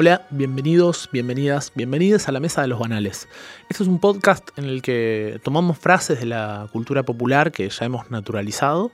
Hola, 0.00 0.28
bienvenidos, 0.30 1.08
bienvenidas, 1.10 1.72
bienvenidas 1.74 2.28
a 2.28 2.32
la 2.32 2.38
Mesa 2.38 2.62
de 2.62 2.68
los 2.68 2.78
Banales. 2.78 3.28
Este 3.68 3.82
es 3.82 3.88
un 3.88 3.98
podcast 3.98 4.56
en 4.56 4.66
el 4.66 4.80
que 4.80 5.40
tomamos 5.42 5.76
frases 5.76 6.20
de 6.20 6.26
la 6.26 6.68
cultura 6.70 7.02
popular 7.02 7.50
que 7.50 7.68
ya 7.68 7.84
hemos 7.84 8.08
naturalizado 8.08 8.92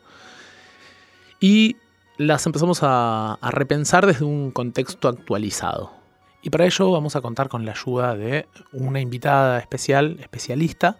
y 1.40 1.76
las 2.16 2.46
empezamos 2.46 2.78
a, 2.82 3.34
a 3.34 3.50
repensar 3.50 4.06
desde 4.06 4.24
un 4.24 4.50
contexto 4.50 5.08
actualizado. 5.08 5.92
Y 6.40 6.48
para 6.48 6.64
ello 6.64 6.90
vamos 6.90 7.16
a 7.16 7.20
contar 7.20 7.50
con 7.50 7.66
la 7.66 7.72
ayuda 7.72 8.16
de 8.16 8.48
una 8.72 8.98
invitada 8.98 9.58
especial, 9.58 10.16
especialista, 10.20 10.96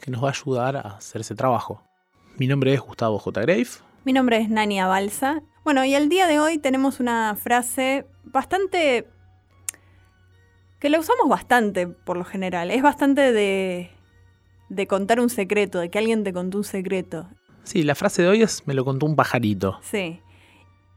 que 0.00 0.10
nos 0.10 0.24
va 0.24 0.28
a 0.28 0.32
ayudar 0.32 0.76
a 0.78 0.96
hacer 0.96 1.20
ese 1.20 1.34
trabajo. 1.34 1.82
Mi 2.38 2.46
nombre 2.46 2.72
es 2.72 2.80
Gustavo 2.80 3.18
J. 3.18 3.42
Grave. 3.42 3.68
Mi 4.04 4.14
nombre 4.14 4.38
es 4.38 4.48
Nania 4.48 4.86
Balsa. 4.86 5.42
Bueno, 5.62 5.84
y 5.84 5.94
el 5.94 6.08
día 6.08 6.26
de 6.26 6.40
hoy 6.40 6.56
tenemos 6.56 7.00
una 7.00 7.36
frase 7.36 8.06
bastante 8.24 9.06
que 10.82 10.90
la 10.90 10.98
usamos 10.98 11.28
bastante 11.28 11.86
por 11.86 12.16
lo 12.16 12.24
general. 12.24 12.70
Es 12.72 12.82
bastante 12.82 13.32
de, 13.32 13.90
de 14.68 14.86
contar 14.88 15.20
un 15.20 15.30
secreto, 15.30 15.78
de 15.78 15.88
que 15.90 15.98
alguien 15.98 16.24
te 16.24 16.32
contó 16.32 16.58
un 16.58 16.64
secreto. 16.64 17.28
Sí, 17.62 17.84
la 17.84 17.94
frase 17.94 18.22
de 18.22 18.28
hoy 18.28 18.42
es 18.42 18.66
me 18.66 18.74
lo 18.74 18.84
contó 18.84 19.06
un 19.06 19.14
pajarito. 19.14 19.78
Sí. 19.82 20.20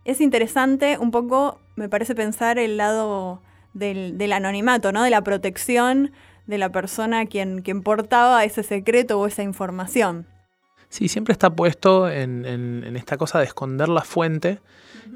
Es 0.04 0.22
interesante 0.22 0.98
un 0.98 1.12
poco, 1.12 1.60
me 1.76 1.88
parece 1.88 2.16
pensar 2.16 2.58
el 2.58 2.78
lado 2.78 3.42
del, 3.74 4.18
del 4.18 4.34
anonimato, 4.34 4.92
¿no? 4.92 5.04
De 5.04 5.12
la 5.12 5.22
protección 5.24 6.12
de 6.48 6.58
la 6.58 6.72
persona 6.72 7.28
quien, 7.28 7.62
quien 7.62 7.84
portaba 7.84 8.44
ese 8.44 8.64
secreto 8.64 9.20
o 9.20 9.28
esa 9.28 9.44
información. 9.44 10.28
Sí, 10.90 11.08
siempre 11.08 11.32
está 11.34 11.50
puesto 11.50 12.10
en, 12.10 12.46
en- 12.46 12.84
en 12.84 12.96
esta 12.96 13.18
cosa 13.18 13.38
de 13.40 13.46
esconder 13.46 13.90
la 13.90 14.02
fuente 14.02 14.60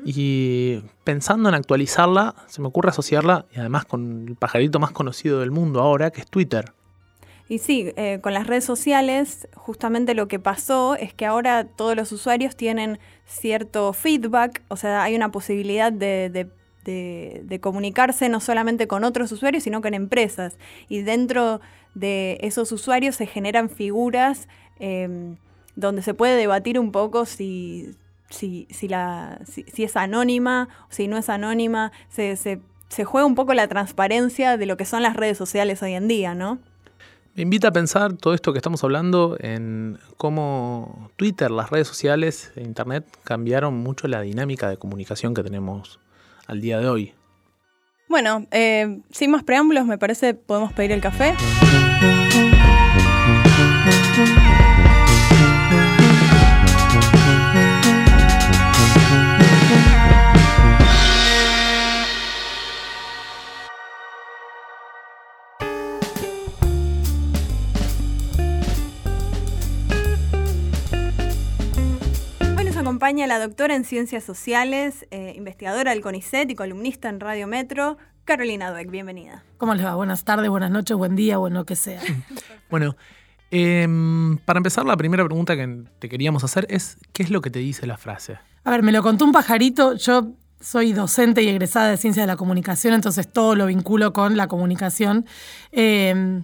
y 0.06 0.82
pensando 1.04 1.50
en 1.50 1.56
actualizarla, 1.56 2.36
se 2.48 2.62
me 2.62 2.68
ocurre 2.68 2.90
asociarla 2.90 3.46
y 3.54 3.60
además 3.60 3.86
con 3.86 4.28
el 4.28 4.36
pajarito 4.36 4.80
más 4.80 4.92
conocido 4.92 5.40
del 5.40 5.52
mundo 5.52 5.82
ahora, 5.82 6.12
que 6.12 6.22
es 6.22 6.28
Twitter. 6.28 6.74
Y 7.48 7.58
sí, 7.58 7.92
eh, 7.96 8.20
con 8.22 8.36
las 8.36 8.46
redes 8.46 8.64
sociales, 8.64 9.48
justamente 9.56 10.14
lo 10.14 10.28
que 10.28 10.38
pasó 10.38 10.96
es 10.96 11.16
que 11.16 11.26
ahora 11.26 11.66
todos 11.66 11.96
los 11.96 12.12
usuarios 12.12 12.56
tienen 12.56 13.00
cierto 13.26 13.92
feedback, 13.94 14.62
o 14.68 14.76
sea, 14.76 15.02
hay 15.02 15.16
una 15.16 15.32
posibilidad 15.32 15.92
de, 15.92 16.48
comunicarse 17.60 18.30
no 18.30 18.40
solamente 18.40 18.88
con 18.88 19.04
otros 19.04 19.32
usuarios, 19.32 19.64
sino 19.64 19.82
con 19.82 19.96
empresas. 19.96 20.60
Y 20.90 21.02
dentro 21.02 21.60
de 21.96 22.38
esos 22.42 22.72
usuarios 22.72 23.16
se 23.16 23.26
generan 23.26 23.70
figuras 23.70 24.48
eh, 24.80 25.36
donde 25.76 26.04
se 26.04 26.14
puede 26.14 26.36
debatir 26.36 26.80
un 26.80 26.92
poco 26.92 27.26
si, 27.26 27.96
si, 28.30 28.68
si 28.70 28.88
la, 28.88 29.40
si, 29.46 29.64
si 29.64 29.84
es 29.84 29.96
anónima 29.96 30.70
o 30.90 30.94
si 30.94 31.08
no 31.08 31.18
es 31.18 31.30
anónima. 31.30 31.92
Se, 32.10 32.36
se- 32.36 32.62
se 32.90 33.06
juega 33.06 33.26
un 33.28 33.36
poco 33.36 33.54
la 33.54 33.68
transparencia 33.68 34.58
de 34.58 34.66
lo 34.66 34.76
que 34.76 34.86
son 34.86 35.04
las 35.04 35.16
redes 35.16 35.38
sociales 35.38 35.84
hoy 35.84 35.94
en 35.94 36.08
día, 36.08 36.34
¿no? 36.34 36.58
Me 37.36 37.44
invita 37.44 37.68
a 37.68 37.72
pensar 37.72 38.14
todo 38.14 38.34
esto 38.34 38.52
que 38.52 38.58
estamos 38.58 38.84
hablando 38.84 39.38
en 39.40 40.00
cómo 40.18 41.10
Twitter, 41.16 41.52
las 41.52 41.70
redes 41.70 41.88
sociales 41.88 42.52
e 42.56 42.64
Internet 42.64 43.06
cambiaron 43.24 43.76
mucho 43.78 44.08
la 44.08 44.22
dinámica 44.22 44.68
de 44.70 44.78
comunicación 44.78 45.34
que 45.36 45.44
tenemos 45.44 46.00
al 46.48 46.60
día 46.62 46.80
de 46.80 46.90
hoy. 46.90 47.14
Bueno, 48.10 48.48
eh, 48.50 49.02
sin 49.12 49.30
más 49.30 49.44
preámbulos, 49.44 49.86
me 49.86 50.00
parece 50.00 50.34
podemos 50.34 50.74
pedir 50.74 50.92
el 50.92 51.00
café. 51.02 51.36
Acompaña 73.10 73.26
la 73.26 73.40
doctora 73.40 73.76
en 73.76 73.86
Ciencias 73.86 74.24
Sociales, 74.24 75.08
eh, 75.10 75.34
investigadora 75.36 75.90
del 75.90 76.02
CONICET 76.02 76.48
y 76.52 76.54
columnista 76.54 77.10
en 77.10 77.20
Radio 77.20 77.48
Metro, 77.48 77.98
Carolina 78.24 78.70
Dueck. 78.70 78.92
Bienvenida. 78.92 79.44
¿Cómo 79.58 79.74
les 79.74 79.84
va? 79.84 79.96
Buenas 79.96 80.24
tardes, 80.26 80.48
buenas 80.48 80.70
noches, 80.70 80.96
buen 80.96 81.16
día, 81.16 81.38
bueno, 81.38 81.66
que 81.66 81.76
sea. 81.76 82.00
Bueno, 82.70 82.96
em, 83.50 84.38
para 84.46 84.58
empezar, 84.58 84.86
la 84.86 84.96
primera 84.96 85.26
pregunta 85.26 85.56
que 85.56 85.86
te 85.98 86.08
queríamos 86.08 86.44
hacer 86.44 86.68
es, 86.70 86.98
¿qué 87.12 87.24
es 87.24 87.32
lo 87.32 87.42
que 87.42 87.50
te 87.50 87.58
dice 87.58 87.88
la 87.88 87.98
frase? 87.98 88.38
A 88.64 88.70
ver, 88.70 88.84
me 88.84 88.92
lo 88.92 89.02
contó 89.02 89.26
un 89.26 89.32
pajarito. 89.32 89.96
Yo 89.96 90.34
soy 90.60 90.94
docente 90.94 91.42
y 91.42 91.48
egresada 91.48 91.90
de 91.90 91.98
Ciencias 91.98 92.28
de 92.28 92.28
la 92.28 92.38
Comunicación, 92.38 92.94
entonces 92.94 93.28
todo 93.28 93.56
lo 93.56 93.66
vinculo 93.66 94.14
con 94.14 94.38
la 94.38 94.48
comunicación. 94.48 95.26
Eh, 95.72 96.44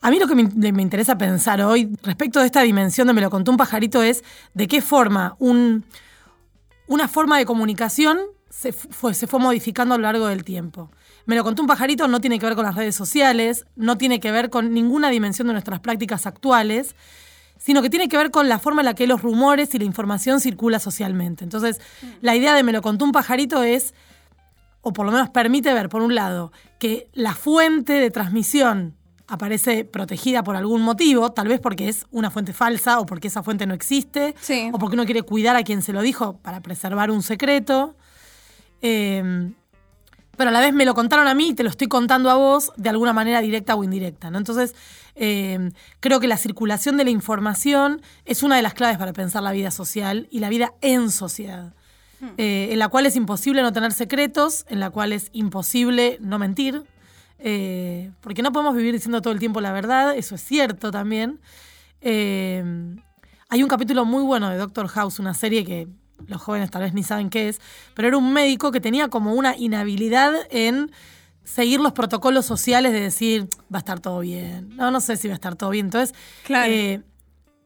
a 0.00 0.10
mí 0.10 0.18
lo 0.18 0.26
que 0.26 0.34
me, 0.34 0.72
me 0.72 0.80
interesa 0.80 1.18
pensar 1.18 1.60
hoy 1.60 1.94
respecto 2.02 2.40
de 2.40 2.46
esta 2.46 2.62
dimensión 2.62 3.06
de 3.06 3.12
me 3.12 3.20
lo 3.20 3.28
contó 3.28 3.50
un 3.50 3.58
pajarito 3.58 4.02
es 4.02 4.24
de 4.54 4.66
qué 4.66 4.80
forma 4.80 5.36
un, 5.38 5.84
una 6.86 7.08
forma 7.08 7.38
de 7.38 7.46
comunicación 7.46 8.18
se 8.50 8.72
fue, 8.72 9.12
se 9.14 9.26
fue 9.26 9.40
modificando 9.40 9.94
a 9.94 9.98
lo 9.98 10.02
largo 10.02 10.26
del 10.28 10.44
tiempo. 10.44 10.90
Me 11.26 11.34
lo 11.34 11.44
contó 11.44 11.62
un 11.62 11.68
pajarito, 11.68 12.08
no 12.08 12.20
tiene 12.20 12.38
que 12.38 12.46
ver 12.46 12.54
con 12.54 12.64
las 12.64 12.76
redes 12.76 12.94
sociales, 12.94 13.66
no 13.74 13.98
tiene 13.98 14.20
que 14.20 14.30
ver 14.30 14.48
con 14.48 14.72
ninguna 14.72 15.10
dimensión 15.10 15.48
de 15.48 15.52
nuestras 15.52 15.80
prácticas 15.80 16.26
actuales, 16.26 16.94
sino 17.58 17.82
que 17.82 17.90
tiene 17.90 18.08
que 18.08 18.16
ver 18.16 18.30
con 18.30 18.48
la 18.48 18.58
forma 18.58 18.82
en 18.82 18.86
la 18.86 18.94
que 18.94 19.06
los 19.06 19.22
rumores 19.22 19.74
y 19.74 19.78
la 19.78 19.84
información 19.84 20.40
circula 20.40 20.78
socialmente. 20.78 21.42
Entonces, 21.42 21.80
la 22.20 22.36
idea 22.36 22.54
de 22.54 22.62
me 22.62 22.72
lo 22.72 22.82
contó 22.82 23.04
un 23.04 23.12
pajarito 23.12 23.62
es, 23.62 23.92
o 24.82 24.92
por 24.92 25.04
lo 25.04 25.12
menos 25.12 25.30
permite 25.30 25.74
ver, 25.74 25.88
por 25.88 26.02
un 26.02 26.14
lado, 26.14 26.52
que 26.78 27.08
la 27.12 27.34
fuente 27.34 27.94
de 27.94 28.10
transmisión 28.10 28.94
aparece 29.28 29.84
protegida 29.84 30.42
por 30.44 30.56
algún 30.56 30.82
motivo, 30.82 31.32
tal 31.32 31.48
vez 31.48 31.60
porque 31.60 31.88
es 31.88 32.06
una 32.10 32.30
fuente 32.30 32.52
falsa 32.52 33.00
o 33.00 33.06
porque 33.06 33.28
esa 33.28 33.42
fuente 33.42 33.66
no 33.66 33.74
existe, 33.74 34.34
Sí. 34.40 34.70
o 34.72 34.78
porque 34.78 34.94
uno 34.94 35.04
quiere 35.04 35.22
cuidar 35.22 35.56
a 35.56 35.62
quien 35.64 35.82
se 35.82 35.92
lo 35.92 36.00
dijo 36.02 36.38
para 36.38 36.60
preservar 36.60 37.10
un 37.10 37.22
secreto. 37.22 37.96
Eh, 38.82 39.52
pero 40.36 40.50
a 40.50 40.52
la 40.52 40.60
vez 40.60 40.74
me 40.74 40.84
lo 40.84 40.94
contaron 40.94 41.28
a 41.28 41.34
mí 41.34 41.48
y 41.48 41.54
te 41.54 41.62
lo 41.62 41.70
estoy 41.70 41.88
contando 41.88 42.30
a 42.30 42.34
vos 42.34 42.70
de 42.76 42.90
alguna 42.90 43.12
manera 43.14 43.40
directa 43.40 43.74
o 43.74 43.82
indirecta. 43.82 44.30
¿no? 44.30 44.36
Entonces, 44.38 44.74
eh, 45.14 45.70
creo 46.00 46.20
que 46.20 46.28
la 46.28 46.36
circulación 46.36 46.98
de 46.98 47.04
la 47.04 47.10
información 47.10 48.02
es 48.26 48.42
una 48.42 48.56
de 48.56 48.62
las 48.62 48.74
claves 48.74 48.98
para 48.98 49.14
pensar 49.14 49.42
la 49.42 49.52
vida 49.52 49.70
social 49.70 50.28
y 50.30 50.40
la 50.40 50.50
vida 50.50 50.74
en 50.82 51.10
sociedad. 51.10 51.72
Eh, 52.38 52.68
en 52.72 52.78
la 52.78 52.88
cual 52.88 53.04
es 53.04 53.14
imposible 53.14 53.60
no 53.60 53.72
tener 53.74 53.92
secretos, 53.92 54.64
en 54.70 54.80
la 54.80 54.88
cual 54.90 55.12
es 55.12 55.28
imposible 55.32 56.16
no 56.22 56.38
mentir, 56.38 56.82
eh, 57.38 58.10
porque 58.20 58.42
no 58.42 58.52
podemos 58.52 58.74
vivir 58.76 58.92
diciendo 58.94 59.20
todo 59.22 59.32
el 59.32 59.38
tiempo 59.38 59.60
la 59.60 59.72
verdad, 59.72 60.16
eso 60.16 60.34
es 60.34 60.40
cierto 60.42 60.90
también. 60.90 61.40
Eh, 62.00 62.62
hay 63.48 63.62
un 63.62 63.68
capítulo 63.68 64.04
muy 64.04 64.22
bueno 64.22 64.48
de 64.50 64.56
Doctor 64.56 64.88
House, 64.88 65.18
una 65.18 65.34
serie 65.34 65.64
que 65.64 65.88
los 66.26 66.40
jóvenes 66.42 66.70
tal 66.70 66.82
vez 66.82 66.94
ni 66.94 67.02
saben 67.02 67.30
qué 67.30 67.48
es, 67.48 67.60
pero 67.94 68.08
era 68.08 68.16
un 68.16 68.32
médico 68.32 68.72
que 68.72 68.80
tenía 68.80 69.08
como 69.08 69.34
una 69.34 69.56
inhabilidad 69.56 70.32
en 70.50 70.90
seguir 71.44 71.78
los 71.80 71.92
protocolos 71.92 72.44
sociales 72.46 72.92
de 72.92 73.00
decir, 73.00 73.48
va 73.72 73.76
a 73.76 73.78
estar 73.78 74.00
todo 74.00 74.20
bien. 74.20 74.74
No, 74.76 74.90
no 74.90 75.00
sé 75.00 75.16
si 75.16 75.28
va 75.28 75.34
a 75.34 75.36
estar 75.36 75.54
todo 75.54 75.70
bien. 75.70 75.86
Entonces, 75.86 76.16
Claro. 76.44 76.72
eh, 76.72 77.02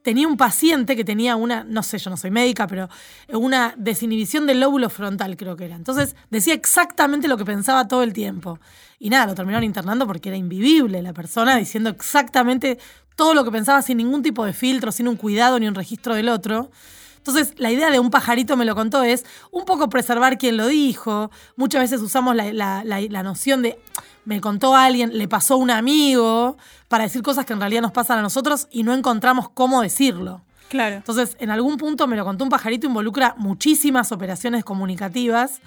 tenía 0.02 0.26
un 0.26 0.36
paciente 0.36 0.96
que 0.96 1.04
tenía 1.04 1.36
una, 1.36 1.64
no 1.64 1.82
sé, 1.82 1.98
yo 1.98 2.10
no 2.10 2.16
soy 2.16 2.30
médica, 2.30 2.66
pero 2.66 2.88
una 3.28 3.74
desinhibición 3.76 4.46
del 4.46 4.60
lóbulo 4.60 4.88
frontal, 4.90 5.36
creo 5.36 5.56
que 5.56 5.66
era. 5.66 5.76
Entonces, 5.76 6.16
decía 6.30 6.54
exactamente 6.54 7.28
lo 7.28 7.36
que 7.36 7.44
pensaba 7.44 7.86
todo 7.88 8.02
el 8.02 8.12
tiempo. 8.12 8.58
Y 8.98 9.10
nada, 9.10 9.26
lo 9.26 9.34
terminaron 9.34 9.64
internando 9.64 10.06
porque 10.06 10.28
era 10.30 10.36
invivible 10.36 11.02
la 11.02 11.12
persona 11.12 11.56
diciendo 11.56 11.90
exactamente 11.90 12.78
todo 13.16 13.34
lo 13.34 13.44
que 13.44 13.50
pensaba 13.50 13.82
sin 13.82 13.98
ningún 13.98 14.22
tipo 14.22 14.44
de 14.44 14.52
filtro, 14.52 14.92
sin 14.92 15.08
un 15.08 15.16
cuidado 15.16 15.58
ni 15.58 15.68
un 15.68 15.74
registro 15.74 16.14
del 16.14 16.28
otro. 16.28 16.70
Entonces, 17.18 17.52
la 17.58 17.70
idea 17.70 17.90
de 17.90 17.98
un 17.98 18.08
pajarito 18.10 18.56
me 18.56 18.64
lo 18.64 18.74
contó 18.74 19.02
es 19.02 19.26
un 19.50 19.66
poco 19.66 19.90
preservar 19.90 20.38
quien 20.38 20.56
lo 20.56 20.66
dijo. 20.68 21.30
Muchas 21.56 21.82
veces 21.82 22.00
usamos 22.00 22.34
la, 22.34 22.50
la- 22.54 22.82
la- 22.82 23.00
la 23.02 23.22
noción 23.22 23.60
de 23.60 23.78
me 24.24 24.40
contó 24.40 24.74
alguien, 24.74 25.16
le 25.16 25.28
pasó 25.28 25.54
a 25.54 25.56
un 25.58 25.70
amigo, 25.70 26.56
para 26.88 27.04
decir 27.04 27.22
cosas 27.22 27.46
que 27.46 27.52
en 27.52 27.60
realidad 27.60 27.82
nos 27.82 27.92
pasan 27.92 28.18
a 28.18 28.22
nosotros 28.22 28.68
y 28.70 28.82
no 28.82 28.92
encontramos 28.92 29.48
cómo 29.50 29.82
decirlo. 29.82 30.42
Claro. 30.68 30.96
Entonces, 30.96 31.36
en 31.40 31.50
algún 31.50 31.76
punto 31.78 32.06
me 32.06 32.16
lo 32.16 32.24
contó 32.24 32.44
un 32.44 32.50
pajarito, 32.50 32.86
involucra 32.86 33.34
muchísimas 33.38 34.12
operaciones 34.12 34.64
comunicativas 34.64 35.60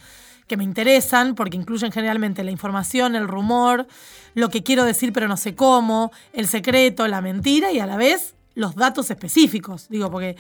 que 0.48 0.58
me 0.58 0.64
interesan 0.64 1.36
porque 1.36 1.58
incluyen 1.58 1.92
generalmente 1.92 2.44
la 2.44 2.52
información, 2.52 3.16
el 3.16 3.28
rumor, 3.28 3.88
lo 4.34 4.50
que 4.50 4.64
quiero 4.64 4.84
decir 4.84 5.14
pero 5.14 5.28
no 5.28 5.38
sé 5.38 5.56
cómo, 5.56 6.12
el 6.34 6.48
secreto, 6.48 7.08
la 7.08 7.22
mentira 7.22 7.72
y 7.72 7.80
a 7.80 7.86
la 7.86 7.98
vez 7.98 8.36
los 8.56 8.76
datos 8.76 9.10
específicos. 9.10 9.88
Digo, 9.90 10.12
porque 10.12 10.36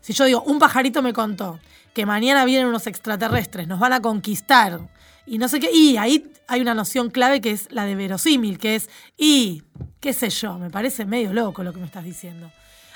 si 0.00 0.12
yo 0.12 0.24
digo, 0.24 0.42
un 0.42 0.58
pajarito 0.58 1.02
me 1.02 1.12
contó 1.12 1.58
que 1.94 2.06
mañana 2.06 2.44
vienen 2.44 2.66
unos 2.66 2.86
extraterrestres, 2.86 3.66
nos 3.66 3.80
van 3.80 3.92
a 3.92 4.00
conquistar 4.00 4.80
y 5.28 5.38
no 5.38 5.48
sé 5.48 5.60
qué, 5.60 5.70
y 5.72 5.96
ahí 5.96 6.30
hay 6.46 6.60
una 6.60 6.74
noción 6.74 7.10
clave 7.10 7.40
que 7.40 7.50
es 7.50 7.70
la 7.70 7.84
de 7.84 7.94
verosímil, 7.94 8.58
que 8.58 8.76
es, 8.76 8.88
y, 9.16 9.62
qué 10.00 10.12
sé 10.12 10.30
yo, 10.30 10.58
me 10.58 10.70
parece 10.70 11.04
medio 11.04 11.32
loco 11.32 11.62
lo 11.62 11.72
que 11.72 11.80
me 11.80 11.86
estás 11.86 12.04
diciendo. 12.04 12.50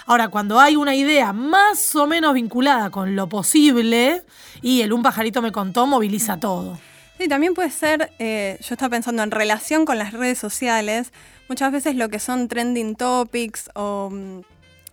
Ahora, 0.06 0.28
cuando 0.28 0.58
hay 0.58 0.74
una 0.76 0.94
idea 0.94 1.32
más 1.32 1.94
o 1.94 2.06
menos 2.06 2.34
vinculada 2.34 2.90
con 2.90 3.14
lo 3.14 3.28
posible, 3.28 4.22
y 4.60 4.80
el 4.80 4.92
un 4.92 5.02
pajarito 5.02 5.42
me 5.42 5.52
contó, 5.52 5.86
moviliza 5.86 6.38
todo. 6.38 6.78
Sí, 7.18 7.28
también 7.28 7.54
puede 7.54 7.70
ser, 7.70 8.10
eh, 8.18 8.58
yo 8.60 8.74
estaba 8.74 8.90
pensando 8.90 9.22
en 9.22 9.30
relación 9.30 9.84
con 9.84 9.98
las 9.98 10.12
redes 10.12 10.38
sociales, 10.38 11.12
muchas 11.48 11.70
veces 11.70 11.94
lo 11.94 12.08
que 12.08 12.18
son 12.18 12.48
trending 12.48 12.96
topics 12.96 13.70
o 13.74 14.10
mm, 14.10 14.40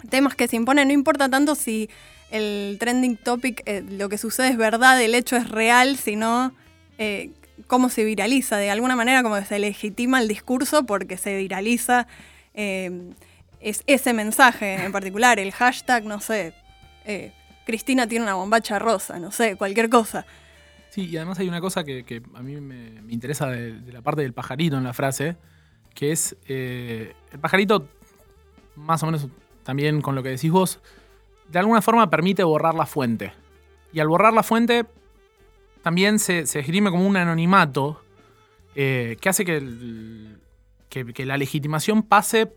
temas 0.10 0.36
que 0.36 0.48
se 0.48 0.58
imponen, 0.58 0.90
no 0.90 0.94
importa 0.94 1.30
tanto 1.30 1.56
si 1.56 1.90
el 2.30 2.78
trending 2.80 3.18
topic, 3.18 3.64
eh, 3.66 3.84
lo 3.90 4.10
que 4.10 4.18
sucede 4.18 4.50
es 4.50 4.58
verdad, 4.58 5.02
el 5.02 5.16
hecho 5.16 5.38
es 5.38 5.50
real, 5.50 5.98
sino 5.98 6.54
eh, 7.02 7.32
cómo 7.68 7.90
se 7.90 8.04
viraliza, 8.04 8.58
de 8.58 8.70
alguna 8.70 8.98
manera 8.98 9.24
como 9.24 9.42
se 9.42 9.58
legitima 9.58 10.20
el 10.22 10.28
discurso 10.28 10.86
porque 10.86 11.16
se 11.16 11.38
viraliza 11.38 12.08
eh, 12.54 13.14
es 13.62 13.84
ese 13.88 14.12
mensaje 14.14 14.76
en 14.84 14.92
particular, 14.92 15.40
el 15.40 15.54
hashtag, 15.54 16.04
no 16.04 16.20
sé, 16.20 16.54
eh, 17.06 17.32
Cristina 17.66 18.06
tiene 18.06 18.24
una 18.24 18.34
bombacha 18.34 18.80
rosa, 18.80 19.18
no 19.18 19.32
sé, 19.32 19.56
cualquier 19.56 19.90
cosa. 19.90 20.26
Sí, 20.90 21.06
y 21.06 21.16
además 21.16 21.40
hay 21.40 21.48
una 21.48 21.62
cosa 21.62 21.86
que, 21.86 22.22
a 22.36 22.42
mí 22.42 22.60
me, 22.60 23.02
interesa 23.14 23.48
de, 23.48 23.80
la 23.94 24.02
parte 24.02 24.22
del 24.22 24.34
pajarito 24.34 24.78
en 24.78 24.84
la 24.84 24.94
frase, 24.94 25.38
que 25.96 26.12
es 26.12 26.36
el 26.48 27.14
pajarito, 27.40 27.88
más 28.76 29.02
o 29.04 29.06
menos 29.06 29.28
también 29.64 30.02
con 30.02 30.16
lo 30.16 30.24
que 30.24 30.30
decís 30.30 30.52
vos, 30.52 30.82
de 31.48 31.60
alguna 31.60 31.82
forma 31.82 32.10
permite 32.10 32.44
borrar 32.44 32.76
la 32.76 32.86
fuente. 32.86 33.32
Y 33.94 34.02
al 34.02 34.10
borrar 34.10 34.34
la 34.34 34.44
fuente, 34.44 34.86
también 35.82 36.20
se, 36.20 36.46
se 36.46 36.60
esgrime 36.60 36.92
como 36.92 37.08
un 37.08 37.18
anonimato 37.18 38.02
eh, 38.76 39.18
que 39.22 39.30
hace 39.30 39.46
que, 39.46 41.26
la 41.26 41.38
legitimación 41.38 42.04
pase 42.04 42.54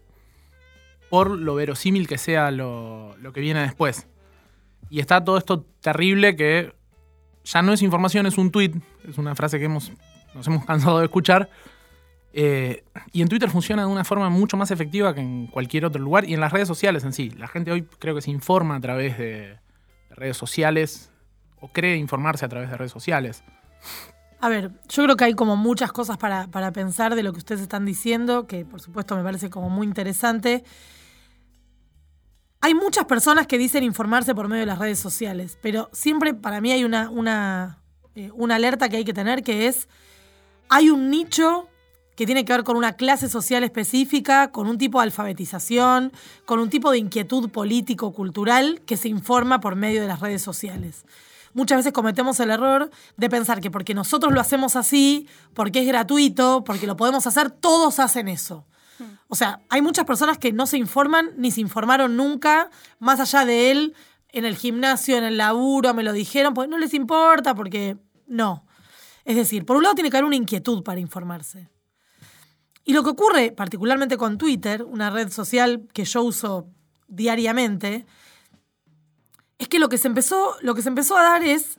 por 1.10 1.30
lo 1.30 1.54
verosímil 1.54 2.08
que 2.08 2.18
sea 2.18 2.50
lo, 2.50 3.16
lo 3.18 3.32
que 3.32 3.40
viene 3.40 3.60
después. 3.60 4.06
Y 4.90 5.00
está 5.00 5.24
todo 5.24 5.38
esto 5.38 5.64
terrible 5.80 6.36
que 6.36 6.72
ya 7.44 7.62
no 7.62 7.72
es 7.72 7.82
información, 7.82 8.26
es 8.26 8.38
un 8.38 8.50
tweet. 8.50 8.72
Es 9.08 9.18
una 9.18 9.34
frase 9.34 9.58
que 9.58 9.66
hemos, 9.66 9.92
nos 10.34 10.46
hemos 10.46 10.64
cansado 10.64 10.98
de 10.98 11.04
escuchar. 11.04 11.50
Eh, 12.34 12.84
y 13.12 13.20
en 13.20 13.28
Twitter 13.28 13.50
funciona 13.50 13.82
de 13.82 13.88
una 13.88 14.04
forma 14.04 14.30
mucho 14.30 14.56
más 14.56 14.70
efectiva 14.70 15.14
que 15.14 15.20
en 15.20 15.46
cualquier 15.48 15.84
otro 15.84 16.00
lugar 16.00 16.24
y 16.28 16.34
en 16.34 16.40
las 16.40 16.52
redes 16.52 16.68
sociales 16.68 17.04
en 17.04 17.12
sí. 17.12 17.30
La 17.30 17.48
gente 17.48 17.72
hoy 17.72 17.82
creo 17.98 18.14
que 18.14 18.22
se 18.22 18.30
informa 18.30 18.76
a 18.76 18.80
través 18.80 19.18
de 19.18 19.58
redes 20.10 20.36
sociales 20.36 21.11
o 21.62 21.68
cree 21.68 21.96
informarse 21.96 22.44
a 22.44 22.48
través 22.48 22.68
de 22.68 22.76
redes 22.76 22.92
sociales. 22.92 23.42
A 24.40 24.48
ver, 24.48 24.72
yo 24.88 25.04
creo 25.04 25.16
que 25.16 25.24
hay 25.24 25.34
como 25.34 25.56
muchas 25.56 25.92
cosas 25.92 26.18
para, 26.18 26.48
para 26.48 26.72
pensar 26.72 27.14
de 27.14 27.22
lo 27.22 27.32
que 27.32 27.38
ustedes 27.38 27.60
están 27.60 27.86
diciendo, 27.86 28.48
que 28.48 28.64
por 28.64 28.80
supuesto 28.80 29.16
me 29.16 29.22
parece 29.22 29.48
como 29.48 29.70
muy 29.70 29.86
interesante. 29.86 30.64
Hay 32.60 32.74
muchas 32.74 33.04
personas 33.04 33.46
que 33.46 33.58
dicen 33.58 33.84
informarse 33.84 34.34
por 34.34 34.48
medio 34.48 34.62
de 34.62 34.66
las 34.66 34.80
redes 34.80 34.98
sociales, 34.98 35.56
pero 35.62 35.88
siempre 35.92 36.34
para 36.34 36.60
mí 36.60 36.72
hay 36.72 36.82
una, 36.82 37.08
una, 37.08 37.78
eh, 38.16 38.30
una 38.34 38.56
alerta 38.56 38.88
que 38.88 38.96
hay 38.96 39.04
que 39.04 39.14
tener 39.14 39.44
que 39.44 39.68
es, 39.68 39.88
hay 40.68 40.90
un 40.90 41.08
nicho 41.10 41.68
que 42.16 42.26
tiene 42.26 42.44
que 42.44 42.52
ver 42.52 42.64
con 42.64 42.76
una 42.76 42.94
clase 42.94 43.28
social 43.28 43.62
específica, 43.62 44.50
con 44.50 44.66
un 44.66 44.76
tipo 44.76 44.98
de 44.98 45.04
alfabetización, 45.04 46.12
con 46.44 46.58
un 46.58 46.68
tipo 46.68 46.90
de 46.90 46.98
inquietud 46.98 47.48
político-cultural 47.50 48.82
que 48.84 48.96
se 48.96 49.08
informa 49.08 49.60
por 49.60 49.76
medio 49.76 50.00
de 50.00 50.08
las 50.08 50.18
redes 50.18 50.42
sociales 50.42 51.04
muchas 51.54 51.78
veces 51.78 51.92
cometemos 51.92 52.40
el 52.40 52.50
error 52.50 52.90
de 53.16 53.30
pensar 53.30 53.60
que 53.60 53.70
porque 53.70 53.94
nosotros 53.94 54.32
lo 54.32 54.40
hacemos 54.40 54.76
así, 54.76 55.28
porque 55.54 55.80
es 55.80 55.86
gratuito, 55.86 56.64
porque 56.64 56.86
lo 56.86 56.96
podemos 56.96 57.26
hacer, 57.26 57.50
todos 57.50 57.98
hacen 57.98 58.28
eso. 58.28 58.66
O 59.28 59.34
sea, 59.34 59.60
hay 59.68 59.82
muchas 59.82 60.04
personas 60.04 60.38
que 60.38 60.52
no 60.52 60.66
se 60.66 60.78
informan 60.78 61.30
ni 61.36 61.50
se 61.50 61.60
informaron 61.60 62.16
nunca, 62.16 62.70
más 62.98 63.18
allá 63.18 63.44
de 63.44 63.70
él, 63.70 63.94
en 64.28 64.44
el 64.44 64.56
gimnasio, 64.56 65.16
en 65.16 65.24
el 65.24 65.36
laburo, 65.36 65.94
me 65.94 66.02
lo 66.02 66.12
dijeron, 66.12 66.54
pues 66.54 66.68
no 66.68 66.78
les 66.78 66.94
importa, 66.94 67.54
porque 67.54 67.96
no. 68.26 68.64
Es 69.24 69.36
decir, 69.36 69.64
por 69.64 69.76
un 69.76 69.82
lado 69.84 69.94
tiene 69.94 70.10
que 70.10 70.16
haber 70.16 70.26
una 70.26 70.36
inquietud 70.36 70.82
para 70.82 71.00
informarse. 71.00 71.68
Y 72.84 72.94
lo 72.94 73.04
que 73.04 73.10
ocurre, 73.10 73.52
particularmente 73.52 74.16
con 74.16 74.38
Twitter, 74.38 74.82
una 74.82 75.10
red 75.10 75.30
social 75.30 75.86
que 75.92 76.04
yo 76.04 76.22
uso 76.22 76.66
diariamente, 77.06 78.06
es 79.62 79.68
que 79.68 79.78
lo 79.78 79.88
que 79.88 79.98
se 79.98 80.08
empezó, 80.08 80.56
lo 80.60 80.74
que 80.74 80.82
se 80.82 80.88
empezó 80.88 81.16
a 81.16 81.22
dar 81.22 81.42
es 81.42 81.78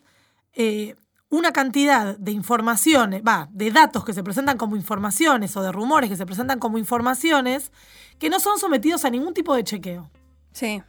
eh, 0.54 0.96
una 1.30 1.52
cantidad 1.52 2.18
de 2.18 2.32
informaciones, 2.32 3.22
va, 3.28 3.50
de 3.52 3.72
datos 3.72 4.06
que 4.06 4.14
se 4.14 4.24
presentan 4.24 4.58
como 4.58 4.76
informaciones 4.76 5.56
o 5.58 5.62
de 5.62 5.72
rumores 5.72 6.10
que 6.10 6.16
se 6.16 6.26
presentan 6.26 6.60
como 6.60 6.78
informaciones 6.78 7.72
que 8.20 8.30
no 8.30 8.40
son 8.40 8.58
sometidos 8.58 9.04
a 9.06 9.10
ningún 9.10 9.34
tipo 9.34 9.56
de 9.56 9.64
chequeo. 9.64 10.10
Sí. 10.54 10.82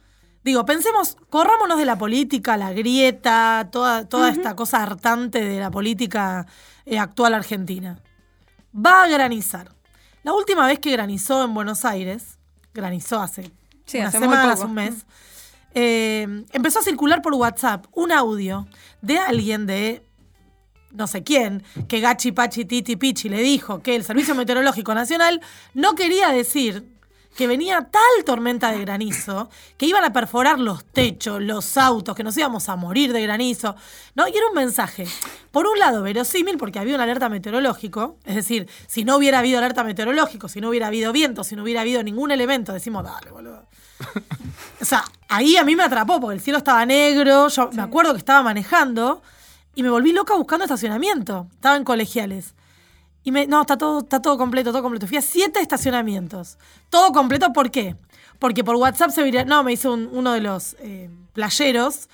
Digo, 0.43 0.63
pensemos, 0.63 1.17
corrámonos 1.29 1.77
de 1.77 1.85
la 1.85 1.97
política, 1.97 2.55
la 2.55 2.71
grieta, 2.71 3.67
toda, 3.71 4.07
toda 4.07 4.29
esta 4.29 4.55
cosa 4.55 4.83
hartante 4.83 5.43
de 5.43 5.59
la 5.59 5.71
política 5.71 6.45
eh, 6.85 6.99
actual 6.99 7.33
argentina. 7.33 7.99
Va 8.73 9.03
a 9.03 9.07
granizar. 9.07 9.71
La 10.23 10.33
última 10.33 10.67
vez 10.67 10.79
que 10.79 10.91
granizó 10.91 11.43
en 11.43 11.53
Buenos 11.53 11.83
Aires, 11.83 12.37
granizó 12.73 13.19
hace 13.21 13.51
Sí, 13.85 13.97
unas 13.97 14.15
hace 14.15 14.19
semanas, 14.19 14.59
un 14.61 14.73
mes, 14.73 15.05
eh, 15.75 16.45
empezó 16.53 16.79
a 16.79 16.83
circular 16.83 17.21
por 17.21 17.33
WhatsApp 17.33 17.85
un 17.91 18.11
audio 18.11 18.67
de 19.01 19.19
alguien 19.19 19.65
de 19.65 20.01
no 20.91 21.07
sé 21.07 21.23
quién, 21.23 21.63
que 21.89 21.99
Gachi 21.99 22.31
Pachi 22.31 22.63
Titi 22.63 22.95
Pichi 22.95 23.27
le 23.27 23.41
dijo 23.41 23.81
que 23.81 23.95
el 23.95 24.05
Servicio 24.05 24.33
Meteorológico 24.33 24.93
Nacional 24.93 25.41
no 25.73 25.93
quería 25.93 26.29
decir 26.29 26.95
que 27.35 27.47
venía 27.47 27.89
tal 27.91 28.23
tormenta 28.25 28.71
de 28.71 28.79
granizo 28.79 29.49
que 29.77 29.85
iban 29.85 30.05
a 30.05 30.13
perforar 30.13 30.57
los 30.57 30.85
techos, 30.85 31.41
los 31.41 31.75
autos, 31.77 32.15
que 32.15 32.23
nos 32.23 32.37
íbamos 32.37 32.69
a 32.69 32.77
morir 32.77 33.11
de 33.11 33.21
granizo. 33.21 33.75
¿no? 34.15 34.25
Y 34.27 34.31
era 34.31 34.47
un 34.47 34.55
mensaje, 34.55 35.05
por 35.51 35.67
un 35.67 35.77
lado, 35.77 36.01
verosímil, 36.01 36.57
porque 36.57 36.79
había 36.79 36.95
una 36.95 37.03
alerta 37.03 37.27
meteorológico, 37.27 38.17
es 38.23 38.35
decir, 38.35 38.69
si 38.87 39.03
no 39.03 39.17
hubiera 39.17 39.39
habido 39.39 39.57
alerta 39.57 39.83
meteorológico, 39.83 40.47
si 40.47 40.61
no 40.61 40.69
hubiera 40.69 40.87
habido 40.87 41.11
viento, 41.11 41.43
si 41.43 41.57
no 41.57 41.63
hubiera 41.63 41.81
habido 41.81 42.01
ningún 42.03 42.31
elemento, 42.31 42.71
decimos, 42.71 43.03
dale, 43.03 43.31
boludo. 43.31 43.67
O 44.85 44.87
sea, 44.87 45.03
ahí 45.29 45.57
a 45.57 45.63
mí 45.63 45.75
me 45.75 45.81
atrapó 45.81 46.19
porque 46.19 46.35
el 46.35 46.41
cielo 46.41 46.59
estaba 46.59 46.85
negro, 46.85 47.47
yo 47.47 47.71
me 47.73 47.81
acuerdo 47.81 48.11
que 48.13 48.19
estaba 48.19 48.43
manejando 48.43 49.23
y 49.73 49.81
me 49.81 49.89
volví 49.89 50.11
loca 50.11 50.35
buscando 50.35 50.63
estacionamiento. 50.63 51.47
Estaba 51.55 51.75
en 51.75 51.83
colegiales. 51.83 52.53
Y 53.23 53.31
me, 53.31 53.47
no, 53.47 53.61
está 53.61 53.79
todo, 53.79 54.01
está 54.01 54.21
todo 54.21 54.37
completo, 54.37 54.71
todo 54.71 54.83
completo. 54.83 55.07
Fui 55.07 55.17
a 55.17 55.23
siete 55.23 55.59
estacionamientos. 55.59 56.59
Todo 56.91 57.11
completo, 57.11 57.51
¿por 57.51 57.71
qué? 57.71 57.95
Porque 58.37 58.63
por 58.63 58.75
WhatsApp 58.75 59.09
se 59.09 59.23
viralizó. 59.23 59.49
No, 59.49 59.63
me 59.63 59.73
hizo 59.73 59.91
un- 59.91 60.07
uno 60.11 60.33
de 60.33 60.41
los 60.41 60.75
eh, 60.81 61.09
playeros. 61.33 62.07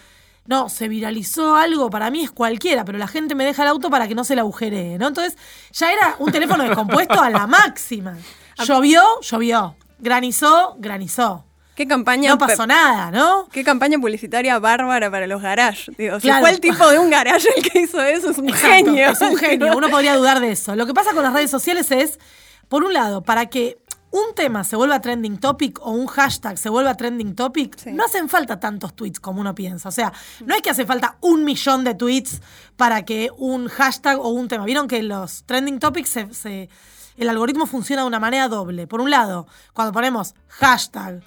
No, 0.46 0.70
se 0.70 0.88
viralizó 0.88 1.58
algo, 1.58 1.90
para 1.90 2.10
mí 2.10 2.24
es 2.24 2.32
cualquiera, 2.32 2.86
pero 2.86 2.98
la 2.98 3.08
gente 3.08 3.36
me 3.36 3.44
deja 3.44 3.64
el 3.64 3.68
auto 3.68 3.90
para 3.90 4.08
que 4.08 4.16
no 4.16 4.24
se 4.24 4.36
le 4.36 4.40
agujeree, 4.42 4.98
¿no? 4.98 5.10
Entonces, 5.10 5.38
ya 5.74 5.92
era 5.92 6.16
un 6.20 6.32
teléfono 6.32 6.64
descompuesto 6.64 7.20
a 7.22 7.30
la 7.30 7.48
máxima. 7.48 8.16
Llovió, 8.66 9.02
llovió. 9.20 9.76
Granizó, 10.00 10.76
granizó. 10.80 11.44
¿Qué 11.76 11.88
campaña 11.88 12.30
No 12.30 12.38
pasó 12.38 12.68
nada, 12.68 13.12
¿no? 13.12 13.48
Qué 13.52 13.64
campaña 13.64 13.98
publicitaria 13.98 14.60
bárbara 14.60 15.10
para 15.10 15.26
los 15.26 15.42
garages. 15.42 15.90
Digo, 15.98 16.20
Claro. 16.20 16.42
fue 16.42 16.50
el 16.52 16.60
tipo 16.60 16.88
de 16.90 17.00
un 17.00 17.10
garage 17.10 17.48
el 17.56 17.64
que 17.70 17.80
hizo 17.80 18.02
eso, 18.02 18.32
es 18.32 18.38
un 18.38 18.50
Exacto, 18.50 18.70
genio. 18.76 19.10
Es 19.10 19.22
un 19.22 19.36
genio, 19.38 19.76
uno 19.78 19.90
podría 19.90 20.16
dudar 20.16 20.40
de 20.42 20.52
eso. 20.52 20.76
Lo 20.76 20.86
que 20.86 20.94
pasa 20.94 21.14
con 21.14 21.24
las 21.24 21.34
redes 21.34 21.50
sociales 21.50 21.90
es, 21.92 22.20
por 22.68 22.84
un 22.84 22.94
lado, 22.94 23.24
para 23.24 23.46
que 23.48 23.78
un 24.14 24.36
tema 24.36 24.66
se 24.66 24.76
vuelva 24.76 25.00
trending 25.00 25.38
topic 25.40 25.80
o 25.82 25.92
un 25.92 26.06
hashtag 26.08 26.58
se 26.58 26.68
vuelva 26.68 26.96
trending 26.96 27.34
topic, 27.34 27.78
Sí. 27.78 27.94
no 27.94 28.04
hacen 28.04 28.28
falta 28.28 28.60
tantos 28.60 28.94
tweets 28.94 29.22
como 29.22 29.40
uno 29.40 29.56
piensa. 29.56 29.88
O 29.88 29.92
sea, 29.94 30.12
no 30.46 30.54
es 30.54 30.62
que 30.62 30.70
hace 30.70 30.86
falta 30.86 31.16
un 31.22 31.46
millón 31.46 31.86
de 31.86 31.96
tweets 31.96 32.42
para 32.76 33.04
que 33.06 33.30
un 33.38 33.70
hashtag 33.70 34.20
o 34.20 34.28
un 34.28 34.50
tema. 34.50 34.66
Vieron 34.66 34.90
que 34.90 35.02
los 35.02 35.46
trending 35.46 35.80
topics 35.80 36.10
se- 36.10 36.34
se- 36.34 36.70
el 37.16 37.30
algoritmo 37.30 37.66
funciona 37.66 38.02
de 38.02 38.08
una 38.10 38.20
manera 38.20 38.50
doble. 38.50 38.86
Por 38.86 39.00
un 39.00 39.10
lado, 39.10 39.48
cuando 39.72 39.94
ponemos 39.94 40.36
hashtag 40.50 41.22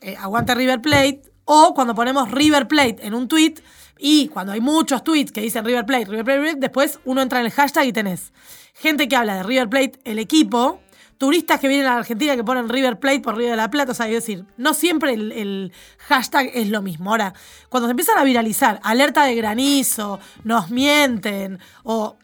eh, 0.00 0.16
aguante 0.16 0.54
River 0.54 0.80
Plate 0.80 1.22
o 1.44 1.74
cuando 1.74 1.94
ponemos 1.94 2.30
River 2.30 2.68
Plate 2.68 2.98
en 3.00 3.14
un 3.14 3.28
tweet 3.28 3.54
y 3.98 4.28
cuando 4.28 4.52
hay 4.52 4.60
muchos 4.60 5.04
tweets 5.04 5.32
que 5.32 5.40
dicen 5.40 5.64
River 5.64 5.84
Plate, 5.84 6.06
River 6.06 6.24
Plate, 6.24 6.38
River 6.38 6.52
Plate, 6.52 6.60
después 6.60 7.00
uno 7.04 7.20
entra 7.20 7.40
en 7.40 7.46
el 7.46 7.52
hashtag 7.52 7.86
y 7.86 7.92
tenés 7.92 8.32
gente 8.74 9.08
que 9.08 9.16
habla 9.16 9.34
de 9.34 9.42
River 9.42 9.68
Plate, 9.68 10.00
el 10.04 10.18
equipo, 10.18 10.80
turistas 11.18 11.60
que 11.60 11.68
vienen 11.68 11.86
a 11.86 11.90
la 11.90 11.98
Argentina 11.98 12.34
que 12.34 12.44
ponen 12.44 12.68
River 12.68 12.98
Plate 12.98 13.20
por 13.20 13.36
Río 13.36 13.50
de 13.50 13.56
la 13.56 13.70
Plata, 13.70 13.92
o 13.92 13.94
sea, 13.94 14.06
es 14.06 14.14
decir, 14.14 14.46
no 14.56 14.72
siempre 14.72 15.12
el, 15.12 15.32
el 15.32 15.72
hashtag 15.98 16.50
es 16.54 16.70
lo 16.70 16.80
mismo. 16.80 17.10
Ahora, 17.10 17.34
cuando 17.68 17.88
se 17.88 17.90
empiezan 17.90 18.16
a 18.16 18.24
viralizar, 18.24 18.80
alerta 18.82 19.24
de 19.24 19.34
granizo, 19.34 20.18
nos 20.44 20.70
mienten, 20.70 21.58
o 21.82 22.16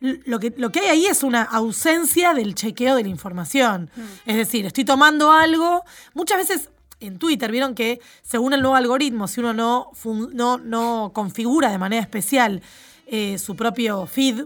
lo 0.00 0.38
que, 0.38 0.54
lo 0.56 0.70
que 0.70 0.80
hay 0.80 0.86
ahí 0.86 1.06
es 1.06 1.24
una 1.24 1.42
ausencia 1.42 2.32
del 2.32 2.54
chequeo 2.54 2.94
de 2.94 3.02
la 3.02 3.08
información. 3.08 3.90
Es 4.24 4.36
decir, 4.36 4.64
estoy 4.64 4.84
tomando 4.84 5.32
algo. 5.32 5.82
Muchas 6.14 6.38
veces 6.38 6.70
en 7.00 7.18
Twitter 7.18 7.50
vieron 7.52 7.74
que 7.74 8.00
según 8.22 8.52
el 8.52 8.60
nuevo 8.60 8.76
algoritmo, 8.76 9.28
si 9.28 9.40
uno 9.40 9.52
no, 9.54 9.90
no, 10.32 10.58
no 10.58 11.10
configura 11.14 11.70
de 11.70 11.78
manera 11.78 12.02
especial 12.02 12.62
eh, 13.06 13.38
su 13.38 13.56
propio 13.56 14.06
feed, 14.06 14.44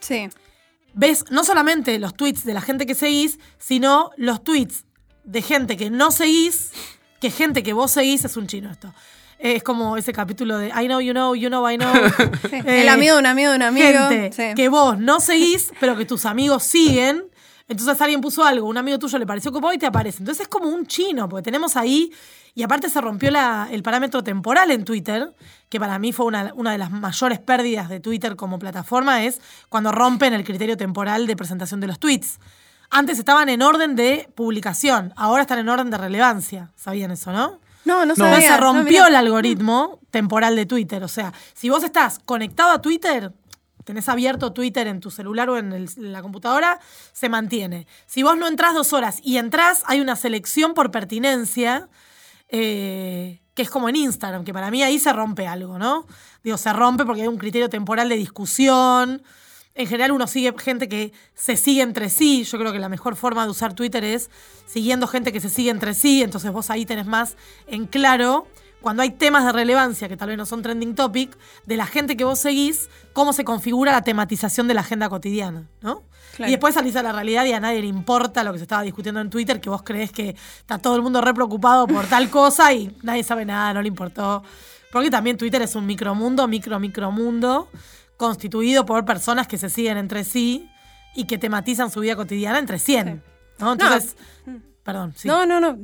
Sí. 0.00 0.28
ves 0.94 1.24
no 1.30 1.44
solamente 1.44 1.98
los 1.98 2.14
tweets 2.14 2.44
de 2.44 2.54
la 2.54 2.60
gente 2.60 2.86
que 2.86 2.94
seguís, 2.94 3.38
sino 3.58 4.10
los 4.16 4.42
tweets 4.42 4.84
de 5.24 5.40
gente 5.42 5.76
que 5.76 5.90
no 5.90 6.10
seguís, 6.10 6.72
que 7.20 7.30
gente 7.30 7.62
que 7.62 7.72
vos 7.72 7.92
seguís, 7.92 8.24
es 8.24 8.36
un 8.36 8.46
chino 8.48 8.70
esto. 8.70 8.92
Es 9.38 9.62
como 9.64 9.96
ese 9.96 10.12
capítulo 10.12 10.56
de 10.58 10.68
I 10.68 10.86
know 10.86 11.00
you 11.00 11.12
know, 11.12 11.34
you 11.34 11.48
know 11.48 11.68
I 11.68 11.76
know. 11.76 11.92
Sí, 12.50 12.56
Eh, 12.64 12.82
el 12.82 12.88
amigo 12.88 13.14
de 13.14 13.20
un 13.20 13.26
amigo 13.26 13.50
de 13.50 13.56
un 13.56 13.62
amigo. 13.62 13.86
gente 14.08 14.32
sí. 14.32 14.54
que 14.54 14.68
vos 14.68 14.98
no 14.98 15.20
seguís, 15.20 15.72
pero 15.80 15.96
que 15.96 16.04
tus 16.04 16.26
amigos 16.26 16.62
siguen. 16.64 17.24
Entonces 17.68 18.00
alguien 18.00 18.20
puso 18.20 18.44
algo, 18.44 18.66
un 18.68 18.76
amigo 18.76 18.98
tuyo 18.98 19.18
le 19.18 19.26
pareció 19.26 19.52
copado 19.52 19.72
y 19.72 19.78
te 19.78 19.86
aparece. 19.86 20.18
Entonces 20.18 20.42
es 20.42 20.48
como 20.48 20.68
un 20.68 20.86
chino, 20.86 21.28
porque 21.28 21.42
tenemos 21.44 21.76
ahí, 21.76 22.12
y 22.54 22.62
aparte 22.62 22.90
se 22.90 23.00
rompió 23.00 23.30
la- 23.30 23.68
el 23.70 23.82
parámetro 23.82 24.22
temporal 24.22 24.70
en 24.70 24.84
Twitter, 24.84 25.32
que 25.68 25.80
para 25.80 25.98
mí 25.98 26.12
fue 26.12 26.26
una, 26.26 26.52
una 26.54 26.72
de 26.72 26.78
las 26.78 26.90
mayores 26.90 27.38
pérdidas 27.38 27.88
de 27.88 28.00
Twitter 28.00 28.36
como 28.36 28.58
plataforma, 28.58 29.24
es 29.24 29.40
cuando 29.68 29.90
rompen 29.92 30.34
el 30.34 30.44
criterio 30.44 30.76
temporal 30.76 31.26
de 31.26 31.36
presentación 31.36 31.80
de 31.80 31.86
los 31.86 31.98
tweets. 31.98 32.38
Antes 32.90 33.18
estaban 33.18 33.48
en 33.48 33.62
orden 33.62 33.96
de 33.96 34.28
publicación, 34.34 35.14
ahora 35.16 35.42
están 35.42 35.58
en 35.58 35.68
orden 35.70 35.88
de 35.90 35.96
relevancia. 35.96 36.70
¿Sabían 36.76 37.10
eso, 37.10 37.32
no? 37.32 37.58
No, 37.86 38.04
no 38.06 38.14
sabía. 38.14 38.54
se 38.54 38.60
no, 38.60 38.72
rompió 38.74 38.84
mirá. 39.04 39.08
el 39.08 39.16
algoritmo 39.16 39.98
temporal 40.10 40.54
de 40.56 40.66
Twitter. 40.66 41.02
O 41.02 41.08
sea, 41.08 41.32
si 41.54 41.70
vos 41.70 41.82
estás 41.82 42.18
conectado 42.24 42.70
a 42.70 42.82
Twitter, 42.82 43.32
tenés 43.84 44.08
abierto 44.08 44.52
Twitter 44.52 44.86
en 44.86 45.00
tu 45.00 45.10
celular 45.10 45.50
o 45.50 45.58
en, 45.58 45.86
la 45.96 46.22
computadora, 46.22 46.80
se 47.12 47.28
mantiene. 47.28 47.86
Si 48.06 48.22
vos 48.22 48.36
no 48.36 48.46
entrás 48.46 48.74
dos 48.74 48.92
horas 48.92 49.20
y 49.22 49.38
entrás, 49.38 49.82
hay 49.86 50.00
una 50.00 50.16
selección 50.16 50.74
por 50.74 50.90
pertinencia, 50.90 51.88
eh, 52.48 53.40
que 53.54 53.62
es 53.62 53.70
como 53.70 53.88
en 53.88 53.96
Instagram, 53.96 54.44
que 54.44 54.52
para 54.52 54.70
mí 54.70 54.82
ahí 54.82 54.98
se 54.98 55.12
rompe 55.12 55.46
algo, 55.46 55.78
¿no? 55.78 56.06
Digo, 56.42 56.56
se 56.56 56.72
rompe 56.72 57.04
porque 57.04 57.22
hay 57.22 57.28
un 57.28 57.38
criterio 57.38 57.68
temporal 57.68 58.08
de 58.08 58.16
discusión. 58.16 59.22
En 59.74 59.86
general 59.86 60.12
uno 60.12 60.26
sigue 60.26 60.54
gente 60.58 60.88
que 60.88 61.12
se 61.34 61.56
sigue 61.56 61.82
entre 61.82 62.10
sí. 62.10 62.44
Yo 62.44 62.58
creo 62.58 62.72
que 62.72 62.78
la 62.78 62.88
mejor 62.88 63.16
forma 63.16 63.44
de 63.44 63.50
usar 63.50 63.74
Twitter 63.74 64.04
es 64.04 64.30
siguiendo 64.66 65.06
gente 65.06 65.32
que 65.32 65.40
se 65.40 65.48
sigue 65.48 65.70
entre 65.70 65.94
sí. 65.94 66.22
Entonces 66.22 66.50
vos 66.52 66.70
ahí 66.70 66.84
tenés 66.84 67.06
más 67.06 67.36
en 67.66 67.86
claro, 67.86 68.46
cuando 68.82 69.02
hay 69.02 69.10
temas 69.10 69.44
de 69.46 69.52
relevancia 69.52 70.08
que 70.08 70.16
tal 70.16 70.28
vez 70.28 70.36
no 70.36 70.44
son 70.44 70.62
trending 70.62 70.94
topic, 70.94 71.36
de 71.64 71.76
la 71.76 71.86
gente 71.86 72.16
que 72.16 72.24
vos 72.24 72.38
seguís, 72.38 72.90
cómo 73.12 73.32
se 73.32 73.44
configura 73.44 73.92
la 73.92 74.02
tematización 74.02 74.68
de 74.68 74.74
la 74.74 74.82
agenda 74.82 75.08
cotidiana, 75.08 75.68
¿no? 75.80 76.02
Claro. 76.36 76.48
Y 76.48 76.52
después 76.52 76.74
salís 76.74 76.96
a 76.96 77.02
la 77.02 77.12
realidad 77.12 77.44
y 77.44 77.52
a 77.52 77.60
nadie 77.60 77.80
le 77.80 77.86
importa 77.86 78.42
lo 78.42 78.52
que 78.52 78.58
se 78.58 78.64
estaba 78.64 78.82
discutiendo 78.82 79.20
en 79.20 79.30
Twitter, 79.30 79.60
que 79.60 79.68
vos 79.70 79.82
creés 79.82 80.12
que 80.12 80.34
está 80.58 80.78
todo 80.78 80.96
el 80.96 81.02
mundo 81.02 81.20
re 81.20 81.34
preocupado 81.34 81.86
por 81.86 82.06
tal 82.06 82.30
cosa 82.30 82.72
y 82.72 82.96
nadie 83.02 83.22
sabe 83.22 83.44
nada, 83.44 83.74
no 83.74 83.82
le 83.82 83.88
importó. 83.88 84.42
Porque 84.90 85.10
también 85.10 85.36
Twitter 85.36 85.62
es 85.62 85.74
un 85.74 85.86
micromundo, 85.86 86.46
micro, 86.48 86.78
micromundo, 86.78 87.68
constituido 88.16 88.86
por 88.86 89.04
personas 89.04 89.46
que 89.46 89.58
se 89.58 89.70
siguen 89.70 89.98
entre 89.98 90.24
sí 90.24 90.70
y 91.14 91.24
que 91.24 91.38
tematizan 91.38 91.90
su 91.90 92.00
vida 92.00 92.16
cotidiana 92.16 92.58
entre 92.58 92.78
100. 92.78 93.22
¿no? 93.58 93.72
Entonces, 93.72 94.16
perdón, 94.82 95.14
sí. 95.16 95.28
No, 95.28 95.46
no, 95.46 95.60
no. 95.60 95.78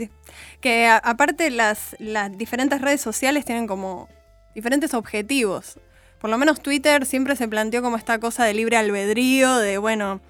Que 0.60 0.86
aparte 0.86 1.50
las, 1.50 1.96
las 1.98 2.36
diferentes 2.36 2.80
redes 2.80 3.00
sociales 3.00 3.44
tienen 3.44 3.66
como 3.66 4.08
diferentes 4.54 4.94
objetivos. 4.94 5.78
Por 6.20 6.30
lo 6.30 6.38
menos 6.38 6.60
Twitter 6.60 7.06
siempre 7.06 7.36
se 7.36 7.46
planteó 7.46 7.80
como 7.80 7.96
esta 7.96 8.18
cosa 8.18 8.44
de 8.44 8.54
libre 8.54 8.76
albedrío, 8.76 9.56
de 9.56 9.78
bueno, 9.78 10.20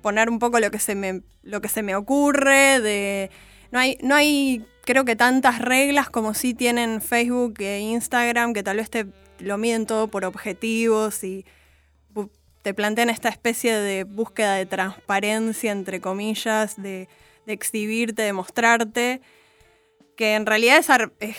poner 0.00 0.30
un 0.30 0.38
poco 0.38 0.60
lo 0.60 0.70
que 0.70 0.78
se 0.78 0.94
me, 0.94 1.22
lo 1.42 1.60
que 1.60 1.68
se 1.68 1.82
me 1.82 1.94
ocurre, 1.94 2.80
de. 2.80 3.30
No 3.70 3.80
hay, 3.80 3.98
no 4.00 4.14
hay, 4.14 4.64
creo 4.84 5.04
que 5.04 5.16
tantas 5.16 5.58
reglas 5.58 6.08
como 6.08 6.32
sí 6.32 6.54
tienen 6.54 7.02
Facebook 7.02 7.56
e 7.58 7.80
Instagram, 7.80 8.54
que 8.54 8.62
tal 8.62 8.78
vez 8.78 8.88
te 8.88 9.06
lo 9.40 9.58
miden 9.58 9.84
todo 9.86 10.08
por 10.08 10.24
objetivos 10.24 11.22
y 11.24 11.44
te 12.62 12.74
plantean 12.74 13.10
esta 13.10 13.28
especie 13.28 13.74
de 13.74 14.02
búsqueda 14.02 14.54
de 14.54 14.66
transparencia, 14.66 15.70
entre 15.70 16.00
comillas, 16.00 16.80
de, 16.82 17.08
de 17.46 17.52
exhibirte, 17.52 18.22
de 18.22 18.32
mostrarte, 18.32 19.20
que 20.16 20.34
en 20.34 20.46
realidad 20.46 20.78
es, 20.78 20.90
ar- 20.90 21.12
es 21.20 21.36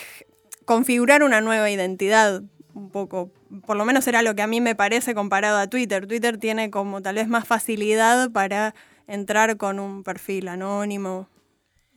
configurar 0.65 1.23
una 1.23 1.41
nueva 1.41 1.69
identidad 1.69 2.41
un 2.73 2.89
poco. 2.89 3.31
Por 3.65 3.77
lo 3.77 3.85
menos 3.85 4.07
era 4.07 4.21
lo 4.21 4.35
que 4.35 4.41
a 4.41 4.47
mí 4.47 4.61
me 4.61 4.75
parece 4.75 5.15
comparado 5.15 5.57
a 5.57 5.67
Twitter. 5.67 6.07
Twitter 6.07 6.37
tiene 6.37 6.69
como 6.69 7.01
tal 7.01 7.15
vez 7.15 7.27
más 7.27 7.47
facilidad 7.47 8.31
para 8.31 8.75
entrar 9.07 9.57
con 9.57 9.79
un 9.79 10.03
perfil 10.03 10.47
anónimo. 10.47 11.29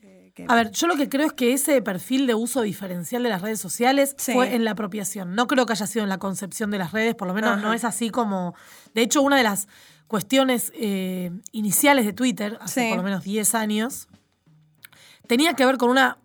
eh, 0.03 0.33
que- 0.35 0.47
A 0.49 0.55
ver, 0.55 0.71
yo 0.71 0.87
lo 0.87 0.97
que 0.97 1.09
creo 1.09 1.27
es 1.27 1.33
que 1.35 1.53
ese 1.53 1.83
perfil 1.83 2.27
de 2.27 2.35
uso 2.35 2.63
diferencial 2.63 3.23
de 3.23 3.29
las 3.29 3.43
redes 3.43 3.61
sociales 3.61 4.15
Sí. 4.17 4.33
fue 4.33 4.55
en 4.55 4.65
la 4.65 4.71
apropiación. 4.71 5.35
No 5.35 5.47
creo 5.47 5.67
que 5.67 5.73
haya 5.75 5.87
sido 5.87 6.03
en 6.05 6.09
la 6.09 6.19
concepción 6.19 6.71
de 6.71 6.79
las 6.79 6.93
redes, 6.93 7.15
por 7.15 7.29
lo 7.29 7.35
menos 7.35 7.51
Ajá. 7.51 7.61
no 7.61 7.75
es 7.75 7.85
así 7.85 8.09
como... 8.11 8.55
De 8.95 9.03
hecho, 9.03 9.21
una 9.23 9.37
de 9.37 9.43
las 9.43 9.69
cuestiones 10.11 10.73
eh, 10.75 11.31
iniciales 11.53 12.05
de 12.05 12.13
Twitter, 12.13 12.59
hace 12.61 12.81
Sí. 12.81 12.89
por 12.89 12.97
lo 12.97 13.05
menos 13.05 13.23
10 13.23 13.55
años, 13.55 14.09
tenía 15.29 15.55
que 15.55 15.65
ver 15.65 15.77
con 15.77 15.89
una 15.89 16.19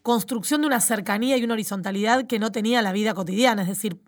construcción 0.00 0.62
de 0.62 0.68
una 0.68 0.80
cercanía 0.80 1.36
y 1.36 1.44
una 1.44 1.52
horizontalidad 1.52 2.26
que 2.26 2.38
no 2.38 2.50
tenía 2.50 2.80
la 2.80 2.92
vida 2.92 3.12
cotidiana. 3.12 3.60
Es 3.60 3.68
decir, 3.68 4.00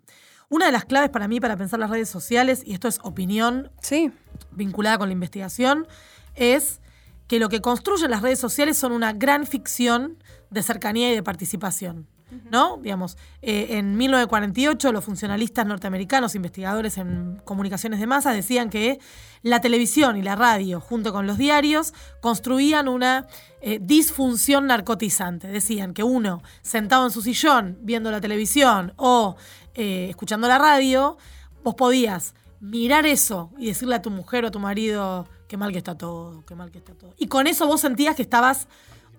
una 0.49 0.65
de 0.65 0.71
las 0.71 0.83
claves 0.85 1.11
para 1.11 1.27
mí 1.27 1.39
para 1.39 1.57
pensar 1.57 1.79
las 1.79 1.91
redes 1.91 2.09
sociales, 2.09 2.63
y 2.65 2.73
esto 2.73 2.87
es 2.87 2.97
opinión 3.03 3.69
sí, 3.83 4.11
vinculada 4.49 4.97
con 4.97 5.09
la 5.09 5.13
investigación, 5.13 5.85
es 6.33 6.81
que 7.27 7.37
lo 7.37 7.49
que 7.49 7.61
construyen 7.61 8.09
las 8.09 8.23
redes 8.23 8.39
sociales 8.39 8.79
son 8.79 8.93
una 8.93 9.13
gran 9.13 9.45
ficción 9.45 10.17
de 10.49 10.63
cercanía 10.63 11.11
y 11.11 11.13
de 11.13 11.21
participación. 11.21 12.07
¿No? 12.51 12.77
Digamos, 12.77 13.17
eh, 13.41 13.77
en 13.77 13.97
1948 13.97 14.91
los 14.91 15.03
funcionalistas 15.03 15.65
norteamericanos, 15.65 16.35
investigadores 16.35 16.97
en 16.97 17.41
comunicaciones 17.43 17.99
de 17.99 18.07
masas, 18.07 18.35
decían 18.35 18.69
que 18.69 18.99
la 19.41 19.61
televisión 19.61 20.17
y 20.17 20.21
la 20.21 20.35
radio, 20.35 20.79
junto 20.79 21.11
con 21.11 21.25
los 21.25 21.37
diarios, 21.37 21.93
construían 22.21 22.87
una 22.87 23.27
eh, 23.61 23.79
disfunción 23.81 24.67
narcotizante. 24.67 25.47
Decían 25.47 25.93
que 25.93 26.03
uno, 26.03 26.41
sentado 26.61 27.05
en 27.05 27.11
su 27.11 27.21
sillón, 27.21 27.77
viendo 27.81 28.11
la 28.11 28.21
televisión 28.21 28.93
o 28.95 29.35
eh, 29.73 30.07
escuchando 30.09 30.47
la 30.47 30.57
radio, 30.57 31.17
vos 31.63 31.75
podías 31.75 32.35
mirar 32.59 33.05
eso 33.05 33.51
y 33.57 33.67
decirle 33.67 33.95
a 33.95 34.01
tu 34.01 34.11
mujer 34.11 34.45
o 34.45 34.49
a 34.49 34.51
tu 34.51 34.59
marido 34.59 35.27
qué 35.47 35.57
mal 35.57 35.71
que 35.71 35.77
está 35.77 35.97
todo, 35.97 36.43
qué 36.45 36.55
mal 36.55 36.71
que 36.71 36.77
está 36.77 36.93
todo. 36.93 37.13
Y 37.17 37.27
con 37.27 37.47
eso 37.47 37.65
vos 37.67 37.81
sentías 37.81 38.15
que 38.15 38.21
estabas 38.21 38.67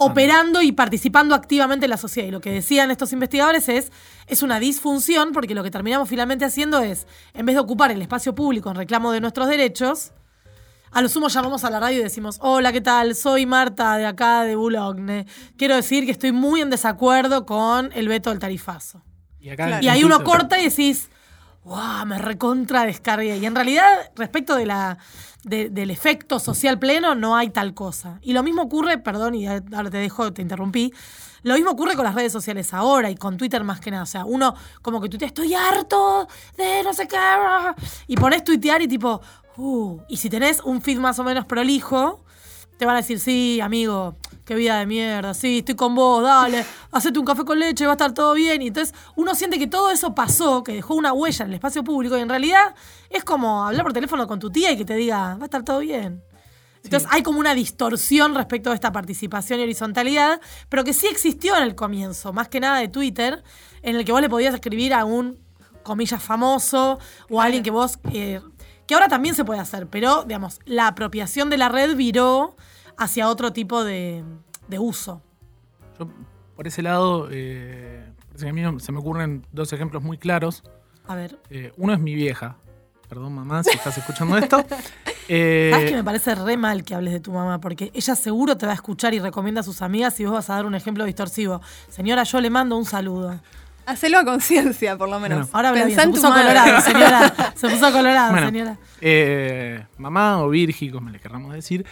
operando 0.03 0.63
y 0.63 0.73
participando 0.73 1.35
activamente 1.35 1.85
en 1.85 1.91
la 1.91 1.99
sociedad. 1.99 2.27
Y 2.27 2.31
lo 2.31 2.41
que 2.41 2.51
decían 2.51 2.91
estos 2.91 3.13
investigadores 3.13 3.69
es, 3.69 3.93
es 4.27 4.43
una 4.43 4.59
disfunción 4.59 5.33
porque 5.33 5.55
lo 5.55 5.63
que 5.63 5.71
terminamos 5.71 6.09
finalmente 6.09 6.47
haciendo 6.47 6.81
es, 6.81 7.07
en 7.35 7.45
vez 7.45 7.55
de 7.55 7.61
ocupar 7.61 7.91
el 7.91 8.01
espacio 8.01 8.35
público 8.35 8.71
en 8.71 8.77
reclamo 8.77 9.13
de 9.13 9.21
nuestros 9.21 9.47
derechos, 9.49 10.13
a 10.91 11.03
lo 11.03 11.09
sumo 11.11 11.29
llamamos 11.29 11.65
a 11.65 11.71
la 11.71 11.81
radio 11.81 12.01
y 12.01 12.03
decimos, 12.03 12.39
hola, 12.41 12.73
¿qué 12.73 12.81
tal? 12.81 13.15
Soy 13.15 13.45
Marta 13.45 13.99
de 13.99 14.07
acá 14.07 14.45
de 14.45 14.57
Boulogne. 14.57 15.27
Quiero 15.59 15.77
decir 15.77 16.07
que 16.07 16.13
estoy 16.13 16.33
muy 16.33 16.63
en 16.63 16.71
desacuerdo 16.71 17.45
con 17.45 17.93
el 17.93 18.09
veto 18.09 18.31
del 18.31 18.39
tarifazo. 18.39 19.03
Y, 19.39 19.51
acá 19.51 19.67
Claro. 19.67 19.85
Y 19.85 19.89
ahí 19.89 20.03
uno 20.03 20.25
corta 20.25 20.59
y 20.59 20.71
decís, 20.71 21.11
wow, 21.65 22.07
me 22.07 22.17
recontra 22.17 22.87
descargué. 22.87 23.37
Y 23.37 23.45
en 23.45 23.55
realidad, 23.55 24.13
respecto 24.17 24.57
de 24.57 24.65
la, 24.65 24.97
de- 25.45 25.71
del 25.71 25.91
efecto 25.91 26.39
social 26.39 26.79
pleno, 26.79 27.15
no 27.15 27.37
hay 27.37 27.51
tal 27.51 27.75
cosa. 27.75 28.19
Y 28.23 28.33
lo 28.33 28.43
mismo 28.43 28.63
ocurre, 28.63 28.99
perdón, 28.99 29.35
y 29.35 29.47
ahora 29.47 29.91
te 29.91 29.99
dejo, 29.99 30.33
te 30.33 30.43
interrumpí. 30.43 30.93
Lo 31.43 31.55
mismo 31.55 31.71
ocurre 31.71 31.97
con 31.97 32.05
las 32.05 32.15
redes 32.15 32.33
sociales 32.33 32.75
ahora 32.75 33.09
y 33.11 33.15
con 33.15 33.39
Twitter 33.39 33.65
más 33.65 33.81
que 33.81 33.91
nada. 33.91 34.03
O 34.03 34.07
sea, 34.07 34.25
uno 34.27 34.55
como 34.83 35.01
que 35.01 35.09
tuitea, 35.09 35.29
estoy 35.29 35.55
harto 35.55 36.29
de 36.59 36.83
no 36.83 36.93
sé 36.93 37.09
qué. 37.09 37.17
Y 38.07 38.17
pones 38.17 38.45
tuitear 38.45 38.83
y 38.83 38.89
tipo, 38.89 39.23
uh. 39.57 40.01
Y 40.09 40.19
si 40.19 40.29
tenés 40.29 40.61
un 40.61 40.83
feed 40.83 40.99
más 40.99 41.19
o 41.19 41.25
menos 41.25 41.47
prolijo, 41.47 42.23
te 42.77 42.85
van 42.85 42.97
a 42.97 42.99
decir, 42.99 43.21
sí, 43.21 43.59
amigo, 43.63 44.17
qué 44.51 44.57
vida 44.57 44.81
de 44.81 44.87
mierda, 44.87 45.33
sí, 45.33 45.59
estoy 45.59 45.77
con 45.77 45.95
vos, 45.95 46.25
dale, 46.25 46.67
hacete 46.91 47.21
un 47.21 47.25
café 47.25 47.45
con 47.45 47.57
leche, 47.57 47.87
va 47.87 47.93
a 47.93 47.95
estar 47.95 48.13
todo 48.13 48.35
bien. 48.35 48.61
Y 48.63 48.67
entonces 48.67 48.93
uno 49.15 49.37
siente 49.37 49.61
que 49.61 49.69
todo 49.69 49.93
eso 49.93 50.13
pasó, 50.13 50.65
que 50.65 50.73
dejó 50.73 50.97
una 50.97 51.13
huella 51.13 51.45
en 51.45 51.51
el 51.51 51.55
espacio 51.55 51.85
público, 51.85 52.19
y 52.19 52.21
en 52.21 52.29
realidad 52.29 52.75
es 53.11 53.23
como 53.23 53.65
hablar 53.65 53.85
por 53.85 53.93
teléfono 53.93 54.27
con 54.27 54.41
tu 54.41 54.51
tía 54.51 54.73
y 54.73 54.77
que 54.77 54.85
te 54.85 54.97
diga, 54.97 55.37
va 55.37 55.43
a 55.43 55.45
estar 55.45 55.63
todo 55.63 55.79
bien. 55.79 56.25
Entonces 56.83 57.09
hay 57.13 57.23
como 57.23 57.39
una 57.39 57.55
distorsión 57.55 58.35
respecto 58.35 58.73
a 58.73 58.75
esta 58.75 58.91
participación 58.91 59.61
y 59.61 59.63
horizontalidad, 59.63 60.41
pero 60.69 60.83
que 60.83 60.95
sí 60.95 61.07
existió 61.07 61.57
en 61.57 61.63
el 61.63 61.77
comienzo, 61.77 62.33
más 62.33 62.49
que 62.49 62.59
nada 62.59 62.81
de 62.81 62.89
Twitter, 62.89 63.45
en 63.83 63.95
el 63.95 64.05
que 64.05 64.11
vos 64.11 64.21
le 64.21 64.29
podías 64.29 64.53
escribir 64.53 64.95
a 64.95 65.05
un, 65.05 65.39
comillas, 65.85 66.21
famoso 66.21 66.99
o 67.29 67.41
a 67.41 67.45
alguien 67.45 67.63
que 67.63 67.71
vos, 67.71 68.01
eh, 68.13 68.41
que 68.89 68.95
ahora 68.95 69.07
también 69.07 69.37
se 69.37 69.45
puede 69.45 69.61
hacer, 69.61 69.87
pero 69.87 70.25
digamos, 70.25 70.59
la 70.65 70.89
apropiación 70.89 71.51
de 71.51 71.57
la 71.59 71.69
red 71.69 71.95
viró 71.95 72.57
hacia 73.01 73.29
otro 73.29 73.53
tipo 73.53 73.83
de, 73.83 74.23
de 74.69 74.79
uso. 74.79 75.21
Yo, 75.99 76.09
por 76.55 76.67
ese 76.69 76.83
lado, 76.83 77.29
eh, 77.33 78.05
parece 78.29 78.45
que 78.45 78.51
a 78.51 78.53
mí 78.53 78.81
se 78.81 78.93
me 78.93 78.99
ocurren 78.99 79.45
dos 79.53 79.73
ejemplos 79.73 80.03
muy 80.03 80.19
claros. 80.19 80.63
A 81.09 81.15
ver, 81.17 81.39
Eh, 81.51 81.73
uno 81.77 81.93
es 81.93 81.99
mi 81.99 82.15
vieja. 82.15 82.57
Perdón, 83.09 83.35
mamá, 83.35 83.65
si 83.65 83.71
estás 83.71 83.99
escuchando 83.99 84.39
esto. 84.39 84.65
Eh, 85.33 85.71
¿sabes 85.73 85.91
que 85.91 85.95
me 85.97 86.03
parece 86.03 86.35
re 86.35 86.57
mal 86.57 86.83
que 86.83 86.93
hables 86.93 87.13
de 87.13 87.21
tu 87.21 87.31
mamá? 87.31 87.61
Porque 87.61 87.93
ella 87.95 88.17
seguro 88.17 88.57
te 88.57 88.67
va 88.67 88.73
a 88.73 88.75
escuchar 88.75 89.15
y 89.15 89.21
recomienda 89.21 89.61
a 89.61 89.63
sus 89.63 89.81
amigas 89.81 90.19
y 90.19 90.25
vos 90.25 90.33
vas 90.35 90.51
a 90.51 90.55
dar 90.55 90.67
un 90.67 90.75
ejemplo 90.75 91.05
distorsivo. 91.05 91.61
Señora, 91.89 92.25
yo 92.25 92.41
le 92.41 92.51
mando 92.51 92.77
un 92.77 92.85
saludo. 92.85 93.39
hacelo 93.87 94.19
a 94.19 94.25
conciencia, 94.25 94.99
por 94.99 95.09
lo 95.09 95.21
menos. 95.21 95.39
Bueno, 95.39 95.51
Ahora 95.53 95.69
habla 95.69 95.85
bien, 95.85 96.01
se 96.01 96.09
puso 96.09 96.29
colorado, 96.33 96.81
señora. 96.85 97.53
Se 97.55 97.69
puso 97.69 97.93
colorado, 97.93 98.33
Bueno, 98.33 98.47
señora. 98.49 98.77
eh, 99.01 99.87
mamá 99.99 100.43
o 100.43 100.49
Virgi, 100.49 100.91
como 100.91 101.11
le 101.11 101.21
querramos 101.21 101.53
decir, 101.55 101.87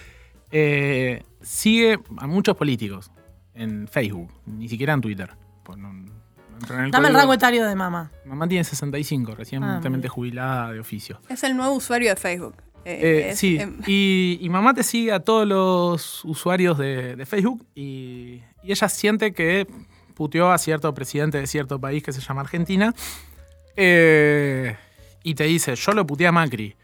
eh, 0.51 1.23
sigue 1.41 1.99
a 2.17 2.27
muchos 2.27 2.57
políticos 2.57 3.11
en 3.55 3.89
Facebook, 3.89 4.33
ni 4.47 4.69
siquiera 4.69 4.93
en 4.95 5.01
Twitter. 5.01 5.31
Pues 5.65 5.79
no, 5.79 5.93
no 5.93 6.13
entró 6.61 6.77
en 6.79 6.85
el 6.87 6.91
Dame 6.91 7.09
el 7.09 7.15
rango 7.15 7.35
etario 7.35 7.67
de 7.67 7.75
mamá. 7.75 8.11
Mamá 8.25 8.49
tiene 8.49 8.65
65, 8.65 9.35
recientemente 9.35 9.91
mira. 9.99 10.09
jubilada 10.11 10.73
de 10.73 10.81
oficio. 10.81 11.21
Es 11.29 11.43
el 11.45 11.57
nuevo 11.57 11.75
usuario 11.75 12.09
de 12.11 12.17
Facebook. 12.17 12.55
Eh, 12.85 12.99
Eh, 13.03 13.29
es- 13.31 13.39
sí, 13.39 13.59
em, 13.59 13.81
y, 13.87 14.39
y 14.41 14.49
mamá 14.49 14.73
te 14.75 14.83
sigue 14.83 15.13
a 15.13 15.21
todos 15.21 15.47
los 15.47 16.25
usuarios 16.25 16.79
de, 16.79 17.17
de 17.17 17.27
Facebook 17.27 17.67
y, 17.75 18.41
y 18.63 18.73
ella 18.73 18.89
siente 18.89 19.33
que 19.33 19.67
puteó 20.15 20.51
a 20.51 20.59
cierto 20.59 20.93
presidente 20.95 21.39
de 21.39 21.47
cierto 21.47 21.79
país 21.81 22.03
que 22.03 22.13
se 22.13 22.21
llama 22.21 22.41
Argentina 22.43 22.95
eh, 23.77 24.77
y 25.23 25.35
te 25.35 25.45
dice, 25.45 25.75
yo 25.77 25.93
lo 25.93 26.07
puteé 26.07 26.27
a 26.29 26.33
Macri. 26.33 26.75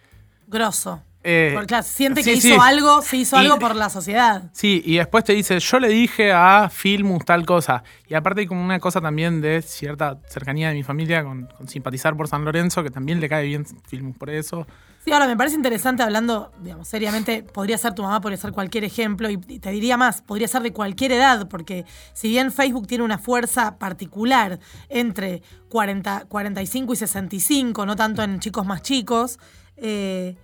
Grosso. 0.47 1.03
Eh, 1.27 1.53
Porque 1.55 1.69
claro, 1.69 1.85
siente 1.85 2.23
que 2.23 2.37
sí, 2.39 2.49
hizo 2.49 2.57
sí. 2.57 2.61
algo, 2.63 3.01
se 3.01 3.17
hizo 3.17 3.37
Y- 3.37 3.41
algo 3.41 3.59
por 3.59 3.75
la 3.75 3.89
sociedad. 3.89 4.51
Sí, 4.53 4.83
y 4.85 4.97
después 4.99 5.25
te 5.25 5.33
dice, 5.33 5.59
yo 5.59 5.81
le 5.81 5.89
dije 5.89 6.33
a 6.33 6.69
Filmus 6.69 7.25
tal 7.25 7.47
cosa. 7.47 7.83
Y 8.07 8.13
aparte 8.15 8.43
hay 8.43 8.47
como 8.47 8.63
una 8.63 8.79
cosa 8.79 9.01
también 9.01 9.41
de 9.41 9.63
cierta 9.63 10.19
cercanía 10.29 10.69
de 10.69 10.75
mi 10.75 10.83
familia 10.83 11.25
con, 11.25 11.47
con 11.47 11.67
simpatizar 11.67 12.15
por 12.15 12.29
San 12.29 12.45
Lorenzo, 12.45 12.83
que 12.83 12.91
también 12.91 13.21
le 13.21 13.29
cae 13.31 13.47
bien 13.47 13.65
Filmus 13.89 14.17
por 14.19 14.29
eso. 14.29 14.67
Sí, 15.03 15.13
ahora 15.13 15.27
me 15.27 15.37
parece 15.37 15.57
interesante 15.57 16.03
hablando, 16.03 16.51
digamos, 16.61 16.89
seriamente, 16.89 17.43
podría 17.43 17.77
ser 17.79 17.95
tu 17.95 18.03
mamá, 18.03 18.21
podría 18.23 18.39
ser 18.39 18.53
cualquier 18.53 18.85
ejemplo, 18.85 19.29
y 19.31 19.39
y 19.49 19.59
te 19.59 19.71
diría 19.71 19.97
más, 19.99 20.23
podría 20.23 20.49
ser 20.49 20.63
de 20.63 20.73
cualquier 20.73 21.13
edad, 21.13 21.47
porque 21.49 21.85
si 22.15 22.29
bien 22.29 22.51
Facebook 22.53 22.87
tiene 22.87 23.05
una 23.05 23.19
fuerza 23.19 23.77
particular 23.79 24.59
entre 24.89 25.43
40, 25.69 26.25
45 26.29 26.93
y 26.93 26.97
65, 26.97 27.85
no 27.85 27.97
tanto 27.97 28.23
en 28.23 28.41
chicos 28.41 28.65
más 28.65 28.81
chicos, 28.81 29.39
eh, 29.77 30.37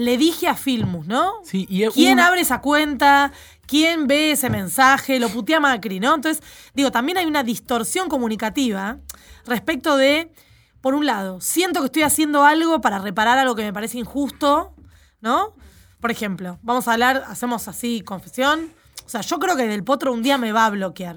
le 0.00 0.16
dije 0.16 0.48
a 0.48 0.54
Filmus, 0.54 1.06
¿no? 1.06 1.32
Sí, 1.44 1.66
y 1.68 1.86
¿Quién 1.88 2.14
un- 2.14 2.20
abre 2.20 2.40
esa 2.40 2.60
cuenta? 2.60 3.32
¿Quién 3.66 4.06
ve 4.06 4.32
ese 4.32 4.48
mensaje? 4.50 5.20
Lo 5.20 5.28
putea 5.28 5.60
Macri, 5.60 6.00
¿no? 6.00 6.14
Entonces, 6.14 6.42
digo, 6.74 6.90
también 6.90 7.18
hay 7.18 7.26
una 7.26 7.42
distorsión 7.42 8.08
comunicativa 8.08 8.98
respecto 9.46 9.96
de, 9.96 10.32
por 10.80 10.94
un 10.94 11.04
lado, 11.06 11.40
siento 11.40 11.80
que 11.80 11.86
estoy 11.86 12.02
haciendo 12.02 12.44
algo 12.44 12.80
para 12.80 12.98
reparar 12.98 13.38
algo 13.38 13.54
que 13.54 13.62
me 13.62 13.72
parece 13.72 13.98
injusto, 13.98 14.74
¿no? 15.20 15.54
Por 16.00 16.10
ejemplo, 16.10 16.58
vamos 16.62 16.88
a 16.88 16.94
hablar, 16.94 17.24
hacemos 17.28 17.68
así, 17.68 18.00
confesión. 18.00 18.72
O 19.04 19.08
sea, 19.10 19.20
yo 19.20 19.38
creo 19.38 19.54
que 19.56 19.66
Del 19.66 19.84
Potro 19.84 20.12
un 20.12 20.22
día 20.22 20.38
me 20.38 20.50
va 20.52 20.64
a 20.66 20.70
bloquear. 20.70 21.16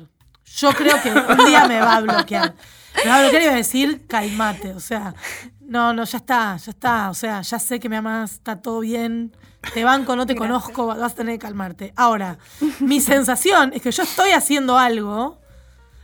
Yo 0.58 0.72
creo 0.74 1.02
que 1.02 1.10
un 1.10 1.46
día 1.46 1.68
me 1.68 1.80
va 1.80 1.96
a 1.96 2.02
bloquear. 2.02 2.54
Me 3.04 3.10
va 3.10 3.18
a 3.18 3.22
bloquear 3.22 3.44
y 3.44 3.46
va 3.48 3.54
a 3.54 3.56
decir, 3.56 4.06
calmate. 4.08 4.74
O 4.74 4.80
sea, 4.80 5.14
no, 5.62 5.94
no, 5.94 6.04
ya 6.04 6.18
está, 6.18 6.58
ya 6.58 6.72
está. 6.72 7.10
O 7.10 7.14
sea, 7.14 7.42
ya 7.42 7.60
sé 7.60 7.80
que 7.80 7.90
me 7.90 7.98
amas, 7.98 8.34
está 8.34 8.62
todo 8.62 8.80
bien. 8.80 9.36
Te 9.74 9.84
banco, 9.84 10.16
no 10.16 10.26
te 10.26 10.36
conozco, 10.36 10.88
vas 10.88 11.14
a 11.14 11.16
tener 11.16 11.36
que 11.36 11.40
calmarte. 11.40 11.94
Ahora, 11.96 12.38
mi 12.80 13.00
sensación 13.00 13.72
es 13.74 13.82
que 13.82 13.92
yo 13.92 14.04
estoy 14.04 14.32
haciendo 14.32 14.78
algo. 14.78 15.40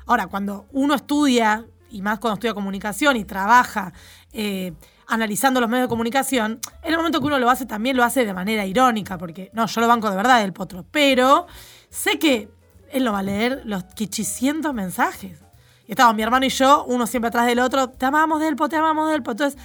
Ahora, 0.06 0.28
cuando 0.28 0.66
uno 0.72 0.96
estudia, 0.96 1.66
y 1.92 2.02
más 2.02 2.20
cuando 2.20 2.36
estudia 2.36 2.54
comunicación 2.54 3.18
y 3.18 3.26
trabaja 3.26 3.94
eh, 4.32 4.74
analizando 5.08 5.60
los 5.60 5.70
medios 5.70 5.86
de 5.86 5.90
comunicación, 5.90 6.60
en 6.84 6.92
el 6.92 6.98
momento 6.98 7.20
que 7.20 7.28
uno 7.28 7.38
lo 7.38 7.50
hace 7.50 7.66
también 7.66 7.98
lo 7.98 8.04
hace 8.04 8.26
de 8.26 8.34
manera 8.34 8.66
irónica, 8.66 9.18
porque 9.18 9.50
no, 9.54 9.66
yo 9.66 9.82
lo 9.82 9.88
banco 9.88 10.10
de 10.10 10.16
verdad 10.16 10.42
del 10.42 10.54
potro, 10.54 10.86
pero 10.90 11.48
sé 11.90 12.18
que 12.18 12.50
él 12.92 13.04
no 13.04 13.12
va 13.12 13.20
a 13.20 13.24
leer 13.24 13.62
los 13.66 13.84
quichicientos 13.84 14.74
mensajes. 14.74 15.40
Y 15.90 15.94
estábamos 15.94 16.18
mi 16.18 16.22
hermano 16.22 16.46
y 16.46 16.50
yo, 16.50 16.84
uno 16.88 17.08
siempre 17.08 17.30
atrás 17.30 17.48
del 17.48 17.58
otro, 17.58 17.90
te 17.90 18.06
amamos 18.06 18.40
del 18.40 18.56
te 18.56 18.76
amamos 18.76 19.10
del 19.10 19.24
Entonces, 19.26 19.58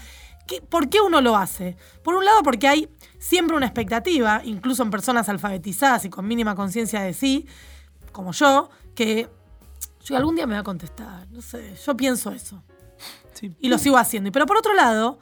¿qué- 0.47 0.62
¿por 0.62 0.88
qué 0.88 1.02
uno 1.02 1.21
lo 1.21 1.37
hace? 1.37 1.76
Por 2.02 2.14
un 2.14 2.25
lado, 2.25 2.43
porque 2.43 2.66
hay 2.66 2.88
siempre 3.19 3.54
una 3.54 3.66
expectativa, 3.66 4.40
incluso 4.43 4.83
en 4.83 4.90
personas 4.90 5.28
alfabetizadas 5.28 6.07
y 6.07 6.09
con 6.09 6.26
mínima 6.26 6.54
conciencia 6.54 7.02
de 7.02 7.12
sí, 7.12 7.47
como 8.11 8.33
yo, 8.33 8.71
que 8.95 9.28
yo 10.02 10.16
algún 10.16 10.35
día 10.35 10.47
me 10.47 10.54
va 10.54 10.61
a 10.61 10.64
contestar. 10.64 11.28
No 11.31 11.43
sé, 11.43 11.75
yo 11.85 11.95
pienso 11.95 12.31
eso. 12.31 12.62
Sí. 13.35 13.54
Y 13.61 13.69
lo 13.69 13.76
sigo 13.76 13.99
haciendo. 13.99 14.33
Pero 14.33 14.47
por 14.47 14.57
otro 14.57 14.73
lado, 14.73 15.19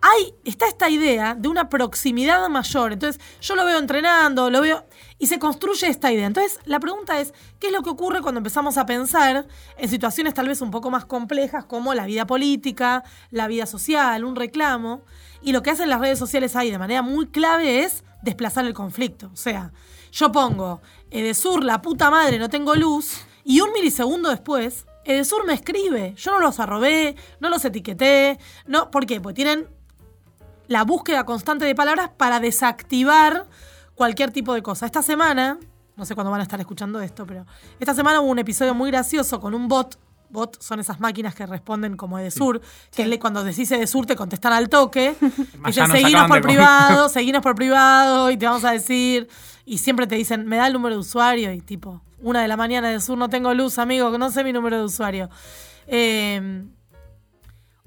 hay, 0.00 0.34
está 0.44 0.68
esta 0.68 0.88
idea 0.88 1.34
de 1.34 1.48
una 1.48 1.68
proximidad 1.68 2.48
mayor. 2.48 2.92
Entonces, 2.92 3.20
yo 3.40 3.56
lo 3.56 3.64
veo 3.64 3.80
entrenando, 3.80 4.50
lo 4.50 4.60
veo. 4.60 4.84
Y 5.18 5.26
se 5.26 5.38
construye 5.38 5.88
esta 5.88 6.12
idea. 6.12 6.26
Entonces, 6.26 6.60
la 6.64 6.78
pregunta 6.80 7.20
es: 7.20 7.34
¿qué 7.58 7.68
es 7.68 7.72
lo 7.72 7.82
que 7.82 7.90
ocurre 7.90 8.22
cuando 8.22 8.38
empezamos 8.38 8.78
a 8.78 8.86
pensar 8.86 9.46
en 9.76 9.88
situaciones 9.88 10.34
tal 10.34 10.48
vez 10.48 10.60
un 10.60 10.70
poco 10.70 10.90
más 10.90 11.04
complejas 11.04 11.64
como 11.64 11.94
la 11.94 12.06
vida 12.06 12.26
política, 12.26 13.02
la 13.30 13.48
vida 13.48 13.66
social, 13.66 14.24
un 14.24 14.36
reclamo? 14.36 15.02
Y 15.42 15.52
lo 15.52 15.62
que 15.62 15.70
hacen 15.70 15.88
las 15.88 16.00
redes 16.00 16.18
sociales 16.18 16.56
ahí 16.56 16.70
de 16.70 16.78
manera 16.78 17.02
muy 17.02 17.26
clave 17.26 17.84
es 17.84 18.04
desplazar 18.22 18.64
el 18.64 18.74
conflicto. 18.74 19.30
O 19.32 19.36
sea, 19.36 19.72
yo 20.12 20.32
pongo 20.32 20.80
Edesur, 21.10 21.64
la 21.64 21.82
puta 21.82 22.10
madre, 22.10 22.38
no 22.38 22.48
tengo 22.48 22.74
luz, 22.74 23.24
y 23.44 23.60
un 23.60 23.72
milisegundo 23.72 24.30
después, 24.30 24.86
Edesur 25.04 25.46
me 25.46 25.54
escribe. 25.54 26.14
Yo 26.16 26.32
no 26.32 26.40
los 26.40 26.60
arrobé, 26.60 27.16
no 27.40 27.48
los 27.48 27.64
etiqueté. 27.64 28.38
No, 28.66 28.90
¿Por 28.90 29.06
qué? 29.06 29.20
Porque 29.20 29.36
tienen 29.36 29.68
la 30.66 30.84
búsqueda 30.84 31.24
constante 31.24 31.64
de 31.64 31.74
palabras 31.74 32.10
para 32.16 32.40
desactivar 32.40 33.46
cualquier 33.98 34.30
tipo 34.30 34.54
de 34.54 34.62
cosa. 34.62 34.86
Esta 34.86 35.02
semana, 35.02 35.58
no 35.96 36.06
sé 36.06 36.14
cuándo 36.14 36.30
van 36.30 36.40
a 36.40 36.44
estar 36.44 36.58
escuchando 36.60 37.00
esto, 37.02 37.26
pero 37.26 37.44
esta 37.78 37.92
semana 37.94 38.20
hubo 38.20 38.30
un 38.30 38.38
episodio 38.38 38.74
muy 38.74 38.90
gracioso 38.90 39.40
con 39.40 39.52
un 39.54 39.68
bot. 39.68 39.98
Bot 40.30 40.60
son 40.60 40.78
esas 40.78 41.00
máquinas 41.00 41.34
que 41.34 41.46
responden 41.46 41.96
como 41.96 42.18
Edesur, 42.18 42.60
que 42.94 43.06
le- 43.06 43.18
cuando 43.18 43.42
decís 43.44 43.70
Edesur 43.72 44.04
te 44.06 44.14
contestan 44.14 44.52
al 44.52 44.68
toque. 44.68 45.14
Dicen, 45.66 45.90
seguinos 45.90 46.28
por 46.28 46.40
privado, 46.42 47.08
seguinos 47.10 47.42
por 47.42 47.54
privado 47.54 48.30
y 48.30 48.36
te 48.36 48.46
vamos 48.46 48.64
a 48.64 48.70
decir. 48.72 49.28
Y 49.64 49.78
siempre 49.78 50.06
te 50.06 50.14
dicen, 50.16 50.46
me 50.46 50.56
da 50.58 50.66
el 50.66 50.72
número 50.74 50.94
de 50.94 51.00
usuario 51.00 51.52
y 51.52 51.60
tipo, 51.60 52.02
una 52.20 52.40
de 52.42 52.48
la 52.48 52.56
mañana 52.56 52.88
de 52.90 53.00
sur 53.00 53.16
no 53.18 53.28
tengo 53.28 53.52
luz, 53.54 53.78
amigo, 53.78 54.12
que 54.12 54.18
no 54.18 54.30
sé 54.30 54.44
mi 54.44 54.52
número 54.52 54.76
de 54.78 54.84
usuario. 54.84 55.28
Eh, 55.86 56.62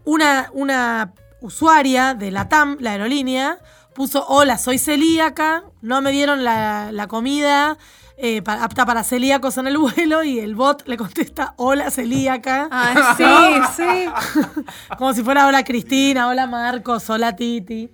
una, 0.04 0.50
una 0.54 1.14
usuaria 1.42 2.14
de 2.16 2.32
la 2.32 2.50
TAM, 2.50 2.78
la 2.80 2.92
aerolínea, 2.92 3.60
puso, 3.94 4.26
hola, 4.28 4.58
soy 4.58 4.78
celíaca, 4.78 5.64
no 5.82 6.02
me 6.02 6.12
dieron 6.12 6.44
la, 6.44 6.92
la 6.92 7.08
comida 7.08 7.78
eh, 8.18 8.42
pa- 8.42 8.64
apta 8.64 8.86
para 8.86 9.04
celíacos 9.04 9.58
en 9.58 9.68
el 9.68 9.78
vuelo 9.78 10.24
y 10.24 10.40
el 10.40 10.56
bot 10.56 10.88
le 10.88 10.96
contesta, 10.98 11.54
hola, 11.58 11.90
celíaca. 11.92 12.68
Ah, 12.72 13.16
sí, 13.76 13.84
sí. 13.84 14.54
Como 14.98 15.14
si 15.14 15.24
fuera 15.24 15.48
hola 15.48 15.64
Cristina, 15.64 16.28
hola 16.28 16.48
Marcos, 16.48 17.10
hola 17.10 17.36
Titi. 17.36 17.90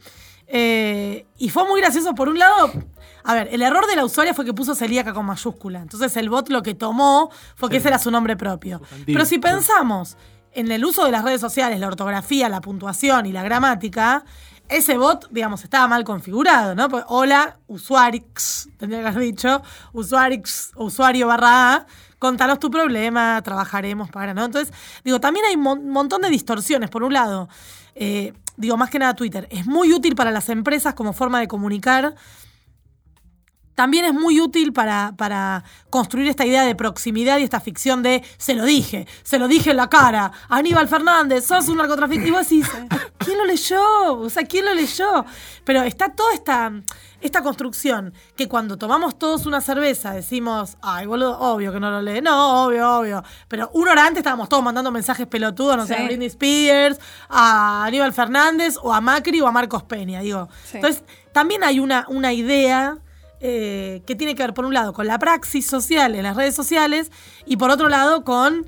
Eh, 0.49 1.25
y 1.38 1.49
fue 1.49 1.65
muy 1.67 1.81
gracioso. 1.81 2.13
Por 2.15 2.29
un 2.29 2.39
lado, 2.39 2.71
a 3.23 3.33
ver, 3.33 3.49
el 3.51 3.62
error 3.62 3.86
de 3.88 3.95
la 3.95 4.05
usuaria 4.05 4.33
fue 4.33 4.45
que 4.45 4.53
puso 4.53 4.75
celíaca 4.75 5.13
con 5.13 5.25
mayúscula. 5.25 5.79
Entonces 5.81 6.15
el 6.17 6.29
bot 6.29 6.49
lo 6.49 6.62
que 6.63 6.73
tomó 6.73 7.29
fue 7.55 7.69
que 7.69 7.77
ese 7.77 7.88
era 7.89 7.99
su 7.99 8.12
nombre 8.12 8.36
propio. 8.38 8.81
Pero 9.05 9.25
si 9.25 9.39
pensamos 9.39 10.17
en 10.53 10.71
el 10.71 10.83
uso 10.86 11.05
de 11.05 11.12
las 11.12 11.23
redes 11.23 11.41
sociales, 11.41 11.79
la 11.79 11.88
ortografía, 11.88 12.49
la 12.49 12.62
puntuación 12.62 13.25
y 13.25 13.31
la 13.33 13.43
gramática, 13.43 14.23
ese 14.69 14.97
bot, 14.97 15.27
digamos, 15.32 15.63
estaba 15.63 15.88
mal 15.88 16.03
configurado, 16.03 16.75
¿no? 16.75 16.89
Pues, 16.89 17.03
hola, 17.08 17.58
usuarix, 17.67 18.69
tendría 18.77 19.01
que 19.01 19.08
haber 19.08 19.21
dicho, 19.23 19.62
usuarix, 19.93 20.71
usuario 20.75 21.27
barra 21.27 21.73
A, 21.73 21.86
contanos 22.19 22.60
tu 22.60 22.69
problema, 22.71 23.41
trabajaremos 23.43 24.10
para, 24.10 24.34
¿no? 24.34 24.45
Entonces, 24.45 24.73
digo, 25.03 25.19
también 25.19 25.45
hay 25.45 25.56
un 25.56 25.62
mon- 25.62 25.89
montón 25.89 26.21
de 26.21 26.30
distorsiones. 26.30 26.89
Por 26.89 27.03
un 27.03 27.13
lado, 27.13 27.49
eh, 27.95 28.34
digo, 28.58 28.77
más 28.77 28.89
que 28.89 28.99
nada 28.99 29.15
Twitter, 29.15 29.47
es 29.51 29.65
muy 29.65 29.93
útil 29.93 30.15
para 30.15 30.32
las 30.32 30.49
empresas 30.49 30.93
como 30.93 31.13
forma 31.13 31.39
de 31.39 31.47
comunicar. 31.47 32.15
También 33.78 34.06
es 34.06 34.13
muy 34.16 34.42
útil 34.42 34.74
para, 34.74 35.13
para 35.18 35.63
construir 35.92 36.28
esta 36.28 36.48
idea 36.48 36.63
de 36.63 36.74
proximidad 36.74 37.38
y 37.38 37.44
esta 37.44 37.60
ficción 37.60 38.02
de 38.02 38.24
se 38.40 38.56
lo 38.56 38.63
dije, 38.66 39.06
se 39.22 39.38
lo 39.38 39.48
dije 39.48 39.70
en 39.70 39.78
la 39.78 39.88
cara, 39.88 40.32
Aníbal 40.50 40.88
Fernández, 40.88 41.46
sos 41.46 41.70
un 41.70 41.78
narcotraficante. 41.78 42.28
Y 42.28 42.32
vos 42.32 42.50
decís, 42.50 42.68
¿quién 43.20 43.38
lo 43.38 43.46
leyó? 43.46 43.80
O 44.16 44.30
sea, 44.32 44.46
¿quién 44.46 44.66
lo 44.66 44.74
leyó? 44.74 45.24
Pero 45.63 45.84
está 45.84 46.10
toda 46.10 46.34
esta, 46.34 46.72
esta 47.22 47.44
construcción 47.44 48.16
que 48.36 48.48
cuando 48.48 48.78
tomamos 48.80 49.20
todos 49.20 49.46
una 49.46 49.62
cerveza 49.62 50.12
decimos, 50.12 50.76
ay, 50.82 51.06
boludo, 51.06 51.38
obvio 51.40 51.72
que 51.72 51.80
no 51.80 51.92
lo 51.92 52.02
lee. 52.02 52.20
No, 52.20 52.66
obvio, 52.66 52.98
obvio. 52.98 53.24
Pero 53.48 53.70
una 53.76 53.92
hora 53.92 54.08
antes 54.08 54.22
estábamos 54.22 54.50
todos 54.50 54.63
mandando 54.63 54.90
mensajes 54.92 55.28
pelotudos, 55.28 55.78
no 55.78 55.86
sé, 55.86 55.94
Sí. 55.96 56.02
a 56.02 56.06
Britney 56.08 56.28
Spears, 56.30 57.00
a 57.30 57.86
Aníbal 57.86 58.12
Fernández, 58.12 58.76
o 58.82 58.92
a 58.92 59.02
Macri 59.02 59.40
o 59.40 59.46
a 59.46 59.52
Marcos 59.52 59.84
Peña, 59.84 60.22
digo. 60.22 60.50
Sí. 60.66 60.78
Entonces, 60.78 61.04
también 61.32 61.63
hay 61.63 61.80
una, 61.80 62.08
una 62.10 62.34
idea 62.34 62.98
eh, 63.39 64.02
que 64.06 64.15
tiene 64.15 64.36
que 64.36 64.43
ver, 64.43 64.54
por 64.54 64.65
un 64.65 64.73
lado, 64.73 64.93
con 64.93 65.08
la 65.08 65.19
praxis 65.19 65.67
social 65.67 66.15
en 66.15 66.23
las 66.23 66.36
redes 66.36 66.56
sociales 66.56 67.12
y 67.45 67.58
por 67.58 67.69
otro 67.69 67.89
lado, 67.89 68.23
con 68.23 68.65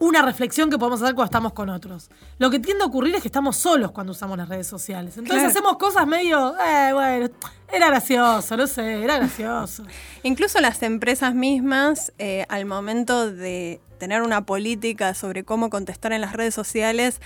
una 0.00 0.22
reflexión 0.22 0.70
que 0.70 0.76
podemos 0.76 1.00
hacer 1.00 1.14
cuando 1.14 1.26
estamos 1.30 1.52
con 1.54 1.70
otros. 1.70 2.10
Lo 2.38 2.50
que 2.50 2.58
tiende 2.58 2.82
a 2.84 2.86
ocurrir 2.86 3.14
es 3.14 3.22
que 3.22 3.28
estamos 3.28 3.56
solos 3.56 3.90
cuando 3.92 4.12
usamos 4.12 4.36
las 4.36 4.48
redes 4.48 4.66
sociales. 4.66 5.16
Entonces 5.16 5.42
Claro. 5.44 5.48
hacemos 5.50 5.76
cosas 5.78 6.06
medio, 6.06 6.54
eh, 6.60 6.92
bueno, 6.92 7.30
era 7.72 7.86
gracioso, 7.88 8.56
no 8.56 8.66
sé, 8.66 9.02
era 9.02 9.16
gracioso. 9.16 9.84
Incluso 10.22 10.60
las 10.60 10.82
empresas 10.82 11.34
mismas, 11.34 12.12
eh, 12.18 12.44
al 12.48 12.66
momento 12.66 13.30
de 13.30 13.80
tener 13.98 14.22
una 14.22 14.44
política 14.44 15.14
sobre 15.14 15.44
cómo 15.44 15.70
contestar 15.70 16.12
en 16.12 16.20
las 16.20 16.34
redes 16.34 16.54
sociales, 16.54 17.20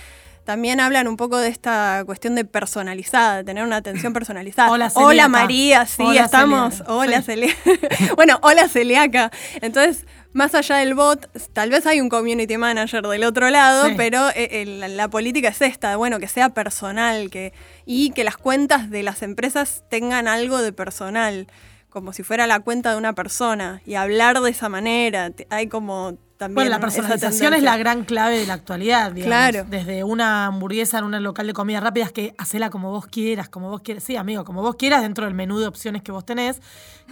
también 0.49 0.79
hablan 0.79 1.07
un 1.07 1.15
poco 1.15 1.37
de 1.37 1.47
esta 1.47 2.01
cuestión 2.07 2.33
de 2.33 2.43
personalizada, 2.43 3.37
de 3.37 3.43
tener 3.43 3.63
una 3.63 3.75
atención 3.75 4.13
personalizada. 4.13 4.71
Hola, 4.71 4.89
celíaca. 4.89 5.27
María, 5.27 5.85
sí, 5.85 6.01
Hola, 6.01 6.25
estamos. 6.25 6.73
celíaca. 6.73 6.91
Hola, 6.95 7.21
celíaca. 7.21 7.55
bueno, 8.15 8.39
hola, 8.41 8.67
celíaca. 8.67 9.29
Entonces, 9.61 10.07
más 10.33 10.55
allá 10.55 10.77
del 10.77 10.95
bot, 10.95 11.29
tal 11.53 11.69
vez 11.69 11.85
hay 11.85 12.01
un 12.01 12.09
community 12.09 12.57
manager 12.57 13.05
del 13.05 13.25
otro 13.25 13.51
lado, 13.51 13.89
Sí. 13.89 13.93
pero 13.95 14.27
eh, 14.29 14.63
el- 14.63 14.97
la, 14.97 15.07
política 15.07 15.49
es 15.49 15.61
esta, 15.61 15.95
bueno, 15.97 16.17
que 16.19 16.27
sea 16.27 16.49
personal 16.49 17.29
que, 17.29 17.53
y 17.85 18.09
que 18.09 18.23
las 18.23 18.37
cuentas 18.37 18.89
de 18.89 19.03
las 19.03 19.21
empresas 19.21 19.83
tengan 19.87 20.27
algo 20.27 20.63
de 20.63 20.73
personal, 20.73 21.45
como 21.91 22.11
si 22.11 22.23
fuera 22.23 22.47
la 22.47 22.59
cuenta 22.61 22.89
de 22.89 22.97
una 22.97 23.13
persona, 23.13 23.83
y 23.85 23.93
hablar 23.93 24.39
de 24.41 24.49
esa 24.49 24.67
manera. 24.67 25.29
Hay 25.51 25.67
como 25.67 26.17
también. 26.39 26.55
Bueno, 26.55 26.69
la 26.71 26.79
personalización 26.79 27.53
es 27.53 27.61
la 27.61 27.77
gran 27.77 28.05
clave 28.05 28.39
de 28.39 28.47
la 28.47 28.53
actualidad, 28.53 29.11
digamos. 29.11 29.27
Claro. 29.27 29.65
Desde 29.69 30.05
una 30.05 30.45
hamburguesa 30.45 30.97
en 30.97 31.03
un 31.03 31.21
local 31.21 31.45
de 31.45 31.53
comida 31.53 31.81
rápida 31.81 32.05
es 32.05 32.13
que 32.13 32.33
hacela 32.37 32.69
como 32.69 32.91
vos 32.91 33.07
quieras, 33.07 33.49
como 33.49 33.69
vos 33.69 33.81
quieras. 33.81 34.05
Sí, 34.05 34.15
amigo, 34.15 34.45
como 34.45 34.61
vos 34.61 34.75
quieras 34.75 35.01
dentro 35.01 35.25
del 35.25 35.33
menú 35.33 35.59
de 35.59 35.67
opciones 35.67 36.01
que 36.01 36.13
vos 36.13 36.25
tenés. 36.25 36.61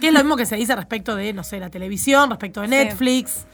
Que 0.00 0.08
es 0.08 0.14
lo 0.14 0.20
mismo 0.20 0.36
que 0.36 0.46
se 0.46 0.56
dice 0.56 0.74
respecto 0.74 1.14
de, 1.14 1.34
no 1.34 1.44
sé, 1.44 1.60
la 1.60 1.68
televisión, 1.68 2.30
respecto 2.30 2.62
de 2.62 2.68
Sí. 2.68 3.44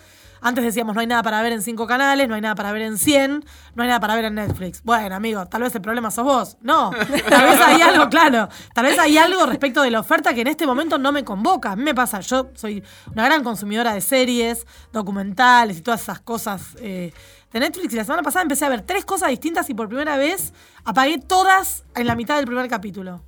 Antes 0.44 0.62
decíamos, 0.62 0.94
no 0.94 1.00
hay 1.00 1.06
nada 1.06 1.22
para 1.22 1.40
ver 1.40 1.54
en 1.54 1.62
cinco 1.62 1.86
canales, 1.86 2.28
no 2.28 2.34
hay 2.34 2.42
nada 2.42 2.54
para 2.54 2.70
ver 2.70 2.82
en 2.82 2.98
100, 2.98 3.46
no 3.74 3.82
hay 3.82 3.88
nada 3.88 3.98
para 3.98 4.14
ver 4.14 4.26
en 4.26 4.34
Netflix. 4.34 4.82
Bueno, 4.84 5.14
amigo, 5.14 5.46
tal 5.46 5.62
vez 5.62 5.74
el 5.74 5.80
problema 5.80 6.10
sos 6.10 6.24
vos. 6.24 6.56
No, 6.60 6.90
tal 7.30 7.44
vez 7.44 7.58
hay 7.62 7.80
algo, 7.80 8.10
claro. 8.10 8.50
Tal 8.74 8.84
vez 8.84 8.98
hay 8.98 9.16
algo 9.16 9.46
respecto 9.46 9.80
de 9.80 9.90
la 9.90 10.00
oferta 10.00 10.34
que 10.34 10.42
en 10.42 10.48
este 10.48 10.66
momento 10.66 10.98
no 10.98 11.12
me 11.12 11.24
convoca. 11.24 11.72
A 11.72 11.76
mí 11.76 11.82
me 11.82 11.94
pasa, 11.94 12.20
yo 12.20 12.50
soy 12.56 12.84
una 13.10 13.24
gran 13.24 13.42
consumidora 13.42 13.94
de 13.94 14.02
series, 14.02 14.66
documentales 14.92 15.78
y 15.78 15.80
todas 15.80 16.02
esas 16.02 16.20
cosas 16.20 16.76
eh, 16.78 17.14
de 17.50 17.60
Netflix. 17.60 17.94
Y 17.94 17.96
la 17.96 18.04
semana 18.04 18.22
pasada 18.22 18.42
empecé 18.42 18.66
a 18.66 18.68
ver 18.68 18.82
tres 18.82 19.06
cosas 19.06 19.30
distintas 19.30 19.70
y 19.70 19.74
por 19.74 19.88
primera 19.88 20.18
vez 20.18 20.52
apagué 20.84 21.16
todas 21.16 21.84
en 21.94 22.06
la 22.06 22.16
mitad 22.16 22.36
del 22.36 22.44
primer 22.44 22.68
capítulo. 22.68 23.24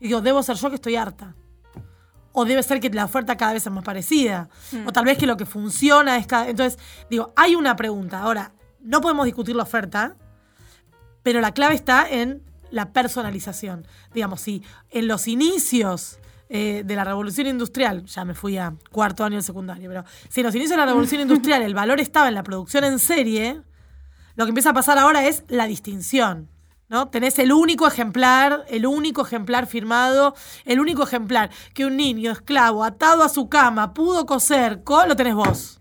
Y 0.00 0.08
digo, 0.08 0.22
debo 0.22 0.42
ser 0.42 0.56
yo 0.56 0.70
que 0.70 0.74
estoy 0.74 0.96
harta. 0.96 1.36
O 2.40 2.44
debe 2.44 2.62
ser 2.62 2.78
que 2.78 2.88
la 2.90 3.04
oferta 3.04 3.36
cada 3.36 3.52
vez 3.52 3.66
es 3.66 3.72
más 3.72 3.82
parecida. 3.82 4.48
O 4.86 4.92
tal 4.92 5.04
vez 5.04 5.18
que 5.18 5.26
lo 5.26 5.36
que 5.36 5.44
funciona 5.44 6.16
es 6.18 6.28
cada... 6.28 6.48
Entonces, 6.48 6.78
digo, 7.10 7.32
hay 7.34 7.56
una 7.56 7.74
pregunta. 7.74 8.20
Ahora, 8.20 8.52
no 8.80 9.00
podemos 9.00 9.24
discutir 9.26 9.56
la 9.56 9.64
oferta, 9.64 10.14
pero 11.24 11.40
la 11.40 11.52
clave 11.52 11.74
está 11.74 12.08
en 12.08 12.44
la 12.70 12.92
personalización. 12.92 13.88
Digamos, 14.14 14.40
si 14.40 14.62
en 14.90 15.08
los 15.08 15.26
inicios 15.26 16.20
eh, 16.48 16.84
de 16.86 16.94
la 16.94 17.02
revolución 17.02 17.48
industrial, 17.48 18.04
ya 18.04 18.24
me 18.24 18.34
fui 18.34 18.56
a 18.56 18.72
cuarto 18.92 19.24
año 19.24 19.38
de 19.38 19.42
secundario, 19.42 19.88
pero 19.88 20.04
si 20.28 20.38
en 20.38 20.46
los 20.46 20.54
inicios 20.54 20.70
de 20.70 20.76
la 20.76 20.86
revolución 20.86 21.20
industrial 21.22 21.62
el 21.62 21.74
valor 21.74 21.98
estaba 21.98 22.28
en 22.28 22.34
la 22.34 22.44
producción 22.44 22.84
en 22.84 23.00
serie, 23.00 23.62
lo 24.36 24.44
que 24.44 24.50
empieza 24.50 24.70
a 24.70 24.74
pasar 24.74 24.96
ahora 24.96 25.26
es 25.26 25.42
la 25.48 25.66
distinción. 25.66 26.48
¿No? 26.88 27.08
Tenés 27.08 27.38
el 27.38 27.52
único 27.52 27.86
ejemplar, 27.86 28.64
el 28.68 28.86
único 28.86 29.26
ejemplar 29.26 29.66
firmado, 29.66 30.34
el 30.64 30.80
único 30.80 31.02
ejemplar 31.02 31.50
que 31.74 31.84
un 31.84 31.98
niño 31.98 32.32
esclavo 32.32 32.82
atado 32.82 33.22
a 33.22 33.28
su 33.28 33.50
cama 33.50 33.92
pudo 33.92 34.24
coser 34.24 34.82
lo 35.06 35.14
tenés 35.14 35.34
vos. 35.34 35.80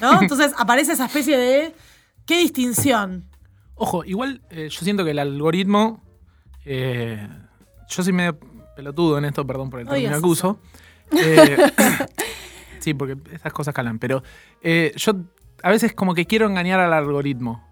¿No? 0.00 0.20
Entonces 0.22 0.52
aparece 0.56 0.92
esa 0.92 1.06
especie 1.06 1.36
de. 1.36 1.74
¿Qué 2.26 2.38
distinción? 2.38 3.28
Ojo, 3.74 4.04
igual 4.04 4.42
eh, 4.50 4.68
yo 4.70 4.80
siento 4.84 5.04
que 5.04 5.10
el 5.10 5.18
algoritmo. 5.18 6.00
eh, 6.64 7.28
yo 7.88 8.02
soy 8.02 8.12
medio 8.12 8.38
pelotudo 8.76 9.18
en 9.18 9.24
esto, 9.24 9.46
perdón 9.46 9.70
por 9.70 9.80
el 9.80 9.86
No 9.86 9.92
término 9.92 10.08
digas 10.08 10.22
que 10.22 10.28
uso. 10.28 10.58
Eh, 11.10 11.56
sí, 12.78 12.94
porque 12.94 13.16
estas 13.32 13.52
cosas 13.52 13.74
calan. 13.74 13.98
Pero 13.98 14.22
eh, 14.62 14.92
yo 14.96 15.12
a 15.62 15.70
veces 15.70 15.92
como 15.94 16.14
que 16.14 16.26
quiero 16.26 16.46
engañar 16.46 16.80
al 16.80 16.92
algoritmo 16.92 17.71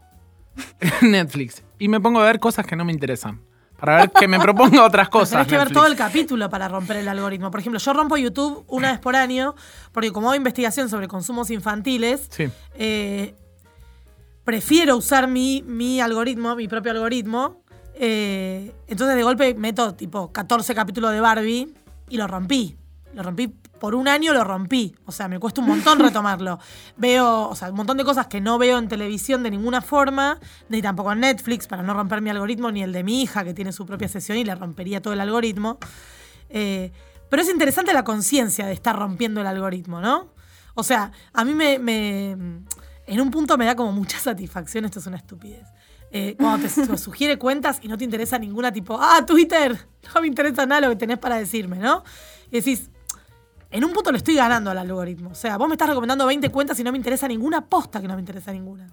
Netflix. 1.02 1.62
Y 1.78 1.88
me 1.88 2.00
pongo 2.00 2.20
a 2.20 2.24
ver 2.24 2.40
cosas 2.40 2.66
que 2.66 2.76
no 2.76 2.84
me 2.84 2.92
interesan. 2.92 3.40
Para 3.78 3.96
ver 3.96 4.10
que 4.10 4.28
me 4.28 4.38
proponga 4.38 4.84
otras 4.84 5.08
cosas. 5.10 5.46
Tenés 5.46 5.46
que 5.48 5.56
ver 5.56 5.72
todo 5.72 5.86
el 5.86 5.96
capítulo 5.96 6.50
para 6.50 6.68
romper 6.68 6.98
el 6.98 7.08
algoritmo. 7.08 7.50
Por 7.50 7.60
ejemplo, 7.60 7.78
yo 7.80 7.92
rompo 7.94 8.16
YouTube 8.18 8.64
una 8.68 8.90
vez 8.90 9.00
por 9.00 9.16
año, 9.16 9.54
porque 9.92 10.12
como 10.12 10.28
hago 10.28 10.36
investigación 10.36 10.90
sobre 10.90 11.08
consumos 11.08 11.50
infantiles, 11.50 12.26
Sí. 12.30 12.48
eh, 12.74 13.34
prefiero 14.44 14.96
usar 14.96 15.28
mi, 15.28 15.62
mi 15.66 16.00
algoritmo, 16.00 16.54
mi 16.56 16.68
propio 16.68 16.92
algoritmo. 16.92 17.62
eh, 17.94 18.72
entonces 18.86 19.16
de 19.16 19.22
golpe 19.22 19.54
meto 19.54 19.94
tipo 19.94 20.32
14 20.32 20.74
capítulos 20.74 21.12
de 21.12 21.20
Barbie 21.20 21.74
y 22.08 22.16
lo 22.16 22.26
rompí. 22.26 22.76
Lo 23.14 23.22
rompí 23.22 23.52
por 23.80 23.94
un 23.96 24.06
año, 24.06 24.32
lo 24.32 24.44
rompí. 24.44 24.94
O 25.06 25.12
sea, 25.12 25.26
me 25.26 25.38
cuesta 25.40 25.60
un 25.60 25.66
montón 25.66 25.98
retomarlo. 25.98 26.58
Veo, 26.96 27.48
o 27.48 27.54
sea, 27.56 27.70
un 27.70 27.76
montón 27.76 27.96
de 27.96 28.04
cosas 28.04 28.28
que 28.28 28.40
no 28.40 28.58
veo 28.58 28.78
en 28.78 28.88
televisión 28.88 29.42
de 29.42 29.50
ninguna 29.50 29.80
forma, 29.80 30.38
ni 30.68 30.80
tampoco 30.82 31.10
en 31.12 31.20
Netflix, 31.20 31.66
para 31.66 31.82
no 31.82 31.94
romper 31.94 32.20
mi 32.20 32.30
algoritmo, 32.30 32.70
ni 32.70 32.82
el 32.82 32.92
de 32.92 33.02
mi 33.02 33.22
hija, 33.22 33.42
que 33.42 33.54
tiene 33.54 33.72
su 33.72 33.86
propia 33.86 34.06
sesión 34.08 34.38
y 34.38 34.44
le 34.44 34.54
rompería 34.54 35.02
todo 35.02 35.14
el 35.14 35.20
algoritmo. 35.20 35.78
Eh, 36.48 36.92
pero 37.28 37.42
es 37.42 37.48
interesante 37.48 37.92
la 37.92 38.04
conciencia 38.04 38.66
de 38.66 38.72
estar 38.72 38.96
rompiendo 38.96 39.40
el 39.40 39.46
algoritmo, 39.46 40.00
¿no? 40.00 40.34
O 40.74 40.82
sea, 40.82 41.12
a 41.32 41.44
mí 41.44 41.54
me, 41.54 41.74
En 43.06 43.20
un 43.20 43.30
punto 43.32 43.58
me 43.58 43.64
da 43.64 43.74
como 43.74 43.90
mucha 43.92 44.18
satisfacción, 44.20 44.84
esto 44.84 45.00
es 45.00 45.06
una 45.06 45.16
estupidez. 45.16 45.66
Eh, 46.12 46.36
cuando 46.38 46.68
te 46.68 46.68
su- 46.86 46.96
sugiere 46.98 47.38
cuentas 47.38 47.78
y 47.82 47.88
no 47.88 47.96
te 47.96 48.04
interesa 48.04 48.38
ninguna, 48.38 48.72
tipo, 48.72 48.98
ah, 49.00 49.24
Twitter, 49.26 49.76
no 50.14 50.20
me 50.20 50.26
interesa 50.28 50.66
nada 50.66 50.82
lo 50.82 50.88
que 50.90 50.96
tenés 50.96 51.18
para 51.18 51.36
decirme, 51.36 51.78
¿no? 51.78 52.02
Y 52.50 52.56
decís, 52.56 52.90
en 53.70 53.84
un 53.84 53.92
punto 53.92 54.10
le 54.10 54.18
estoy 54.18 54.34
ganando 54.34 54.70
al 54.70 54.78
algoritmo. 54.78 55.30
O 55.30 55.34
sea, 55.34 55.56
vos 55.56 55.68
me 55.68 55.74
estás 55.74 55.88
recomendando 55.88 56.26
20 56.26 56.50
cuentas 56.50 56.78
y 56.80 56.84
no 56.84 56.90
me 56.90 56.98
interesa 56.98 57.28
ninguna 57.28 57.66
posta 57.66 58.00
que 58.00 58.08
no 58.08 58.14
me 58.14 58.20
interesa 58.20 58.52
ninguna. 58.52 58.88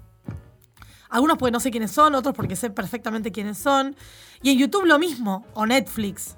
Algunos 1.09 1.37
porque 1.37 1.51
no 1.51 1.59
sé 1.59 1.71
quiénes 1.71 1.91
son, 1.91 2.15
otros 2.15 2.35
porque 2.35 2.55
sé 2.55 2.69
perfectamente 2.69 3.31
quiénes 3.31 3.57
son. 3.57 3.95
Y 4.41 4.51
en 4.51 4.59
YouTube 4.59 4.85
lo 4.85 4.99
mismo, 4.99 5.45
o 5.53 5.65
Netflix. 5.65 6.35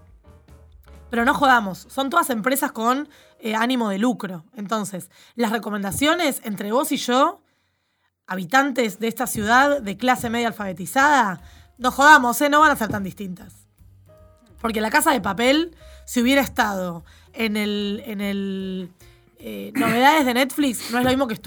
Pero 1.10 1.26
no 1.26 1.34
jodamos, 1.34 1.88
son 1.90 2.10
todas 2.10 2.30
empresas 2.30 2.72
con 2.72 3.10
eh, 3.40 3.56
ánimo 3.56 3.90
de 3.90 3.98
lucro. 3.98 4.46
Entonces, 4.56 5.10
las 5.36 5.52
recomendaciones 5.52 6.42
entre 6.44 6.72
vos 6.72 6.92
y 6.92 6.98
yo, 6.98 7.42
habitantes 8.28 9.00
de 9.00 9.08
esta 9.08 9.26
ciudad 9.26 9.82
de 9.82 9.98
clase 9.98 10.30
media 10.30 10.48
alfabetizada, 10.48 11.42
no 11.78 11.92
jodamos, 11.92 12.40
¿eh? 12.42 12.50
no 12.50 12.60
van 12.60 12.72
a 12.72 12.76
ser 12.76 12.90
tan 12.90 13.04
distintas. 13.04 13.68
Porque 14.62 14.82
la 14.82 14.92
casa 14.92 15.12
de 15.12 15.22
papel, 15.22 15.76
si 16.06 16.22
hubiera 16.22 16.42
estado 16.42 17.04
en 17.40 17.56
el, 17.56 18.04
en 18.06 18.22
el 18.22 18.92
eh, 19.42 19.72
novedades 19.74 20.26
de 20.26 20.34
Netflix, 20.34 20.92
no 20.92 20.98
es 20.98 21.06
lo 21.06 21.10
mismo 21.10 21.26
que, 21.26 21.38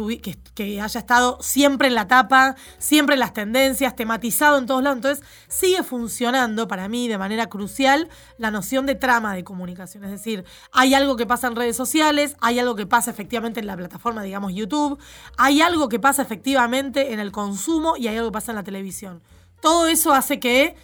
que 0.54 0.80
haya 0.80 0.98
estado 0.98 1.36
siempre 1.42 1.88
en 1.88 1.94
la 1.94 2.08
tapa, 2.08 2.56
siempre 2.78 3.12
en 3.14 3.20
las 3.20 3.34
tendencias, 3.34 3.94
tematizado 3.94 4.56
en 4.56 4.64
todos 4.64 4.82
lados. 4.82 4.96
Entonces, 4.96 5.24
sigue 5.48 5.82
funcionando 5.82 6.66
para 6.66 6.88
mí 6.88 7.06
de 7.08 7.18
manera 7.18 7.50
crucial 7.50 8.08
la 8.38 8.50
noción 8.50 8.86
de 8.86 8.94
trama 8.94 9.34
de 9.34 9.44
comunicación. 9.44 10.04
Es 10.04 10.10
decir, 10.10 10.46
hay 10.72 10.94
algo 10.94 11.16
que 11.16 11.26
pasa 11.26 11.48
en 11.48 11.56
redes 11.56 11.76
sociales, 11.76 12.34
hay 12.40 12.58
algo 12.58 12.74
que 12.74 12.86
pasa 12.86 13.10
efectivamente 13.10 13.60
en 13.60 13.66
la 13.66 13.76
plataforma, 13.76 14.22
digamos, 14.22 14.54
YouTube, 14.54 14.98
hay 15.36 15.60
algo 15.60 15.90
que 15.90 16.00
pasa 16.00 16.22
efectivamente 16.22 17.12
en 17.12 17.20
el 17.20 17.30
consumo 17.30 17.98
y 17.98 18.08
hay 18.08 18.16
algo 18.16 18.30
que 18.30 18.34
pasa 18.34 18.52
en 18.52 18.56
la 18.56 18.64
televisión. 18.64 19.22
Todo 19.60 19.86
eso 19.86 20.14
hace 20.14 20.40
que 20.40 20.76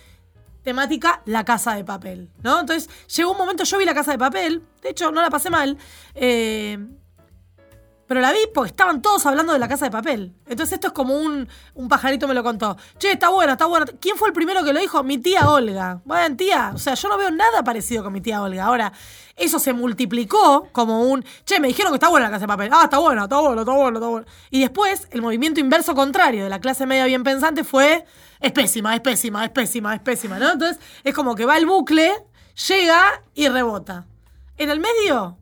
temática 0.69 1.23
La 1.25 1.47
Casa 1.47 1.75
de 1.77 1.83
Papel, 1.83 2.29
¿no? 2.43 2.61
Entonces, 2.61 2.91
llegó 3.17 3.33
un 3.33 3.39
momento, 3.39 3.65
yo 3.65 3.79
vi 3.79 3.87
La 3.87 3.95
Casa 3.95 4.13
de 4.13 4.19
Papel, 4.19 4.63
de 4.83 4.91
hecho, 4.91 5.11
no 5.11 5.23
la 5.23 5.31
pasé 5.31 5.49
mal, 5.49 5.79
eh, 6.15 6.79
pero 8.09 8.23
la 8.23 8.33
vi 8.33 8.38
porque 8.55 8.71
estaban 8.71 9.03
todos 9.03 9.25
hablando 9.27 9.53
de 9.53 9.59
La 9.59 9.68
Casa 9.68 9.85
de 9.85 9.90
Papel. 9.90 10.35
Entonces, 10.47 10.73
esto 10.73 10.88
es 10.88 10.92
como 10.94 11.14
un, 11.14 11.47
un 11.75 11.88
pajarito 11.88 12.27
me 12.27 12.33
lo 12.33 12.42
contó. 12.42 12.77
Che, 12.99 13.12
está 13.12 13.29
buena, 13.29 13.53
está 13.53 13.66
buena. 13.66 13.85
¿Quién 14.01 14.16
fue 14.16 14.29
el 14.29 14.35
primero 14.35 14.64
que 14.64 14.73
lo 14.73 14.81
dijo? 14.81 15.05
Mi 15.05 15.18
tía 15.18 15.49
Olga. 15.51 16.01
Bueno, 16.07 16.35
tía, 16.35 16.73
o 16.75 16.79
sea, 16.79 16.94
yo 16.94 17.09
no 17.09 17.18
veo 17.18 17.31
nada 17.31 17.62
parecido 17.62 18.03
con 18.03 18.14
mi 18.14 18.23
tía 18.23 18.40
Olga. 18.40 18.64
Ahora, 18.64 18.92
eso 19.37 19.59
se 19.59 19.75
multiplicó 19.75 20.68
como 20.73 21.03
un, 21.03 21.23
che, 21.44 21.61
me 21.61 21.68
dijeron 21.68 21.92
que 21.92 21.97
está 21.97 22.09
buena 22.09 22.27
La 22.27 22.33
Casa 22.33 22.44
de 22.44 22.49
Papel. 22.49 22.71
Ah, 22.73 22.85
está 22.85 22.99
buena, 22.99 23.25
está 23.25 23.40
buena, 23.40 23.61
está 23.61 23.73
buena, 23.73 23.99
está 23.99 24.09
buena. 24.09 24.27
Y 24.51 24.61
después, 24.61 25.07
el 25.11 25.21
movimiento 25.21 25.61
inverso 25.61 25.94
contrario 25.94 26.44
de 26.44 26.51
la 26.51 26.61
clase 26.61 26.87
media 26.87 27.05
bien 27.05 27.23
pensante 27.23 27.62
fue, 27.62 28.07
es 28.40 28.53
pésima, 28.53 28.94
es 28.94 29.03
pésima, 29.03 29.44
es 29.44 29.51
pésima, 29.51 29.94
es 29.94 30.01
pésima. 30.01 30.37
Entonces, 30.38 30.79
es 31.05 31.14
como 31.14 31.35
que 31.35 31.44
va 31.44 31.59
el 31.59 31.66
bucle, 31.66 32.11
llega 32.68 33.23
y 33.35 33.49
rebota. 33.49 34.07
En 34.57 34.71
el 34.71 34.81
medio, 34.81 35.37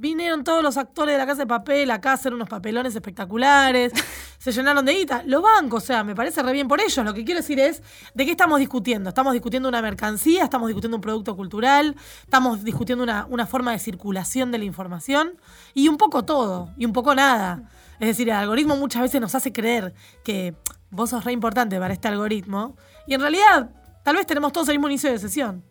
Vinieron 0.00 0.44
todos 0.44 0.62
los 0.62 0.78
actores 0.78 1.12
de 1.12 1.18
la 1.18 1.26
casa 1.26 1.40
de 1.40 1.46
papel 1.46 1.90
acá 1.90 2.12
a 2.12 2.14
hacer 2.14 2.32
unos 2.32 2.48
papelones 2.48 2.94
espectaculares, 2.94 3.92
se 4.38 4.50
llenaron 4.50 4.82
de 4.86 4.94
guita. 4.94 5.22
Los 5.26 5.42
bancos, 5.42 5.82
o 5.82 5.86
sea, 5.86 6.04
me 6.04 6.14
parece 6.14 6.42
re 6.42 6.54
bien 6.54 6.68
por 6.68 6.80
ellos. 6.80 7.04
Lo 7.04 7.12
que 7.12 7.22
quiero 7.22 7.42
decir 7.42 7.60
es, 7.60 7.82
¿de 8.14 8.24
qué 8.24 8.30
estamos 8.30 8.60
discutiendo? 8.60 9.10
¿Estamos 9.10 9.34
discutiendo 9.34 9.68
una 9.68 9.82
mercancía? 9.82 10.44
¿Estamos 10.44 10.68
discutiendo 10.68 10.96
un 10.96 11.02
producto 11.02 11.36
cultural? 11.36 11.96
¿Estamos 12.22 12.64
discutiendo 12.64 13.04
una, 13.04 13.26
una 13.28 13.46
forma 13.46 13.72
de 13.72 13.78
circulación 13.78 14.50
de 14.50 14.56
la 14.56 14.64
información? 14.64 15.36
Y 15.74 15.88
un 15.88 15.98
poco 15.98 16.24
todo, 16.24 16.70
y 16.78 16.86
un 16.86 16.94
poco 16.94 17.14
nada. 17.14 17.68
Es 17.98 18.08
decir, 18.08 18.30
el 18.30 18.36
algoritmo 18.36 18.76
muchas 18.76 19.02
veces 19.02 19.20
nos 19.20 19.34
hace 19.34 19.52
creer 19.52 19.92
que 20.24 20.54
vos 20.90 21.10
sos 21.10 21.24
re 21.24 21.32
importante 21.32 21.78
para 21.78 21.92
este 21.92 22.08
algoritmo, 22.08 22.74
y 23.06 23.12
en 23.12 23.20
realidad, 23.20 23.68
tal 24.02 24.16
vez 24.16 24.24
tenemos 24.24 24.50
todos 24.54 24.66
el 24.70 24.76
mismo 24.76 24.88
inicio 24.88 25.10
de 25.10 25.18
sesión. 25.18 25.62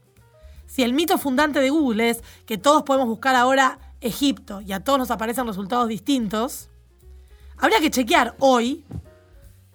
Si 0.68 0.84
el 0.84 0.94
mito 0.94 1.18
fundante 1.18 1.60
de 1.60 1.72
Google 1.72 2.12
es 2.12 2.22
que 2.46 2.60
todos 2.60 2.84
podemos 2.84 3.08
buscar 3.08 3.36
ahora 3.36 3.89
Egipto 4.02 4.62
y 4.62 4.72
a 4.72 4.80
todos 4.82 5.00
nos 5.00 5.12
aparecen 5.12 5.46
resultados 5.48 5.88
distintos, 5.88 6.70
habría 7.58 7.80
que 7.80 7.92
chequear 7.92 8.36
hoy 8.40 8.86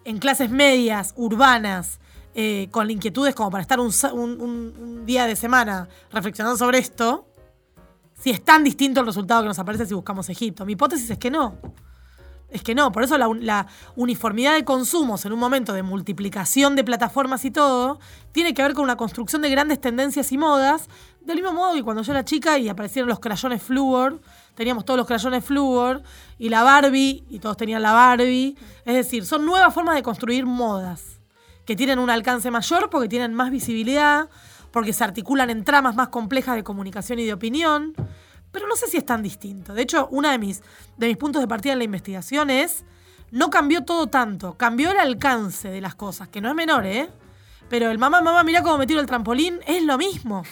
en 0.05 0.19
clases 0.19 0.51
medias, 0.51 1.15
urbanas, 1.17 1.99
eh, 2.35 2.69
con 2.71 2.91
inquietudes 2.91 3.35
como 3.35 3.51
para 3.51 3.63
estar 3.63 3.79
un, 3.79 5.07
día 5.07 5.27
de 5.27 5.37
semana 5.37 5.89
reflexionando 6.11 6.59
sobre 6.59 6.79
esto, 6.79 7.27
si 8.19 8.31
es 8.31 8.43
tan 8.43 8.65
distinto 8.65 9.01
el 9.01 9.07
resultado 9.07 9.43
que 9.43 9.49
nos 9.49 9.59
aparece 9.59 9.87
si 9.87 9.95
buscamos 9.95 10.29
Egipto. 10.29 10.65
Mi 10.65 10.73
hipótesis 10.73 11.11
es 11.11 11.19
que 11.19 11.31
no. 11.31 11.59
Es 12.51 12.63
que 12.63 12.75
no, 12.75 12.93
por 12.93 13.03
eso 13.03 13.19
la, 13.19 13.29
la 13.41 13.67
uniformidad 13.97 14.55
de 14.55 14.65
consumos 14.65 15.25
en 15.25 15.33
un 15.33 15.39
momento 15.39 15.73
de 15.73 15.83
multiplicación 15.83 16.77
de 16.77 16.85
plataformas 16.85 17.45
y 17.45 17.51
todo, 17.51 17.99
tiene 18.33 18.55
que 18.55 18.63
ver 18.63 18.75
con 18.75 18.85
una 18.85 18.97
construcción 18.97 19.43
de 19.43 19.51
grandes 19.51 19.81
tendencias 19.81 20.31
y 20.31 20.39
modas, 20.39 20.89
del 21.25 21.37
mismo 21.37 21.53
modo 21.53 21.75
que 21.75 21.83
cuando 21.83 22.03
yo 22.03 22.13
era 22.13 22.25
chica 22.25 22.59
y 22.59 22.69
aparecieron 22.69 23.09
los 23.09 23.19
crayones 23.19 23.63
Fluor, 23.63 24.21
teníamos 24.55 24.85
todos 24.85 24.99
los 24.99 25.07
crayones 25.07 25.45
Fluor, 25.45 26.03
y 26.39 26.49
la 26.49 26.63
Barbie, 26.63 27.25
y 27.29 27.39
todos 27.39 27.57
tenían 27.57 27.83
la 27.83 27.93
Barbie. 27.93 28.57
Es 28.85 28.95
decir, 28.95 29.25
son 29.25 29.47
nuevas 29.47 29.73
formas 29.73 29.95
de 29.95 30.03
construir 30.03 30.47
modas, 30.47 31.21
que 31.65 31.77
tienen 31.77 31.99
un 31.99 32.11
alcance 32.11 32.51
mayor 32.51 32.91
porque 32.91 33.09
tienen 33.09 33.33
más 33.33 33.51
visibilidad, 33.51 34.29
porque 34.71 34.93
se 34.93 35.05
articulan 35.05 35.51
en 35.51 35.65
tramas 35.65 35.95
más 35.95 36.09
complejas 36.09 36.57
de 36.57 36.65
comunicación 36.65 37.19
y 37.19 37.25
de 37.25 37.33
opinión. 37.33 37.95
Pero 38.53 38.69
no 38.69 38.77
sé 38.77 38.87
si 38.87 38.99
es 38.99 39.07
tan 39.07 39.23
distinto. 39.23 39.75
De 39.75 39.83
hecho, 39.83 40.09
uno 40.11 40.31
de 40.31 40.39
mis, 40.39 40.63
de 40.97 41.09
mis 41.09 41.17
puntos 41.17 41.41
de 41.41 41.49
partida 41.49 41.73
en 41.73 41.79
la 41.79 41.85
investigación 41.85 42.51
es, 42.51 42.85
no 43.31 43.51
cambió 43.51 43.85
todo 43.85 44.07
tanto, 44.09 44.57
cambió 44.57 44.91
el 44.93 44.99
alcance 44.99 45.69
de 45.69 45.81
las 45.81 45.95
cosas, 45.95 46.29
que 46.29 46.41
no 46.41 46.51
es 46.51 46.55
menor, 46.55 46.87
¿eh? 46.87 47.09
Pero 47.69 47.91
el 47.91 47.99
mamá, 47.99 48.21
mamá, 48.21 48.45
mirá 48.45 48.63
cómo 48.63 48.79
me 48.79 48.87
tiro 48.87 49.01
el 49.01 49.07
trampolín, 49.07 49.59
es 49.67 49.83
lo 49.83 49.97
mismo. 49.99 50.45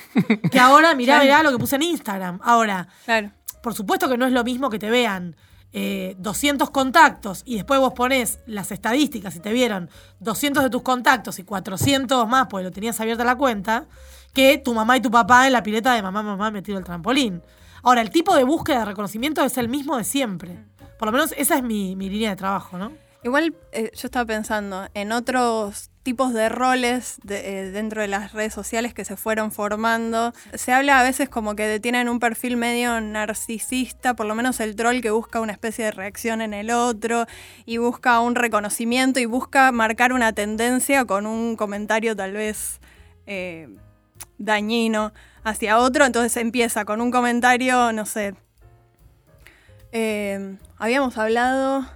Que 0.51 0.59
ahora, 0.59 0.95
mirá, 0.97 1.21
mirá 1.21 1.43
lo 1.43 1.51
que 1.53 1.59
puse 1.59 1.77
en 1.77 1.83
Instagram. 1.83 2.41
Ahora, 2.43 2.89
Claro. 3.05 3.31
por 3.63 3.75
supuesto 3.75 4.09
que 4.09 4.17
no 4.17 4.27
es 4.27 4.33
lo 4.33 4.43
mismo 4.45 4.71
que 4.71 4.79
te 4.79 4.91
vean 4.91 5.37
eh, 5.75 6.15
200 6.19 6.71
contactos 6.71 7.43
y 7.47 7.55
después 7.57 7.81
vos 7.81 7.93
pones 7.95 8.41
las 8.47 8.73
estadísticas 8.73 9.37
y 9.37 9.41
te 9.41 9.53
vieron 9.53 9.89
200 10.21 10.63
de 10.65 10.71
tus 10.71 10.83
contactos 10.83 11.39
y 11.39 11.45
400 11.45 12.29
más 12.29 12.47
porque 12.49 12.65
lo 12.65 12.71
tenías 12.71 13.01
abierta 13.01 13.25
la 13.25 13.37
cuenta, 13.37 13.87
que 14.35 14.59
tu 14.59 14.75
mamá 14.75 14.97
y 14.97 15.01
tu 15.01 15.11
papá 15.11 15.47
en 15.47 15.53
la 15.53 15.63
pileta 15.63 15.95
de 15.95 16.03
mamá, 16.03 16.23
mamá, 16.23 16.51
me 16.51 16.61
tiro 16.63 16.79
el 16.79 16.85
trampolín. 16.85 17.43
Ahora, 17.85 18.01
el 18.01 18.11
tipo 18.11 18.35
de 18.35 18.45
búsqueda 18.45 18.81
de 18.81 18.85
reconocimiento 18.87 19.45
es 19.45 19.57
el 19.59 19.69
mismo 19.69 19.97
de 19.97 20.05
siempre. 20.05 20.59
Por 20.99 21.07
lo 21.07 21.13
menos 21.13 21.35
esa 21.37 21.57
es 21.57 21.63
mi, 21.63 21.95
mi 21.97 22.09
línea 22.09 22.31
de 22.31 22.37
trabajo, 22.37 22.79
¿no? 22.79 22.93
Igual 23.25 23.55
eh, 23.73 23.91
yo 23.95 24.07
estaba 24.09 24.25
pensando 24.25 24.89
en 24.95 25.13
otros 25.13 25.91
tipos 26.03 26.35
de 26.35 26.49
roles 26.49 27.19
eh, 27.29 27.71
dentro 27.73 28.03
de 28.03 28.09
las 28.09 28.33
redes 28.33 28.53
sociales 28.53 28.93
que 28.95 29.05
se 29.05 29.17
fueron 29.17 29.53
formando. 29.53 30.33
Se 30.55 30.73
habla 30.73 30.99
a 30.99 31.03
veces 31.03 31.29
como 31.29 31.55
que 31.55 31.79
tienen 31.81 32.09
un 32.09 32.19
perfil 32.19 32.57
medio 32.57 33.01
narcisista, 33.01 34.15
por 34.15 34.27
lo 34.27 34.35
menos 34.35 34.61
el 34.61 34.75
troll 34.75 35.01
que 35.01 35.11
busca 35.11 35.41
una 35.41 35.53
especie 35.53 35.85
de 35.87 35.91
reacción 35.93 36.43
en 36.43 36.55
el 36.55 36.71
otro 36.71 37.27
y 37.65 37.77
busca 37.79 38.21
un 38.21 38.35
reconocimiento 38.35 39.21
y 39.21 39.27
busca 39.27 39.71
marcar 39.73 40.13
una 40.13 40.33
tendencia 40.33 41.05
con 41.05 41.27
un 41.27 41.57
comentario 41.57 42.17
tal 42.17 42.33
vez 42.33 42.81
eh, 43.27 43.69
dañino 44.39 45.13
hacia 45.45 45.79
otro. 45.79 46.05
Entonces 46.05 46.37
empieza 46.37 46.85
con 46.85 47.01
un 47.01 47.11
comentario, 47.11 47.93
no 47.93 48.07
sé. 48.07 48.35
eh, 49.93 50.57
habíamos 50.79 51.17
hablado 51.19 51.87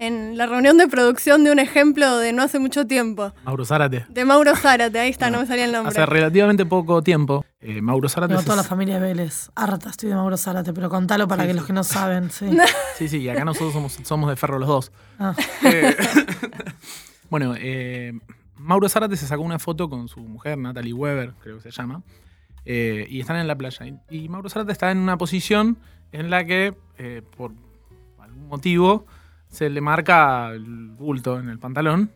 en 0.00 0.36
la 0.36 0.46
reunión 0.46 0.76
de 0.78 0.88
producción 0.88 1.44
de 1.44 1.52
un 1.52 1.58
ejemplo 1.60 2.16
de 2.18 2.32
no 2.32 2.42
hace 2.42 2.58
mucho 2.58 2.86
tiempo. 2.86 3.32
Mauro 3.44 3.64
Zárate. 3.64 4.06
De 4.08 4.24
Mauro 4.24 4.56
Zárate, 4.56 4.98
ahí 4.98 5.10
está, 5.10 5.30
no 5.30 5.38
me 5.40 5.46
salía 5.46 5.66
el 5.66 5.72
nombre. 5.72 5.90
Hace 5.90 6.04
relativamente 6.06 6.66
poco 6.66 7.02
tiempo, 7.02 7.44
eh, 7.60 7.80
Mauro 7.82 8.08
Zárate. 8.08 8.36
Se- 8.38 8.44
toda 8.44 8.56
la 8.56 8.64
familia 8.64 8.98
Vélez. 8.98 9.50
Harta 9.54 9.90
estoy 9.90 10.08
de 10.08 10.14
Mauro 10.16 10.36
Zárate, 10.36 10.72
pero 10.72 10.88
contalo 10.90 11.28
para 11.28 11.42
Sí, 11.42 11.48
que 11.48 11.52
sí. 11.52 11.58
los 11.58 11.66
que 11.66 11.72
no 11.74 11.84
saben, 11.84 12.30
sí. 12.30 12.46
Sí, 12.98 13.08
sí, 13.08 13.18
y 13.18 13.28
acá 13.28 13.44
nosotros 13.44 13.72
somos, 13.74 13.98
somos 14.02 14.28
de 14.30 14.36
ferro 14.36 14.58
los 14.58 14.68
dos. 14.68 14.92
Ah. 15.18 15.34
Eh, 15.64 15.94
bueno, 17.30 17.54
eh, 17.58 18.12
Mauro 18.56 18.88
Zárate 18.88 19.16
se 19.16 19.26
sacó 19.26 19.42
una 19.42 19.58
foto 19.58 19.88
con 19.88 20.08
su 20.08 20.20
mujer, 20.20 20.58
Natalie 20.58 20.92
Weber, 20.92 21.34
creo 21.42 21.56
que 21.56 21.62
se 21.62 21.70
llama, 21.70 22.02
eh, 22.64 23.06
y 23.08 23.20
están 23.20 23.36
en 23.36 23.46
la 23.46 23.56
playa. 23.56 23.86
Y, 23.86 24.24
y 24.24 24.28
Mauro 24.28 24.48
Zárate 24.50 24.72
está 24.72 24.90
en 24.90 24.98
una 24.98 25.16
posición 25.16 25.78
en 26.12 26.30
la 26.30 26.44
que, 26.44 26.74
eh, 26.98 27.22
por 27.36 27.52
algún 28.18 28.48
motivo, 28.48 29.06
se 29.50 29.68
le 29.68 29.80
marca 29.80 30.50
el 30.50 30.90
bulto 30.90 31.38
en 31.38 31.48
el 31.48 31.58
pantalón. 31.58 32.10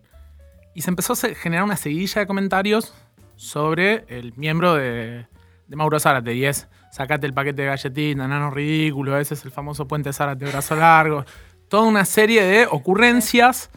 Y 0.75 0.83
se 0.83 0.90
empezó 0.90 1.12
a 1.12 1.35
generar 1.35 1.64
una 1.64 1.77
seguidilla 1.77 2.20
de 2.20 2.27
comentarios 2.27 2.94
sobre 3.37 4.05
el 4.09 4.33
miembro 4.37 4.75
de, 4.75 5.27
de 5.68 5.77
Mauro 5.77 6.01
Zárate. 6.01 6.35
Y 6.35 6.44
es, 6.47 6.68
sacate 6.90 7.27
el 7.27 7.35
paquete 7.35 7.62
de 7.62 7.68
galletitas, 7.68 8.29
nano 8.29 8.51
ridículo, 8.51 9.18
ese 9.18 9.35
es 9.35 9.44
el 9.44 9.51
famoso 9.51 9.87
puente 9.87 10.12
Zárate 10.12 10.47
brazo 10.47 10.77
largo. 10.77 11.25
Toda 11.68 11.85
una 11.85 12.05
serie 12.05 12.42
de 12.42 12.66
ocurrencias, 12.66 13.70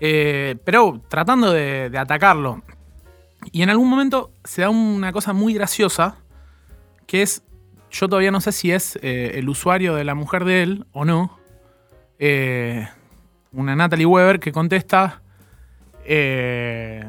eh, 0.00 0.56
pero 0.64 1.00
tratando 1.08 1.52
de, 1.52 1.90
de 1.90 1.98
atacarlo. 1.98 2.62
Y 3.52 3.62
en 3.62 3.70
algún 3.70 3.88
momento 3.88 4.32
se 4.44 4.62
da 4.62 4.70
una 4.70 5.12
cosa 5.12 5.32
muy 5.32 5.54
graciosa, 5.54 6.16
que 7.06 7.22
es, 7.22 7.42
yo 7.90 8.08
todavía 8.08 8.30
no 8.30 8.40
sé 8.40 8.52
si 8.52 8.72
es 8.72 8.98
eh, 9.02 9.32
el 9.34 9.48
usuario 9.48 9.94
de 9.94 10.04
la 10.04 10.14
mujer 10.14 10.44
de 10.44 10.62
él 10.62 10.86
o 10.92 11.04
no, 11.04 11.38
eh, 12.18 12.88
una 13.52 13.76
Natalie 13.76 14.06
Weber 14.06 14.40
que 14.40 14.52
contesta 14.52 15.22
eh, 16.04 17.04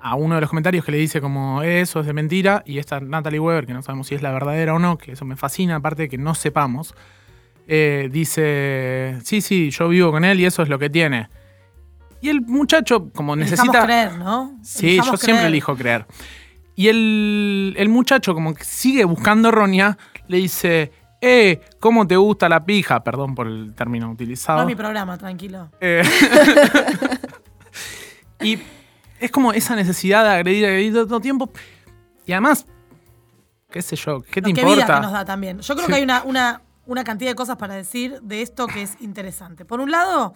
a 0.00 0.14
uno 0.14 0.34
de 0.36 0.40
los 0.40 0.50
comentarios 0.50 0.84
que 0.84 0.92
le 0.92 0.98
dice 0.98 1.20
como 1.20 1.62
eso 1.62 2.00
es 2.00 2.06
de 2.06 2.12
mentira 2.12 2.62
y 2.66 2.78
esta 2.78 3.00
Natalie 3.00 3.40
Weber, 3.40 3.66
que 3.66 3.74
no 3.74 3.82
sabemos 3.82 4.06
si 4.08 4.14
es 4.14 4.22
la 4.22 4.32
verdadera 4.32 4.74
o 4.74 4.78
no, 4.78 4.98
que 4.98 5.12
eso 5.12 5.24
me 5.24 5.36
fascina, 5.36 5.76
aparte 5.76 6.02
de 6.02 6.08
que 6.08 6.18
no 6.18 6.34
sepamos, 6.34 6.94
eh, 7.66 8.08
dice, 8.10 9.18
sí, 9.24 9.40
sí, 9.40 9.70
yo 9.70 9.88
vivo 9.88 10.10
con 10.10 10.24
él 10.24 10.40
y 10.40 10.46
eso 10.46 10.62
es 10.62 10.68
lo 10.68 10.78
que 10.78 10.88
tiene. 10.88 11.28
Y 12.20 12.30
el 12.30 12.40
muchacho, 12.40 13.10
como 13.10 13.36
necesita... 13.36 13.84
creer, 13.84 14.18
¿no? 14.18 14.58
Sí, 14.62 14.96
yo 14.96 15.16
siempre 15.16 15.46
elijo 15.46 15.76
creer. 15.76 16.06
Y 16.74 16.88
el, 16.88 17.74
el 17.76 17.88
muchacho, 17.88 18.34
como 18.34 18.54
que 18.54 18.64
sigue 18.64 19.04
buscando 19.04 19.50
roña, 19.50 19.98
le 20.26 20.38
dice, 20.38 20.92
eh, 21.20 21.60
¿cómo 21.80 22.06
te 22.06 22.16
gusta 22.16 22.48
la 22.48 22.64
pija? 22.64 23.02
Perdón 23.02 23.34
por 23.34 23.46
el 23.46 23.74
término 23.74 24.06
No 24.06 24.12
utilizado. 24.12 24.60
es 24.60 24.66
mi 24.66 24.76
programa, 24.76 25.18
tranquilo. 25.18 25.70
Eh, 25.80 26.02
y 28.40 28.58
es 29.20 29.30
como 29.30 29.52
esa 29.52 29.74
necesidad 29.76 30.24
de 30.24 30.30
agredir, 30.30 30.64
agredir 30.66 30.92
todo 30.92 31.16
el 31.16 31.22
tiempo. 31.22 31.50
Y 32.26 32.32
además, 32.32 32.66
qué 33.70 33.82
sé 33.82 33.96
yo, 33.96 34.20
¿qué 34.22 34.40
te 34.42 34.50
No, 34.50 34.54
qué 34.54 34.64
vida 34.64 34.86
que 34.86 35.00
nos 35.00 35.12
da 35.12 35.24
también. 35.24 35.60
Yo 35.60 35.74
creo 35.74 35.86
que 35.88 35.94
hay 35.94 36.02
una, 36.02 36.22
una, 36.22 36.62
una 36.86 37.04
cantidad 37.04 37.30
de 37.30 37.34
cosas 37.34 37.56
para 37.56 37.74
decir 37.74 38.20
de 38.22 38.42
esto 38.42 38.66
que 38.66 38.82
es 38.82 38.96
interesante. 39.00 39.64
Por 39.64 39.80
un 39.80 39.90
lado, 39.90 40.34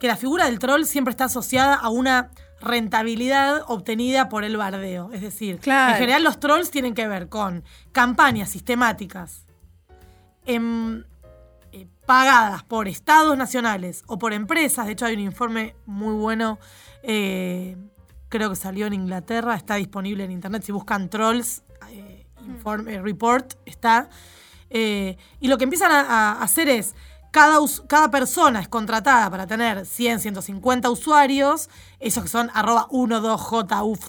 que 0.00 0.06
la 0.06 0.16
figura 0.16 0.46
del 0.46 0.58
troll 0.58 0.84
siempre 0.84 1.10
está 1.10 1.24
asociada 1.24 1.74
a 1.74 1.88
una 1.90 2.30
rentabilidad 2.60 3.62
obtenida 3.66 4.28
por 4.28 4.44
el 4.44 4.56
bardeo. 4.56 5.10
Es 5.12 5.20
decir, 5.20 5.58
Claro. 5.58 5.92
en 5.92 5.98
general 5.98 6.22
los 6.24 6.38
trolls 6.40 6.70
tienen 6.70 6.94
que 6.94 7.06
ver 7.08 7.28
con 7.28 7.64
campañas 7.90 8.50
sistemáticas 8.50 9.44
em, 10.46 11.04
eh, 11.72 11.86
pagadas 12.06 12.62
por 12.64 12.88
estados 12.88 13.36
nacionales 13.36 14.02
o 14.06 14.18
por 14.18 14.32
empresas. 14.32 14.86
De 14.86 14.92
hecho, 14.92 15.06
hay 15.06 15.14
un 15.14 15.20
informe 15.20 15.74
muy 15.86 16.14
bueno, 16.14 16.58
eh, 17.02 17.76
creo 18.28 18.50
que 18.50 18.56
salió 18.56 18.86
en 18.86 18.92
Inglaterra, 18.92 19.54
está 19.54 19.76
disponible 19.76 20.24
en 20.24 20.30
internet. 20.30 20.62
Si 20.64 20.72
buscan 20.72 21.08
trolls, 21.08 21.62
eh, 21.90 22.26
informe, 22.46 23.00
report, 23.00 23.54
está. 23.66 24.08
Y 24.70 25.48
lo 25.48 25.58
que 25.58 25.64
empiezan 25.64 25.92
a, 25.92 26.42
hacer 26.42 26.68
es. 26.68 26.94
Cada, 27.30 27.58
cada 27.86 28.10
persona 28.10 28.60
es 28.60 28.68
contratada 28.68 29.30
para 29.30 29.46
tener 29.46 29.86
100, 29.86 30.20
150 30.20 30.90
usuarios, 30.90 31.70
esos 31.98 32.24
que 32.24 32.28
son 32.28 32.50
arroba 32.52 32.88
12j, 32.90 33.84
uf, 33.86 34.06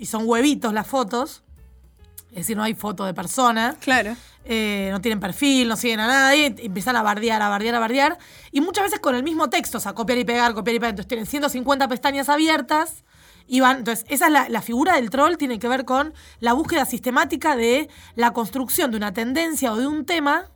y 0.00 0.06
son 0.06 0.22
huevitos 0.26 0.72
las 0.72 0.86
fotos, 0.86 1.42
es 2.30 2.36
decir, 2.36 2.56
no 2.56 2.62
hay 2.62 2.74
foto 2.74 3.04
de 3.04 3.12
persona 3.12 3.76
Claro. 3.80 4.16
Eh, 4.44 4.88
no 4.90 5.00
tienen 5.00 5.20
perfil, 5.20 5.68
no 5.68 5.76
siguen 5.76 6.00
a 6.00 6.06
nadie, 6.06 6.54
empiezan 6.58 6.96
a 6.96 7.02
bardear, 7.02 7.40
a 7.42 7.48
bardear, 7.48 7.74
a 7.74 7.78
bardear, 7.78 8.18
y 8.50 8.60
muchas 8.60 8.84
veces 8.84 9.00
con 9.00 9.14
el 9.14 9.22
mismo 9.22 9.50
texto, 9.50 9.78
o 9.78 9.80
sea, 9.80 9.92
copiar 9.94 10.18
y 10.18 10.24
pegar, 10.24 10.54
copiar 10.54 10.76
y 10.76 10.78
pegar, 10.80 10.90
entonces 10.90 11.08
tienen 11.08 11.26
150 11.26 11.88
pestañas 11.88 12.28
abiertas, 12.28 13.04
y 13.46 13.60
van, 13.60 13.78
entonces 13.78 14.06
esa 14.08 14.26
es 14.26 14.32
la, 14.32 14.48
la 14.48 14.62
figura 14.62 14.94
del 14.94 15.10
troll, 15.10 15.36
tiene 15.36 15.58
que 15.58 15.66
ver 15.68 15.84
con 15.84 16.14
la 16.38 16.52
búsqueda 16.52 16.84
sistemática 16.84 17.56
de 17.56 17.88
la 18.14 18.32
construcción 18.32 18.90
de 18.92 18.96
una 18.96 19.12
tendencia 19.12 19.72
o 19.72 19.76
de 19.76 19.86
un 19.88 20.06
tema 20.06 20.50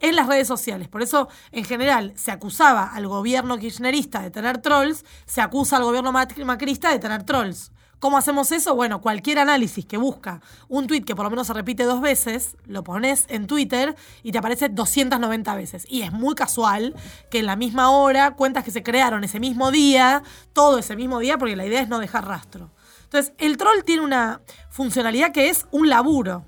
en 0.00 0.16
las 0.16 0.26
redes 0.26 0.46
sociales. 0.48 0.88
Por 0.88 1.02
eso, 1.02 1.28
en 1.52 1.64
general, 1.64 2.12
se 2.16 2.30
acusaba 2.32 2.92
al 2.92 3.06
gobierno 3.08 3.56
kirchnerista 3.58 4.20
de 4.20 4.30
tener 4.30 4.58
trolls, 4.58 5.04
se 5.26 5.40
acusa 5.40 5.76
al 5.76 5.84
gobierno 5.84 6.10
mac- 6.12 6.36
macrista 6.44 6.90
de 6.90 6.98
tener 6.98 7.22
trolls. 7.24 7.70
¿Cómo 8.00 8.16
hacemos 8.16 8.52
eso? 8.52 8.76
Bueno, 8.76 9.00
cualquier 9.00 9.40
análisis 9.40 9.84
que 9.84 9.96
busca 9.96 10.40
un 10.68 10.86
tweet 10.86 11.02
que 11.02 11.16
por 11.16 11.24
lo 11.24 11.30
menos 11.30 11.48
se 11.48 11.52
repite 11.52 11.82
dos 11.82 12.00
veces, 12.00 12.56
lo 12.64 12.84
pones 12.84 13.24
en 13.28 13.48
Twitter 13.48 13.96
y 14.22 14.30
te 14.30 14.38
aparece 14.38 14.68
290 14.68 15.54
veces. 15.56 15.84
Y 15.88 16.02
es 16.02 16.12
muy 16.12 16.36
casual 16.36 16.94
que 17.28 17.40
en 17.40 17.46
la 17.46 17.56
misma 17.56 17.90
hora, 17.90 18.36
cuentas 18.36 18.62
que 18.62 18.70
se 18.70 18.84
crearon 18.84 19.24
ese 19.24 19.40
mismo 19.40 19.72
día, 19.72 20.22
todo 20.52 20.78
ese 20.78 20.94
mismo 20.94 21.18
día, 21.18 21.38
porque 21.38 21.56
la 21.56 21.66
idea 21.66 21.80
es 21.80 21.88
no 21.88 21.98
dejar 21.98 22.26
rastro. 22.28 22.70
Entonces, 23.02 23.32
el 23.38 23.56
troll 23.56 23.82
tiene 23.84 24.02
una 24.02 24.42
funcionalidad 24.70 25.32
que 25.32 25.48
es 25.48 25.66
un 25.72 25.88
laburo. 25.88 26.44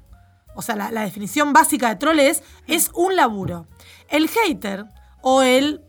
O 0.54 0.62
sea, 0.62 0.76
la, 0.76 1.02
definición 1.02 1.52
básica 1.52 1.88
de 1.88 1.96
troll 1.96 2.20
es, 2.20 2.44
es 2.68 2.90
un 2.94 3.16
laburo. 3.16 3.66
El 4.08 4.28
hater 4.28 4.84
o 5.20 5.42
el, 5.42 5.82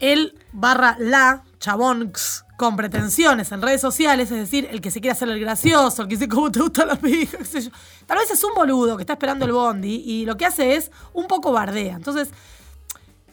el 0.00 0.36
barra 0.52 0.96
la 0.98 1.44
chabonx 1.60 2.45
con 2.56 2.76
pretensiones 2.76 3.52
en 3.52 3.60
redes 3.60 3.80
sociales, 3.80 4.30
es 4.30 4.38
decir, 4.38 4.68
el 4.70 4.80
que 4.80 4.90
se 4.90 5.00
quiere 5.00 5.12
hacer 5.12 5.28
el 5.28 5.38
gracioso, 5.38 6.02
el 6.02 6.08
que 6.08 6.16
dice 6.16 6.28
cómo 6.28 6.50
te 6.50 6.60
gustan 6.60 6.88
las 6.88 6.98
pijas, 6.98 7.36
qué 7.38 7.44
sé 7.44 7.60
yo. 7.62 7.70
Tal 8.06 8.18
vez 8.18 8.30
es 8.30 8.42
un 8.42 8.54
boludo 8.54 8.96
que 8.96 9.02
está 9.02 9.14
esperando 9.14 9.44
el 9.44 9.52
bondi 9.52 10.02
y 10.04 10.24
lo 10.24 10.36
que 10.36 10.46
hace 10.46 10.76
es 10.76 10.90
un 11.12 11.26
poco 11.26 11.52
bardea. 11.52 11.96
Entonces, 11.96 12.30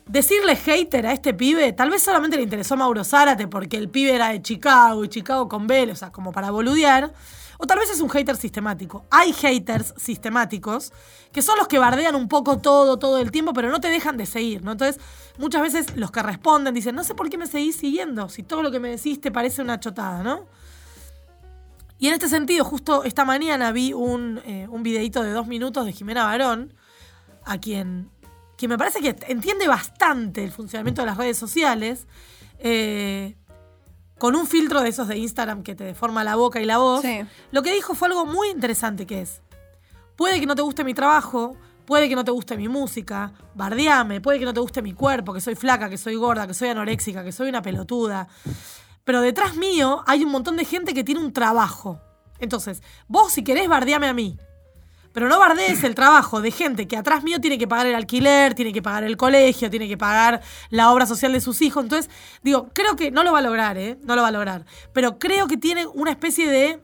decirle 0.06 0.56
hater 0.56 1.08
a 1.08 1.14
este 1.14 1.34
pibe, 1.34 1.72
tal 1.74 1.90
vez 1.90 2.04
solamente 2.04 2.38
le 2.38 2.44
interesó 2.44 2.74
a 2.74 2.78
Mauro 2.78 3.04
Zárate 3.04 3.48
porque 3.48 3.78
el 3.78 3.90
pibe 3.90 4.14
era 4.14 4.30
de 4.30 4.42
Chicago 4.42 5.04
y 5.06 5.10
Chicago 5.10 5.48
con 5.48 5.68
Vélez, 5.68 5.98
o 5.98 6.00
sea, 6.00 6.12
como 6.12 6.32
para 6.32 6.52
boludear. 6.52 7.14
O 7.64 7.66
tal 7.66 7.80
vez 7.80 7.90
es 7.90 8.02
un 8.02 8.10
hater 8.10 8.36
sistemático. 8.36 9.06
Hay 9.10 9.32
haters 9.32 9.94
sistemáticos 9.96 10.92
que 11.32 11.42
son 11.42 11.58
los 11.58 11.70
que 11.70 11.80
bardean 11.80 12.14
un 12.14 12.28
poco 12.28 12.58
todo, 12.58 13.00
todo 13.00 13.20
el 13.20 13.32
tiempo, 13.32 13.54
pero 13.54 13.72
no 13.72 13.80
te 13.80 13.88
dejan 13.88 14.18
de 14.18 14.26
seguir, 14.26 14.66
¿no? 14.66 14.74
Entonces, 14.74 15.02
muchas 15.38 15.62
veces 15.62 15.96
los 15.96 16.12
que 16.12 16.22
responden 16.22 16.74
dicen, 16.74 16.94
no 16.94 17.06
sé 17.06 17.16
por 17.16 17.30
qué 17.30 17.38
me 17.38 17.48
seguís 17.48 17.78
siguiendo, 17.78 18.28
si 18.28 18.44
todo 18.44 18.64
lo 18.64 18.70
que 18.70 18.82
me 18.82 18.90
decís 18.90 19.22
te 19.22 19.32
parece 19.32 19.62
una 19.62 19.80
chotada, 19.80 20.24
¿no? 20.24 20.46
Y 22.00 22.10
en 22.10 22.16
este 22.16 22.28
sentido, 22.28 22.66
justo 22.66 23.06
esta 23.06 23.24
mañana 23.24 23.72
vi 23.72 23.94
un, 23.94 24.42
eh, 24.46 24.68
un 24.70 24.84
videito 24.84 25.24
de 25.24 25.32
dos 25.32 25.48
minutos 25.48 25.86
de 25.86 25.94
Jimena 25.94 26.26
Barón, 26.26 26.74
a 27.46 27.60
quien, 27.60 28.10
quien 28.58 28.72
me 28.72 28.78
parece 28.78 29.00
que 29.00 29.16
entiende 29.30 29.70
bastante 29.70 30.44
el 30.44 30.52
funcionamiento 30.52 31.02
de 31.02 31.06
las 31.06 31.16
redes 31.16 31.38
sociales. 31.38 32.08
Eh, 32.60 33.38
con 34.24 34.38
un 34.38 34.48
filtro 34.48 34.80
de 34.82 34.88
esos 34.88 35.10
de 35.10 35.18
Instagram 35.18 35.64
que 35.64 35.76
te 35.76 35.84
deforma 35.84 36.24
la 36.24 36.38
boca 36.38 36.62
y 36.62 36.66
la 36.66 36.78
voz, 36.78 37.02
Sí. 37.02 37.26
lo 37.52 37.62
que 37.62 37.74
dijo 37.74 37.94
fue 37.94 38.08
algo 38.08 38.26
muy 38.26 38.48
interesante 38.52 39.06
que 39.06 39.20
es, 39.20 39.42
puede 40.16 40.40
que 40.40 40.46
no 40.46 40.56
te 40.56 40.62
guste 40.62 40.86
mi 40.86 40.94
trabajo, 40.94 41.58
puede 41.84 42.08
que 42.08 42.16
no 42.16 42.24
te 42.24 42.32
guste 42.32 42.56
mi 42.56 42.70
música, 42.70 43.34
bardeame, 43.54 44.22
puede 44.22 44.40
que 44.40 44.46
no 44.46 44.54
te 44.54 44.62
guste 44.62 44.82
mi 44.82 44.94
cuerpo, 44.94 45.34
que 45.34 45.42
soy 45.42 45.56
flaca, 45.56 45.90
que 45.90 45.98
soy 45.98 46.16
gorda, 46.16 46.48
que 46.48 46.54
soy 46.54 46.70
anoréxica, 46.70 47.22
que 47.22 47.34
soy 47.34 47.50
una 47.50 47.62
pelotuda, 47.62 48.30
pero 49.04 49.20
detrás 49.20 49.58
mío 49.58 50.06
hay 50.08 50.24
un 50.24 50.32
montón 50.32 50.56
de 50.56 50.64
gente 50.64 50.94
que 50.94 51.04
tiene 51.04 51.20
un 51.20 51.34
trabajo. 51.34 52.00
Entonces, 52.40 52.82
vos 53.10 53.34
si 53.34 53.44
querés 53.44 53.68
bardeame 53.68 54.08
a 54.08 54.14
mí, 54.14 54.38
pero 55.14 55.30
no 55.30 55.40
bardees 55.40 55.84
el 55.84 55.96
trabajo 55.96 56.42
de 56.42 56.52
gente 56.52 56.88
que 56.88 56.98
atrás 56.98 57.24
mío 57.24 57.40
tiene 57.40 57.58
que 57.58 57.68
pagar 57.68 57.86
el 57.88 57.96
alquiler, 57.96 58.54
tiene 58.56 58.74
que 58.74 58.82
pagar 58.82 59.04
el 59.04 59.16
colegio, 59.16 59.70
tiene 59.70 59.88
que 59.88 59.98
pagar 59.98 60.42
la 60.70 60.92
obra 60.92 61.06
social 61.06 61.32
de 61.32 61.40
sus 61.40 61.62
hijos. 61.62 61.84
Entonces, 61.84 62.12
digo, 62.42 62.70
creo 62.74 62.96
que 62.96 63.12
no 63.12 63.24
lo 63.24 63.32
va 63.32 63.40
a 63.40 63.44
lograr, 63.44 63.78
¿eh? 63.78 63.98
No 64.04 64.16
lo 64.16 64.24
va 64.24 64.30
a 64.30 64.32
lograr. 64.32 64.66
Pero 64.92 65.20
creo 65.20 65.48
que 65.48 65.56
tiene 65.58 65.86
una 65.86 66.12
especie 66.12 66.50
de 66.50 66.80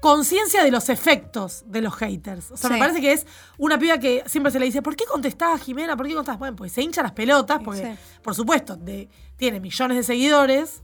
conciencia 0.00 0.62
de 0.62 0.70
los 0.70 0.88
efectos 0.90 1.64
de 1.66 1.82
los 1.82 1.94
haters. 1.96 2.52
O 2.52 2.56
sea, 2.56 2.70
me 2.70 2.78
parece 2.78 3.00
que 3.00 3.12
es 3.12 3.26
una 3.58 3.78
piba 3.78 3.98
que 3.98 4.22
siempre 4.26 4.52
se 4.52 4.60
le 4.60 4.66
dice, 4.66 4.80
¿por 4.80 4.94
qué 4.94 5.04
contestás, 5.04 5.60
Jimena? 5.62 5.96
¿Por 5.96 6.06
qué 6.06 6.14
contestás? 6.14 6.38
Bueno, 6.38 6.54
pues 6.56 6.70
se 6.72 6.82
hincha 6.82 7.02
las 7.02 7.12
pelotas, 7.12 7.60
porque, 7.64 7.82
Sí. 7.96 8.18
por 8.22 8.34
supuesto, 8.34 8.76
de- 8.76 9.08
tiene 9.36 9.58
millones 9.58 9.96
de 9.96 10.02
seguidores. 10.04 10.82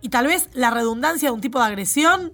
Y 0.00 0.10
tal 0.10 0.26
vez 0.28 0.48
la 0.52 0.70
redundancia 0.70 1.28
de 1.28 1.34
un 1.34 1.40
tipo 1.40 1.58
de 1.58 1.64
agresión 1.66 2.32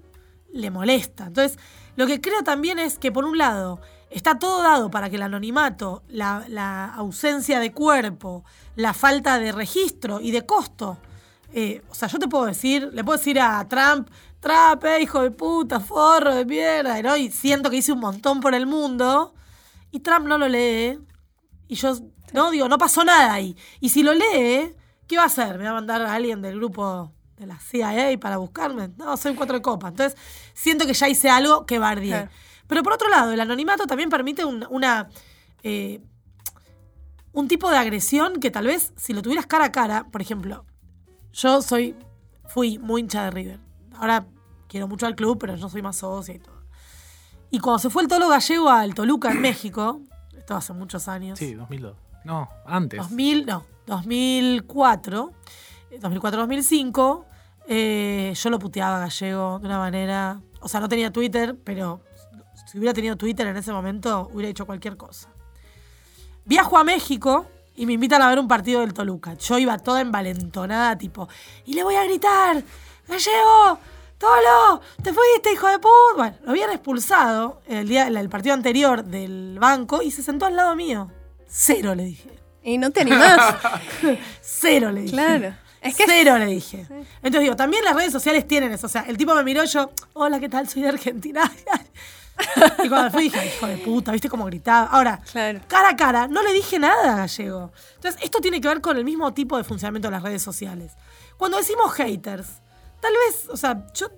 le 0.52 0.70
molesta. 0.70 1.24
Entonces, 1.26 1.58
lo 1.96 2.06
que 2.06 2.20
creo 2.20 2.42
también 2.42 2.78
es 2.78 2.98
que, 2.98 3.12
por 3.12 3.24
un 3.24 3.38
lado, 3.38 3.80
está 4.10 4.38
todo 4.38 4.62
dado 4.62 4.90
para 4.90 5.10
que 5.10 5.16
el 5.16 5.22
anonimato, 5.22 6.02
la, 6.08 6.44
la 6.48 6.86
ausencia 6.94 7.60
de 7.60 7.72
cuerpo, 7.72 8.44
la 8.76 8.94
falta 8.94 9.38
de 9.38 9.52
registro 9.52 10.20
y 10.20 10.30
de 10.30 10.46
costo. 10.46 10.98
eh, 11.52 11.82
o 11.90 11.94
sea, 11.94 12.08
yo 12.08 12.18
te 12.18 12.28
puedo 12.28 12.46
decir, 12.46 12.90
le 12.92 13.04
puedo 13.04 13.18
decir 13.18 13.38
a 13.40 13.66
Trump, 13.68 14.08
Trump, 14.40 14.84
eh, 14.84 15.02
hijo 15.02 15.22
de 15.22 15.30
puta, 15.30 15.80
forro 15.80 16.34
de 16.34 16.44
mierda, 16.44 17.00
¿no? 17.02 17.16
Y 17.16 17.30
siento 17.30 17.70
que 17.70 17.76
hice 17.76 17.92
un 17.92 18.00
montón 18.00 18.40
por 18.40 18.54
el 18.54 18.66
mundo. 18.66 19.34
Y 19.90 20.00
Trump 20.00 20.26
no 20.26 20.38
lo 20.38 20.48
lee. 20.48 20.98
Y 21.68 21.74
yo, 21.76 21.94
no, 22.32 22.50
digo, 22.50 22.68
no 22.68 22.78
pasó 22.78 23.04
nada 23.04 23.32
ahí. 23.34 23.56
Y 23.80 23.90
si 23.90 24.02
lo 24.02 24.14
lee, 24.14 24.74
¿qué 25.06 25.16
va 25.16 25.24
a 25.24 25.26
hacer? 25.26 25.58
¿Me 25.58 25.64
va 25.64 25.70
a 25.70 25.74
mandar 25.74 26.02
a 26.02 26.14
alguien 26.14 26.42
del 26.42 26.56
grupo 26.56 27.12
de 27.42 27.46
la 27.48 27.58
CIA 27.60 28.18
para 28.18 28.36
buscarme? 28.38 28.90
No, 28.96 29.16
soy 29.16 29.32
un 29.32 29.36
cuatro 29.36 29.56
de 29.56 29.62
copa. 29.62 29.88
Entonces, 29.88 30.18
siento 30.54 30.86
que 30.86 30.94
ya 30.94 31.08
hice 31.08 31.28
algo 31.28 31.66
que 31.66 31.78
bardié. 31.78 32.10
Claro. 32.10 32.30
Pero 32.66 32.82
por 32.82 32.92
otro 32.94 33.08
lado, 33.10 33.32
el 33.32 33.40
anonimato 33.40 33.86
también 33.86 34.08
permite 34.10 34.44
un- 34.44 34.66
una. 34.70 35.08
eh, 35.62 36.00
un 37.34 37.48
tipo 37.48 37.70
de 37.70 37.76
agresión 37.78 38.40
que 38.40 38.50
tal 38.50 38.66
vez, 38.66 38.92
si 38.96 39.12
lo 39.14 39.22
tuvieras 39.22 39.46
cara 39.46 39.66
a 39.66 39.72
cara, 39.72 40.04
por 40.10 40.20
ejemplo, 40.20 40.64
yo 41.32 41.62
soy. 41.62 41.96
fui 42.46 42.78
muy 42.78 43.00
hincha 43.00 43.24
de 43.24 43.30
River. 43.30 43.60
Ahora 43.96 44.26
quiero 44.68 44.86
mucho 44.88 45.06
al 45.06 45.14
club, 45.14 45.38
pero 45.38 45.56
yo 45.56 45.68
soy 45.70 45.80
más 45.80 45.96
socia 45.96 46.34
y 46.34 46.38
todo. 46.38 46.62
Y 47.50 47.58
cuando 47.60 47.78
se 47.78 47.88
fue 47.90 48.02
el 48.02 48.08
Tolo 48.08 48.28
Gallego 48.28 48.68
al 48.68 48.94
Toluca 48.94 49.30
en 49.32 49.40
México, 49.40 50.00
esto 50.36 50.54
hace 50.56 50.72
muchos 50.74 51.08
años. 51.08 51.38
Sí, 51.38 51.54
2002. 51.54 51.96
No, 52.24 52.48
antes. 52.66 52.98
2000, 53.00 53.46
no, 53.46 53.64
2004, 53.86 55.32
eh, 55.92 55.98
2004-2005, 56.00 57.24
eh, 57.68 58.32
yo 58.34 58.50
lo 58.50 58.58
puteaba 58.58 58.96
a 58.96 59.00
Gallego 59.00 59.58
de 59.58 59.66
una 59.66 59.78
manera, 59.78 60.40
o 60.60 60.68
sea, 60.68 60.80
no 60.80 60.88
tenía 60.88 61.12
Twitter, 61.12 61.56
pero 61.62 62.00
si 62.66 62.78
hubiera 62.78 62.94
tenido 62.94 63.16
Twitter 63.16 63.46
en 63.46 63.56
ese 63.56 63.72
momento, 63.72 64.30
hubiera 64.32 64.50
hecho 64.50 64.66
cualquier 64.66 64.96
cosa. 64.96 65.28
Viajo 66.44 66.78
a 66.78 66.84
México 66.84 67.46
y 67.76 67.86
me 67.86 67.92
invitan 67.92 68.22
a 68.22 68.28
ver 68.28 68.38
un 68.38 68.48
partido 68.48 68.80
del 68.80 68.92
Toluca. 68.92 69.34
Yo 69.34 69.58
iba 69.58 69.78
toda 69.78 70.00
envalentonada, 70.00 70.96
tipo, 70.96 71.28
y 71.64 71.74
le 71.74 71.84
voy 71.84 71.94
a 71.94 72.04
gritar, 72.04 72.62
Gallego, 73.06 73.78
Tolo, 74.22 74.80
te 75.02 75.12
fuiste, 75.12 75.52
hijo 75.52 75.66
de 75.68 75.78
puta. 75.78 76.14
Bueno, 76.16 76.36
lo 76.44 76.50
habían 76.50 76.70
expulsado 76.70 77.60
el, 77.66 77.88
día, 77.88 78.06
el 78.06 78.28
partido 78.28 78.54
anterior 78.54 79.04
del 79.04 79.58
banco 79.58 80.00
y 80.00 80.12
se 80.12 80.22
sentó 80.22 80.46
al 80.46 80.54
lado 80.54 80.76
mío. 80.76 81.10
Cero, 81.48 81.94
le 81.94 82.04
dije. 82.04 82.30
Y 82.62 82.78
no 82.78 82.90
te 82.92 83.00
animás. 83.00 83.56
Cero, 84.40 84.92
le 84.92 85.02
dije. 85.02 85.12
claro. 85.12 85.54
Es 85.82 85.96
que 85.96 86.04
Cero, 86.06 86.38
le 86.38 86.46
dije. 86.46 86.86
Entonces 86.88 87.40
digo, 87.40 87.56
también 87.56 87.84
las 87.84 87.94
redes 87.96 88.12
sociales 88.12 88.46
tienen 88.46 88.72
eso. 88.72 88.86
O 88.86 88.90
sea, 88.90 89.02
el 89.08 89.16
tipo 89.16 89.34
me 89.34 89.42
miró 89.42 89.64
y 89.64 89.66
yo, 89.66 89.90
hola, 90.12 90.38
¿qué 90.40 90.48
tal? 90.48 90.68
Soy 90.68 90.82
de 90.82 90.88
Argentina. 90.90 91.50
y 92.84 92.88
cuando 92.88 93.10
fui 93.10 93.24
dije, 93.24 93.46
hijo 93.46 93.66
de 93.66 93.78
puta, 93.78 94.12
¿viste 94.12 94.28
cómo 94.28 94.44
gritaba? 94.46 94.86
Ahora, 94.86 95.20
Claro. 95.32 95.60
cara 95.68 95.90
a 95.90 95.96
cara, 95.96 96.28
no 96.28 96.42
le 96.42 96.52
dije 96.52 96.78
nada 96.78 97.12
a 97.14 97.16
Gallego. 97.18 97.72
Entonces, 97.96 98.22
esto 98.22 98.38
tiene 98.40 98.60
que 98.60 98.68
ver 98.68 98.80
con 98.80 98.96
el 98.96 99.04
mismo 99.04 99.34
tipo 99.34 99.56
de 99.56 99.64
funcionamiento 99.64 100.08
de 100.08 100.12
las 100.12 100.22
redes 100.22 100.42
sociales. 100.42 100.92
Cuando 101.36 101.56
decimos 101.58 101.92
haters, 101.94 102.46
tal 103.00 103.12
vez, 103.26 103.48
o 103.50 103.56
sea, 103.56 103.86
yo 103.94 104.08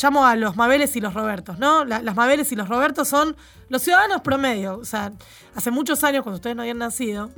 llamo 0.00 0.24
a 0.26 0.36
los 0.36 0.56
Mabeles 0.56 0.94
y 0.96 1.00
los 1.00 1.14
Robertos, 1.14 1.58
¿no? 1.58 1.84
La- 1.84 2.00
las 2.02 2.14
Mabeles 2.14 2.50
y 2.52 2.56
los 2.56 2.68
Robertos 2.68 3.08
son 3.08 3.36
los 3.68 3.82
ciudadanos 3.82 4.22
promedio. 4.22 4.78
O 4.78 4.84
sea, 4.84 5.12
hace 5.54 5.70
muchos 5.70 6.02
años, 6.04 6.22
cuando 6.22 6.36
ustedes 6.36 6.56
no 6.56 6.62
habían 6.62 6.78
nacido, 6.78 7.30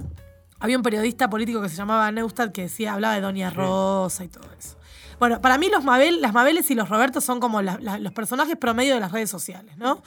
había 0.60 0.76
un 0.76 0.82
periodista 0.82 1.28
político 1.28 1.60
que 1.60 1.68
se 1.68 1.76
llamaba 1.76 2.10
Neustadt 2.12 2.52
que 2.52 2.62
decía, 2.62 2.92
hablaba 2.94 3.14
de 3.14 3.20
Doña 3.22 3.50
Rosa 3.50 4.22
y 4.24 4.28
todo 4.28 4.44
eso. 4.58 4.76
Bueno, 5.18 5.40
para 5.40 5.58
mí 5.58 5.68
los 5.68 5.84
Mabel, 5.84 6.20
las 6.22 6.32
Mabeles 6.32 6.70
y 6.70 6.74
los 6.74 6.88
Robertos 6.88 7.24
son 7.24 7.40
como 7.40 7.60
la- 7.62 7.78
la- 7.80 7.98
los 7.98 8.12
personajes 8.12 8.56
promedio 8.56 8.94
de 8.94 9.00
las 9.00 9.12
redes 9.12 9.28
sociales, 9.30 9.76
¿no? 9.76 10.02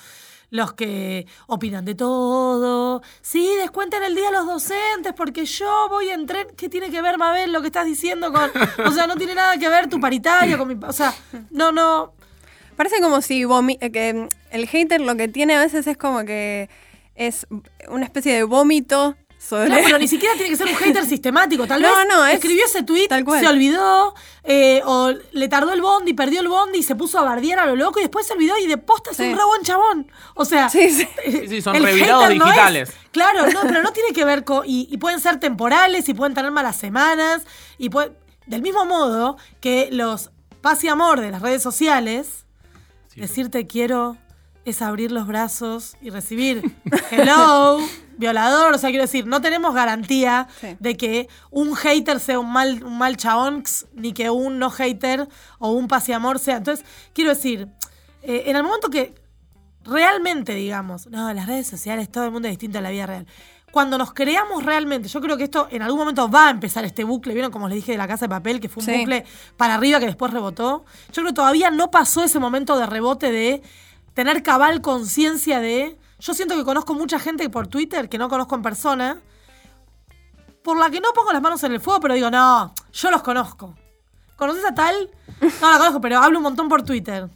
Los 0.49 0.73
que 0.73 1.25
opinan 1.47 1.83
de 1.85 1.95
todo. 1.95 3.01
Sí, 3.21 3.47
descuenten 3.59 4.03
el 4.03 4.13
día 4.15 4.29
a 4.29 4.31
los 4.31 4.45
docentes 4.45 5.13
porque 5.15 5.45
yo 5.45 5.87
voy 5.89 6.09
en 6.09 6.25
tren. 6.27 6.47
¿Qué 6.55 6.69
tiene 6.69 6.91
que 6.91 7.01
ver, 7.01 7.17
Mabel, 7.17 7.51
lo 7.51 7.61
que 7.61 7.67
estás 7.67 7.85
diciendo 7.85 8.31
con...? 8.31 8.51
O 8.85 8.91
sea, 8.91 9.07
no 9.07 9.15
tiene 9.15 9.33
nada 9.35 9.57
que 9.57 9.67
ver 9.69 9.89
tu 9.89 9.99
paritario 9.99 10.57
con 10.59 10.67
mi... 10.67 10.75
O 10.87 10.93
sea, 10.93 11.13
no, 11.49 11.71
no... 11.71 12.13
Parece 12.75 12.99
como 13.01 13.21
si 13.21 13.43
vomi- 13.43 13.77
eh, 13.81 13.91
que 13.91 14.29
el 14.51 14.67
hater 14.67 15.01
lo 15.01 15.15
que 15.15 15.27
tiene 15.27 15.55
a 15.55 15.59
veces 15.59 15.85
es 15.87 15.97
como 15.97 16.23
que 16.23 16.69
es 17.15 17.45
una 17.87 18.05
especie 18.05 18.33
de 18.33 18.43
vómito 18.43 19.15
sobre. 19.47 19.67
Claro, 19.67 19.83
pero 19.85 19.97
ni 19.99 20.07
siquiera 20.07 20.33
tiene 20.35 20.49
que 20.49 20.55
ser 20.55 20.67
un 20.67 20.75
hater 20.77 21.05
sistemático. 21.05 21.67
Tal 21.67 21.81
No, 21.81 21.95
vez 21.95 22.07
no, 22.09 22.25
es 22.25 22.35
escribió 22.35 22.65
ese 22.65 22.83
tweet, 22.83 23.07
tal 23.07 23.25
cual. 23.25 23.39
se 23.41 23.47
olvidó, 23.47 24.13
eh, 24.43 24.81
o 24.85 25.11
le 25.31 25.47
tardó 25.49 25.73
el 25.73 25.81
bondi, 25.81 26.13
perdió 26.13 26.41
el 26.41 26.47
bondi 26.47 26.79
y 26.79 26.83
se 26.83 26.95
puso 26.95 27.19
a 27.19 27.23
bardear 27.23 27.59
a 27.59 27.65
lo 27.65 27.75
loco 27.75 27.99
y 27.99 28.03
después 28.03 28.25
se 28.25 28.33
olvidó 28.33 28.57
y 28.57 28.67
de 28.67 28.77
posta 28.77 29.11
es 29.11 29.17
Sí. 29.17 29.23
un 29.23 29.37
re 29.37 29.43
buen 29.45 29.61
chabón. 29.63 30.11
O 30.35 30.45
sea, 30.45 30.69
Sí, 30.69 30.89
sí. 30.89 31.07
Sí, 31.25 31.47
sí, 31.47 31.61
son 31.61 31.73
revirados 31.81 32.23
no 32.23 32.29
es- 32.31 32.43
digitales. 32.43 32.93
claro, 33.11 33.47
no, 33.51 33.61
pero 33.63 33.83
no 33.83 33.91
tiene 33.91 34.11
que 34.13 34.25
ver 34.25 34.43
con. 34.43 34.63
Y, 34.65 34.87
y 34.91 34.97
pueden 34.97 35.19
ser 35.19 35.39
temporales 35.39 36.07
y 36.09 36.13
pueden 36.13 36.33
tener 36.33 36.51
malas 36.51 36.75
semanas. 36.77 37.43
Y 37.77 37.89
puede- 37.89 38.11
del 38.45 38.61
mismo 38.61 38.85
modo 38.85 39.37
que 39.61 39.89
los 39.91 40.31
paz 40.61 40.83
y 40.83 40.87
amor 40.87 41.19
de 41.21 41.31
las 41.31 41.41
redes 41.41 41.61
sociales, 41.61 42.45
Sí, 43.13 43.21
decir 43.21 43.49
te 43.51 43.67
quiero 43.67 44.17
es 44.65 44.81
abrir 44.81 45.11
los 45.11 45.27
brazos 45.27 45.95
y 46.01 46.09
recibir 46.09 46.63
hello, 47.11 47.79
violador. 48.17 48.73
O 48.73 48.77
sea, 48.77 48.89
quiero 48.89 49.03
decir, 49.03 49.25
no 49.27 49.41
tenemos 49.41 49.73
garantía 49.73 50.47
Sí. 50.61 50.75
de 50.79 50.97
que 50.97 51.27
un 51.51 51.75
hater 51.75 52.19
sea 52.19 52.39
un 52.39 52.51
mal, 52.51 52.83
un 52.83 52.97
mal 52.97 53.17
chabón, 53.17 53.63
ni 53.93 54.13
que 54.13 54.29
un 54.29 54.59
no 54.59 54.69
hater 54.69 55.27
o 55.59 55.71
un 55.71 55.87
paz 55.87 56.07
y 56.09 56.13
amor 56.13 56.39
sea. 56.39 56.57
Entonces, 56.57 56.85
quiero 57.13 57.31
decir, 57.31 57.67
eh, 58.21 58.43
en 58.47 58.55
el 58.55 58.63
momento 58.63 58.89
que 58.89 59.15
realmente 59.83 60.53
digamos, 60.55 61.07
no, 61.07 61.33
las 61.33 61.45
redes 61.47 61.67
sociales, 61.67 62.09
todo 62.11 62.25
el 62.25 62.31
mundo 62.31 62.47
es 62.47 62.53
distinto 62.53 62.77
a 62.77 62.81
la 62.81 62.89
vida 62.89 63.05
real. 63.05 63.27
Cuando 63.71 63.97
nos 63.97 64.13
creamos 64.13 64.63
realmente, 64.63 65.09
yo 65.09 65.19
creo 65.19 65.35
que 65.35 65.45
esto 65.45 65.67
en 65.71 65.81
algún 65.81 65.99
momento 65.99 66.29
va 66.29 66.47
a 66.47 66.51
empezar 66.51 66.85
este 66.85 67.03
bucle, 67.03 67.33
¿vieron 67.33 67.51
como 67.51 67.67
les 67.67 67.75
dije 67.77 67.91
de 67.93 67.97
la 67.97 68.07
casa 68.07 68.25
de 68.25 68.29
papel, 68.29 68.59
que 68.59 68.69
fue 68.69 68.81
un 68.81 68.85
Sí. 68.89 68.97
bucle 68.99 69.25
para 69.57 69.73
arriba 69.75 69.99
que 69.99 70.05
después 70.05 70.31
rebotó? 70.31 70.85
Yo 71.07 71.13
creo 71.23 71.27
que 71.27 71.33
todavía 71.33 71.71
no 71.71 71.89
pasó 71.89 72.23
ese 72.23 72.37
momento 72.39 72.77
de 72.77 72.85
rebote 72.85 73.31
de 73.31 73.63
tener 74.13 74.43
cabal 74.43 74.81
conciencia 74.81 75.59
de... 75.59 75.97
Yo 76.23 76.33
siento 76.33 76.55
que 76.55 76.63
conozco 76.63 76.93
mucha 76.93 77.19
gente 77.19 77.49
por 77.49 77.67
Twitter 77.67 78.07
que 78.07 78.17
no 78.17 78.29
conozco 78.29 78.55
en 78.55 78.61
persona, 78.61 79.19
por 80.63 80.77
la 80.77 80.89
que 80.89 81.01
no 81.01 81.11
pongo 81.13 81.33
las 81.33 81.41
manos 81.41 81.61
en 81.65 81.73
el 81.73 81.81
fuego, 81.81 81.99
pero 81.99 82.13
digo, 82.13 82.31
no, 82.31 82.73
yo 82.93 83.11
los 83.11 83.21
conozco. 83.21 83.75
¿Conoces 84.37 84.63
a 84.63 84.73
tal? 84.73 85.09
No 85.41 85.69
la 85.69 85.77
conozco, 85.77 85.99
pero 85.99 86.19
hablo 86.19 86.37
un 86.37 86.43
montón 86.43 86.69
por 86.69 86.83
Twitter. 86.83 87.29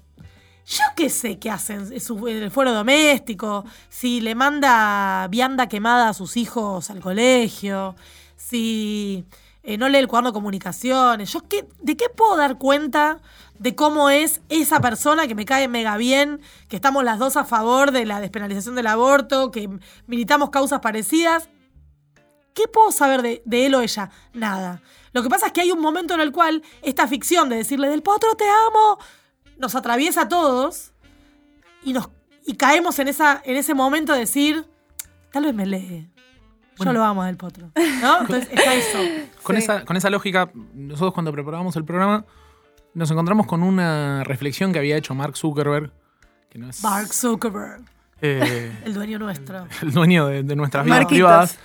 Yo 0.65 0.83
qué 0.95 1.09
sé 1.09 1.37
qué 1.37 1.51
hacen 1.51 1.91
en 1.91 2.43
el 2.43 2.49
fuero 2.49 2.71
doméstico, 2.71 3.65
si 3.89 4.21
le 4.21 4.35
manda 4.35 5.27
vianda 5.27 5.67
quemada 5.67 6.07
a 6.07 6.13
sus 6.13 6.37
hijos 6.37 6.89
al 6.89 7.01
colegio, 7.01 7.93
si 8.37 9.25
eh, 9.67 9.77
no 9.77 9.89
lee 9.89 9.97
el 9.97 10.07
cuaderno 10.07 10.29
de 10.29 10.33
comunicaciones. 10.33 11.33
Yo 11.33 11.41
¿De 11.81 11.97
qué 11.97 12.05
puedo 12.07 12.37
dar 12.37 12.57
cuenta 12.57 13.19
de 13.59 13.75
cómo 13.75 14.09
es 14.09 14.39
esa 14.47 14.79
persona 14.79 15.27
que 15.27 15.35
me 15.35 15.43
cae 15.43 15.67
mega 15.67 15.97
bien, 15.97 16.39
que 16.69 16.77
estamos 16.77 17.03
las 17.03 17.19
dos 17.19 17.35
a 17.35 17.43
favor 17.43 17.91
de 17.91 18.05
la 18.05 18.21
despenalización 18.21 18.75
del 18.75 18.87
aborto, 18.87 19.51
que 19.51 19.69
militamos 20.07 20.51
causas 20.51 20.79
parecidas? 20.79 21.49
¿Qué 22.53 22.69
puedo 22.69 22.93
saber 22.93 23.21
de, 23.21 23.41
de 23.43 23.65
él 23.65 23.75
o 23.75 23.81
ella? 23.81 24.09
Nada. 24.31 24.81
Lo 25.11 25.21
que 25.21 25.27
pasa 25.27 25.47
es 25.47 25.51
que 25.51 25.59
hay 25.59 25.71
un 25.73 25.81
momento 25.81 26.13
en 26.13 26.21
el 26.21 26.31
cual 26.31 26.63
esta 26.81 27.05
ficción 27.05 27.49
de 27.49 27.57
decirle 27.57 27.89
del 27.89 28.01
potro 28.01 28.35
te 28.35 28.45
amo 28.67 28.97
nos 29.57 29.75
atraviesa 29.75 30.21
a 30.21 30.29
todos 30.29 30.93
y 31.83 31.91
nos 31.91 32.09
y 32.45 32.55
caemos 32.55 32.99
en 32.99 33.09
esa 33.09 33.41
en 33.43 33.57
ese 33.57 33.73
momento 33.73 34.13
de 34.13 34.19
decir 34.19 34.65
tal 35.31 35.43
vez 35.43 35.53
me 35.53 35.65
lee. 35.65 36.09
Yo 36.79 36.93
lo 36.93 37.03
amo 37.03 37.23
del 37.23 37.37
potro. 37.37 37.69
¿No? 38.01 38.21
Entonces 38.21 38.47
está 38.51 38.73
eso. 38.75 38.97
Con, 39.43 39.55
Sí. 39.55 39.63
esa, 39.63 39.85
con 39.85 39.95
esa 39.97 40.09
lógica, 40.09 40.49
nosotros 40.73 41.13
cuando 41.13 41.31
preparábamos 41.31 41.75
el 41.77 41.85
programa, 41.85 42.25
nos 42.93 43.09
encontramos 43.11 43.45
con 43.47 43.63
una 43.63 44.23
reflexión 44.23 44.73
que 44.73 44.79
había 44.79 44.97
hecho 44.97 45.13
Mark 45.15 45.37
Zuckerberg, 45.37 45.91
que 46.49 46.59
no 46.59 46.69
es 46.69 46.83
Mark 46.83 47.13
Zuckerberg, 47.13 47.81
eh, 48.21 48.71
el 48.85 48.93
dueño 48.93 49.19
nuestro. 49.19 49.65
el 49.81 49.91
dueño 49.91 50.27
de, 50.27 50.43
de 50.43 50.55
nuestras 50.55 50.83
vidas 50.83 50.99
Marquitos. 50.99 51.15
privadas. 51.17 51.59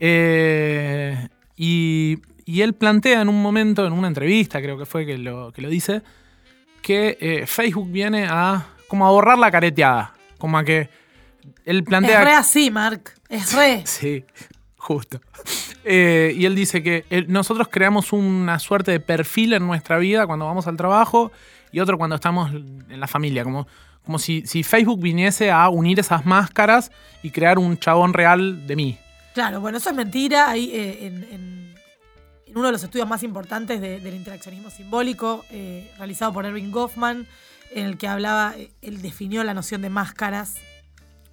Eh, 0.00 1.28
y, 1.56 2.18
y 2.44 2.60
él 2.62 2.74
plantea 2.74 3.20
en 3.22 3.28
un 3.28 3.40
momento, 3.42 3.86
en 3.86 3.92
una 3.92 4.08
entrevista, 4.08 4.60
creo 4.60 4.76
que 4.78 4.86
fue 4.86 5.06
que 5.06 5.16
lo, 5.18 5.52
que 5.52 5.62
lo 5.62 5.68
dice, 5.68 6.02
que 6.82 7.16
eh, 7.20 7.46
Facebook 7.46 7.90
viene 7.90 8.26
a 8.28 8.66
como 8.88 9.06
a 9.06 9.10
borrar 9.10 9.38
la 9.38 9.50
careteada. 9.50 10.12
Como 10.38 10.58
a 10.58 10.64
que 10.64 10.90
él 11.64 11.84
plantea. 11.84 12.18
Es 12.20 12.24
re 12.24 12.32
así, 12.34 12.70
Mark. 12.70 13.12
Es 13.32 13.54
re. 13.54 13.82
Sí, 13.86 14.24
justo. 14.76 15.20
Eh, 15.84 16.34
y 16.36 16.44
él 16.44 16.54
dice 16.54 16.82
que 16.82 17.04
eh, 17.10 17.24
nosotros 17.28 17.68
creamos 17.70 18.12
una 18.12 18.58
suerte 18.58 18.90
de 18.90 19.00
perfil 19.00 19.54
en 19.54 19.66
nuestra 19.66 19.98
vida 19.98 20.26
cuando 20.26 20.44
vamos 20.44 20.66
al 20.66 20.76
trabajo 20.76 21.32
y 21.72 21.80
otro 21.80 21.96
cuando 21.98 22.16
estamos 22.16 22.52
en 22.52 23.00
la 23.00 23.06
familia. 23.06 23.42
Como, 23.42 23.66
como 24.04 24.18
si, 24.18 24.46
si 24.46 24.62
Facebook 24.62 25.00
viniese 25.00 25.50
a 25.50 25.68
unir 25.70 25.98
esas 25.98 26.26
máscaras 26.26 26.92
y 27.22 27.30
crear 27.30 27.58
un 27.58 27.78
chabón 27.78 28.12
real 28.12 28.66
de 28.66 28.76
mí. 28.76 28.98
Claro, 29.34 29.60
bueno, 29.62 29.78
eso 29.78 29.88
es 29.90 29.96
mentira. 29.96 30.50
Ahí, 30.50 30.70
eh, 30.74 31.06
en, 31.06 31.24
en- 31.24 31.74
en 32.46 32.58
uno 32.58 32.66
de 32.66 32.72
los 32.72 32.84
estudios 32.84 33.08
más 33.08 33.22
importantes 33.22 33.80
de- 33.80 33.98
del 34.00 34.14
interaccionismo 34.14 34.68
simbólico, 34.68 35.42
realizado 35.96 36.34
por 36.34 36.44
Erving 36.44 36.70
Goffman, 36.70 37.26
en 37.74 37.86
el 37.86 37.96
que 37.96 38.06
hablaba, 38.08 38.54
él 38.82 39.00
definió 39.00 39.42
la 39.42 39.54
noción 39.54 39.80
de 39.80 39.88
máscaras 39.88 40.56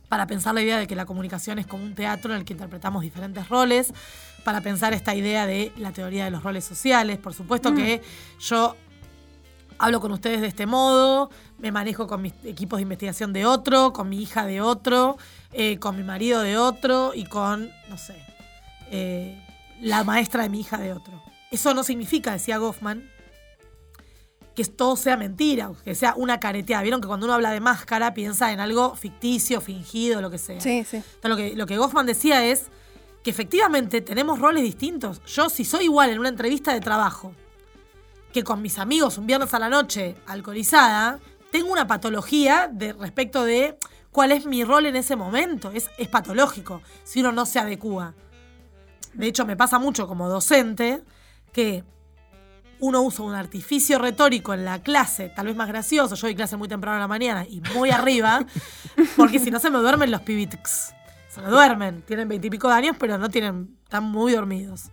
para 0.09 0.25
pensar 0.27 0.55
la 0.55 0.61
idea 0.61 0.77
de 0.77 0.87
que 0.87 0.95
la 0.95 1.05
comunicación 1.05 1.59
es 1.59 1.67
como 1.67 1.83
un 1.83 1.95
teatro 1.95 2.33
en 2.33 2.39
el 2.39 2.45
que 2.45 2.53
interpretamos 2.53 3.03
diferentes 3.03 3.47
roles, 3.47 3.93
para 4.43 4.61
pensar 4.61 4.93
esta 4.93 5.15
idea 5.15 5.45
de 5.45 5.71
la 5.77 5.91
teoría 5.91 6.25
de 6.25 6.31
los 6.31 6.43
roles 6.43 6.65
sociales. 6.65 7.17
Por 7.19 7.33
supuesto 7.33 7.73
que 7.73 8.01
yo 8.39 8.75
hablo 9.77 9.99
con 10.01 10.11
ustedes 10.11 10.41
de 10.41 10.47
este 10.47 10.65
modo, 10.65 11.29
me 11.59 11.71
manejo 11.71 12.07
con 12.07 12.21
mis 12.21 12.33
equipos 12.43 12.77
de 12.77 12.83
investigación 12.83 13.31
de 13.33 13.45
otro, 13.45 13.93
con 13.93 14.09
mi 14.09 14.21
hija 14.21 14.45
de 14.45 14.61
otro, 14.61 15.17
eh, 15.53 15.77
con 15.77 15.95
mi 15.95 16.03
marido 16.03 16.41
de 16.41 16.57
otro 16.57 17.13
y 17.13 17.25
con, 17.25 17.69
no 17.89 17.97
sé, 17.97 18.15
eh, 18.91 19.41
la 19.81 20.03
maestra 20.03 20.43
de 20.43 20.49
mi 20.49 20.61
hija 20.61 20.77
de 20.77 20.93
otro. 20.93 21.21
Eso 21.51 21.73
no 21.73 21.83
significa, 21.83 22.31
decía 22.31 22.57
Goffman, 22.57 23.09
que 24.59 24.65
todo 24.65 24.97
sea 24.97 25.15
mentira, 25.15 25.71
que 25.85 25.95
sea 25.95 26.15
una 26.17 26.41
careteada. 26.41 26.83
Vieron 26.83 26.99
que 26.99 27.07
cuando 27.07 27.25
uno 27.25 27.33
habla 27.33 27.51
de 27.51 27.61
máscara 27.61 28.13
piensa 28.13 28.51
en 28.51 28.59
algo 28.59 28.93
ficticio, 28.93 29.61
fingido, 29.61 30.21
lo 30.21 30.29
que 30.29 30.37
sea. 30.37 30.59
Sí, 30.59 30.83
sí. 30.83 30.97
Entonces, 30.97 31.29
lo, 31.29 31.37
que, 31.37 31.55
lo 31.55 31.65
que 31.65 31.77
Goffman 31.77 32.05
decía 32.05 32.45
es 32.45 32.65
que 33.23 33.29
efectivamente 33.29 34.01
tenemos 34.01 34.37
roles 34.37 34.63
distintos. 34.63 35.21
Yo, 35.27 35.47
si 35.49 35.63
soy 35.63 35.85
igual 35.85 36.09
en 36.09 36.19
una 36.19 36.27
entrevista 36.27 36.73
de 36.73 36.81
trabajo 36.81 37.33
que 38.33 38.43
con 38.43 38.61
mis 38.61 38.79
amigos 38.79 39.17
un 39.17 39.27
viernes 39.27 39.53
a 39.53 39.59
la 39.59 39.69
noche 39.69 40.17
alcoholizada, 40.27 41.21
tengo 41.53 41.71
una 41.71 41.87
patología 41.87 42.69
de 42.69 42.91
respecto 42.91 43.45
de 43.45 43.77
cuál 44.11 44.33
es 44.33 44.45
mi 44.45 44.65
rol 44.65 44.87
en 44.87 44.97
ese 44.97 45.15
momento. 45.15 45.71
Es, 45.71 45.89
es 45.97 46.09
patológico 46.09 46.81
si 47.05 47.21
uno 47.21 47.31
no 47.31 47.45
se 47.45 47.59
adecúa. 47.59 48.13
De 49.13 49.27
hecho, 49.27 49.45
me 49.45 49.55
pasa 49.55 49.79
mucho 49.79 50.05
como 50.05 50.27
docente 50.27 51.01
que 51.53 51.85
uno 52.79 53.01
usa 53.01 53.25
un 53.25 53.33
artificio 53.35 53.99
retórico 53.99 54.53
en 54.53 54.65
la 54.65 54.81
clase, 54.81 55.29
tal 55.29 55.47
vez 55.47 55.55
más 55.55 55.67
gracioso, 55.67 56.15
yo 56.15 56.27
doy 56.27 56.35
clase 56.35 56.57
muy 56.57 56.67
temprano 56.67 56.97
en 56.97 57.01
la 57.01 57.07
mañana 57.07 57.45
y 57.47 57.61
muy 57.75 57.91
arriba, 57.91 58.45
porque 59.17 59.39
si 59.39 59.51
no 59.51 59.59
se 59.59 59.69
me 59.69 59.79
duermen 59.79 60.11
los 60.11 60.21
pibitics. 60.21 60.93
Se 61.29 61.41
me 61.41 61.49
duermen, 61.49 62.01
tienen 62.03 62.27
veintipico 62.27 62.67
de 62.69 62.73
años, 62.73 62.95
pero 62.99 63.17
no 63.17 63.29
tienen, 63.29 63.77
están 63.83 64.03
muy 64.03 64.33
dormidos. 64.33 64.89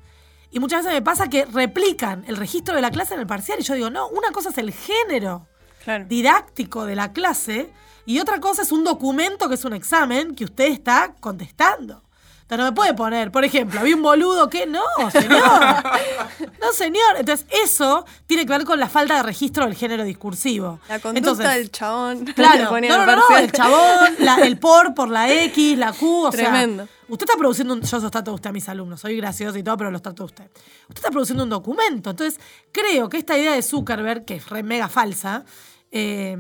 Y 0.50 0.60
muchas 0.60 0.80
veces 0.84 0.92
me 0.94 1.02
pasa 1.02 1.28
que 1.28 1.44
replican 1.46 2.24
el 2.28 2.36
registro 2.36 2.74
de 2.76 2.82
la 2.82 2.90
clase 2.90 3.14
en 3.14 3.20
el 3.20 3.26
parcial 3.26 3.58
y 3.60 3.62
yo 3.62 3.74
digo, 3.74 3.90
no, 3.90 4.08
una 4.08 4.30
cosa 4.32 4.50
es 4.50 4.58
el 4.58 4.72
género 4.72 5.46
Claro. 5.84 6.04
didáctico 6.08 6.84
de 6.84 6.96
la 6.96 7.12
clase 7.12 7.70
y 8.06 8.18
otra 8.18 8.40
cosa 8.40 8.62
es 8.62 8.72
un 8.72 8.82
documento 8.84 9.48
que 9.48 9.54
es 9.54 9.64
un 9.64 9.72
examen 9.72 10.34
que 10.34 10.44
usted 10.44 10.66
está 10.66 11.14
contestando. 11.20 12.02
Entonces 12.46 12.58
no 12.64 12.70
me 12.70 12.76
puede 12.76 12.94
poner, 12.94 13.32
por 13.32 13.44
ejemplo, 13.44 13.80
había 13.80 13.96
un 13.96 14.02
boludo 14.02 14.48
que 14.48 14.66
no, 14.66 14.80
señor. 15.10 15.42
No, 16.60 16.72
señor. 16.72 17.16
Entonces 17.18 17.44
eso 17.64 18.04
tiene 18.28 18.46
que 18.46 18.52
ver 18.52 18.64
con 18.64 18.78
la 18.78 18.88
falta 18.88 19.16
de 19.16 19.22
registro 19.24 19.64
del 19.64 19.74
género 19.74 20.04
discursivo. 20.04 20.78
La 20.88 21.00
conducta 21.00 21.18
Entonces, 21.30 21.54
del 21.56 21.70
chabón. 21.72 22.24
Claro, 22.36 22.70
no, 22.80 23.06
no, 23.06 23.16
no, 23.16 23.36
el 23.36 23.50
chabón, 23.50 24.14
la- 24.20 24.36
el 24.46 24.58
por 24.60 24.94
por 24.94 25.08
la 25.08 25.28
X, 25.32 25.76
la 25.76 25.92
Q, 25.92 26.26
o 26.26 26.30
Tremendo. 26.30 26.86
sea, 26.86 26.94
usted 27.08 27.26
está 27.28 27.36
produciendo 27.36 27.74
un, 27.74 27.82
yo 27.82 27.98
los 27.98 28.10
trato 28.12 28.30
a 28.30 28.34
usted 28.34 28.50
a 28.50 28.52
mis 28.52 28.68
alumnos, 28.68 29.00
soy 29.00 29.16
gracioso 29.16 29.58
y 29.58 29.62
todo, 29.64 29.76
pero 29.76 29.90
los 29.90 30.02
trato 30.02 30.22
a 30.22 30.26
usted. 30.26 30.44
Usted 30.88 30.96
está 30.96 31.10
produciendo 31.10 31.42
un 31.42 31.50
documento, 31.50 32.10
entonces 32.10 32.40
creo 32.72 33.08
que 33.08 33.18
esta 33.18 33.36
idea 33.36 33.52
de 33.54 33.62
Zuckerberg, 33.62 34.24
que 34.24 34.36
es 34.36 34.48
re 34.48 34.62
mega 34.62 34.88
falsa, 34.88 35.44
eh, 35.90 36.36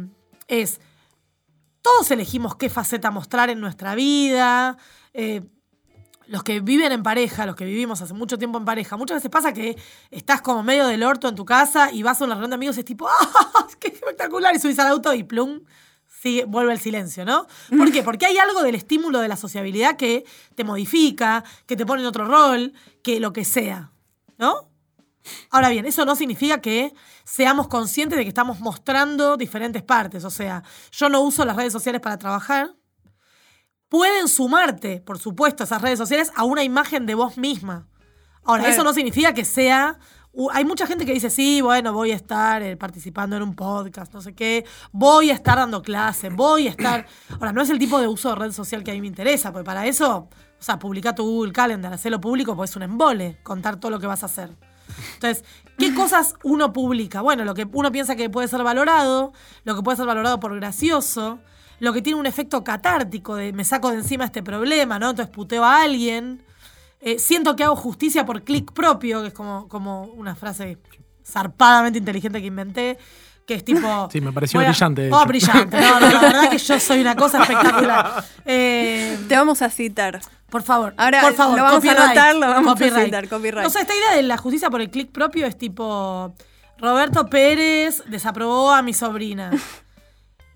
es, 0.46 0.80
todos 1.82 2.10
elegimos 2.12 2.54
qué 2.56 2.68
faceta 2.70 3.10
mostrar 3.10 3.50
en 3.50 3.60
nuestra 3.60 3.94
vida, 3.96 4.76
eh, 5.12 5.42
los 6.28 6.42
que 6.42 6.60
viven 6.60 6.92
en 6.92 7.02
pareja, 7.02 7.46
los 7.46 7.56
que 7.56 7.64
vivimos 7.64 8.00
hace 8.02 8.14
mucho 8.14 8.38
tiempo 8.38 8.58
en 8.58 8.64
pareja, 8.64 8.96
muchas 8.96 9.16
veces 9.16 9.30
pasa 9.30 9.52
que 9.52 9.76
estás 10.10 10.42
como 10.42 10.62
medio 10.62 10.86
del 10.86 11.02
orto 11.02 11.28
en 11.28 11.34
tu 11.34 11.44
casa 11.44 11.90
y 11.92 12.02
vas 12.02 12.20
a 12.20 12.24
una 12.24 12.34
reunión 12.34 12.50
de 12.50 12.54
amigos 12.56 12.76
y 12.76 12.80
es 12.80 12.86
tipo, 12.86 13.08
¡ah! 13.08 13.66
¡Qué 13.78 13.88
espectacular! 13.88 14.54
Y 14.54 14.58
subís 14.58 14.78
al 14.78 14.88
auto 14.88 15.14
y 15.14 15.22
plum, 15.22 15.60
sigue, 16.06 16.44
vuelve 16.44 16.72
el 16.72 16.80
silencio, 16.80 17.24
¿no? 17.24 17.46
¿Por 17.76 17.92
qué? 17.92 18.02
Porque 18.02 18.26
hay 18.26 18.38
algo 18.38 18.62
del 18.62 18.74
estímulo 18.74 19.20
de 19.20 19.28
la 19.28 19.36
sociabilidad 19.36 19.96
que 19.96 20.24
te 20.54 20.64
modifica, 20.64 21.44
que 21.66 21.76
te 21.76 21.86
pone 21.86 22.02
en 22.02 22.08
otro 22.08 22.26
rol, 22.26 22.72
que 23.02 23.20
lo 23.20 23.32
que 23.32 23.44
sea, 23.44 23.92
¿no? 24.38 24.70
Ahora 25.50 25.68
bien, 25.68 25.86
eso 25.86 26.04
no 26.04 26.16
significa 26.16 26.60
que 26.60 26.92
seamos 27.24 27.68
conscientes 27.68 28.16
de 28.16 28.24
que 28.24 28.28
estamos 28.28 28.60
mostrando 28.60 29.36
diferentes 29.36 29.82
partes. 29.82 30.24
O 30.24 30.30
sea, 30.30 30.62
yo 30.92 31.08
no 31.08 31.20
uso 31.20 31.44
las 31.44 31.56
redes 31.56 31.72
sociales 31.72 32.00
para 32.00 32.18
trabajar. 32.18 32.74
Pueden 33.88 34.28
sumarte, 34.28 35.00
por 35.00 35.18
supuesto, 35.18 35.64
esas 35.64 35.80
redes 35.80 35.98
sociales 35.98 36.32
a 36.34 36.44
una 36.44 36.64
imagen 36.64 37.06
de 37.06 37.14
vos 37.14 37.38
misma. 37.38 37.86
Ahora, 38.42 38.68
eso 38.68 38.82
no 38.82 38.92
significa 38.92 39.32
que 39.32 39.44
sea. 39.44 39.98
Hay 40.52 40.64
mucha 40.64 40.86
gente 40.86 41.06
que 41.06 41.12
dice, 41.12 41.30
sí, 41.30 41.60
bueno, 41.60 41.92
voy 41.92 42.10
a 42.10 42.16
estar 42.16 42.62
eh, 42.62 42.76
participando 42.76 43.36
en 43.36 43.42
un 43.42 43.54
podcast, 43.54 44.12
no 44.12 44.20
sé 44.20 44.34
qué, 44.34 44.66
voy 44.92 45.30
a 45.30 45.34
estar 45.34 45.56
dando 45.56 45.82
clases, 45.82 46.34
voy 46.34 46.66
a 46.66 46.70
estar... 46.70 47.06
Ahora, 47.30 47.52
no 47.52 47.62
es 47.62 47.70
el 47.70 47.78
tipo 47.78 47.98
de 48.00 48.06
uso 48.06 48.28
de 48.30 48.34
red 48.34 48.52
social 48.52 48.84
que 48.84 48.90
a 48.90 48.94
mí 48.94 49.00
me 49.00 49.06
interesa, 49.06 49.50
porque 49.50 49.64
para 49.64 49.86
eso, 49.86 50.28
o 50.28 50.62
sea, 50.62 50.78
publica 50.78 51.14
tu 51.14 51.24
Google 51.24 51.52
Calendar, 51.52 51.92
hacerlo 51.92 52.20
público, 52.20 52.54
pues 52.54 52.70
es 52.70 52.76
un 52.76 52.82
embole, 52.82 53.38
contar 53.42 53.76
todo 53.80 53.90
lo 53.90 53.98
que 53.98 54.06
vas 54.06 54.24
a 54.24 54.26
hacer. 54.26 54.54
Entonces, 55.14 55.44
¿qué 55.78 55.94
cosas 55.94 56.34
uno 56.42 56.72
publica? 56.72 57.22
Bueno, 57.22 57.44
lo 57.44 57.54
que 57.54 57.66
uno 57.72 57.90
piensa 57.90 58.14
que 58.14 58.28
puede 58.28 58.48
ser 58.48 58.62
valorado, 58.62 59.32
lo 59.64 59.74
que 59.74 59.82
puede 59.82 59.96
ser 59.96 60.06
valorado 60.06 60.38
por 60.38 60.54
gracioso, 60.56 61.40
lo 61.80 61.92
que 61.92 62.02
tiene 62.02 62.18
un 62.18 62.26
efecto 62.26 62.62
catártico 62.64 63.34
de 63.36 63.52
me 63.52 63.64
saco 63.64 63.90
de 63.90 63.96
encima 63.98 64.24
este 64.24 64.42
problema, 64.42 64.98
¿no? 64.98 65.10
Entonces 65.10 65.34
puteo 65.34 65.64
a 65.64 65.82
alguien. 65.82 66.42
Eh, 67.00 67.18
siento 67.18 67.54
que 67.56 67.64
hago 67.64 67.76
justicia 67.76 68.24
por 68.24 68.42
clic 68.42 68.72
propio, 68.72 69.20
que 69.22 69.28
es 69.28 69.34
como, 69.34 69.68
como 69.68 70.04
una 70.04 70.34
frase 70.34 70.78
zarpadamente 71.24 71.98
inteligente 71.98 72.40
que 72.40 72.46
inventé, 72.46 72.98
que 73.46 73.54
es 73.54 73.64
tipo... 73.64 74.08
Sí, 74.12 74.20
me 74.20 74.32
pareció 74.32 74.58
a- 74.60 74.64
brillante, 74.64 75.02
de 75.02 75.12
Oh, 75.12 75.24
brillante. 75.26 75.78
No, 75.80 76.00
no, 76.00 76.10
la 76.10 76.20
verdad 76.20 76.50
que 76.50 76.58
yo 76.58 76.80
soy 76.80 77.00
una 77.00 77.14
cosa 77.14 77.38
espectacular. 77.42 78.24
Eh, 78.44 79.18
Te 79.28 79.36
vamos 79.36 79.60
a 79.62 79.68
citar. 79.70 80.20
por 80.48 80.62
favor. 80.62 80.94
Ahora 80.96 81.20
por 81.20 81.34
favor, 81.34 81.56
lo 81.58 81.62
vamos 81.64 81.84
a 81.84 81.90
anotar, 81.92 82.34
lo 82.36 82.48
vamos 82.48 82.80
a 82.80 83.04
citar, 83.04 83.28
copyright. 83.28 83.64
No 83.64 83.70
sé, 83.70 83.80
esta 83.80 83.94
idea 83.94 84.12
de 84.16 84.22
la 84.22 84.36
justicia 84.38 84.70
por 84.70 84.80
el 84.80 84.90
clic 84.90 85.10
propio 85.12 85.46
es 85.46 85.56
tipo. 85.58 86.34
Roberto 86.78 87.26
Pérez 87.26 88.02
desaprobó 88.06 88.70
a 88.72 88.82
mi 88.82 88.92
sobrina. 88.94 89.50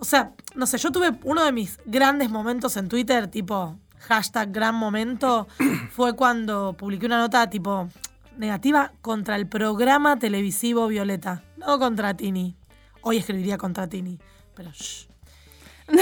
O 0.00 0.04
sea, 0.04 0.32
no 0.54 0.66
sé, 0.66 0.78
yo 0.78 0.90
tuve 0.90 1.18
uno 1.24 1.44
de 1.44 1.52
mis 1.52 1.78
grandes 1.84 2.30
momentos 2.30 2.76
en 2.76 2.88
Twitter, 2.88 3.28
tipo, 3.28 3.78
hashtag 3.98 4.50
gran 4.50 4.74
momento, 4.74 5.46
fue 5.92 6.16
cuando 6.16 6.74
publiqué 6.76 7.06
una 7.06 7.18
nota 7.18 7.48
tipo 7.50 7.88
negativa 8.36 8.92
contra 9.02 9.36
el 9.36 9.46
programa 9.46 10.18
televisivo 10.18 10.86
Violeta, 10.88 11.42
no 11.58 11.78
contra 11.78 12.14
Tini. 12.14 12.56
Hoy 13.02 13.18
escribiría 13.18 13.58
contra 13.58 13.86
Tini, 13.88 14.18
pero 14.54 14.70
shh. 14.72 15.06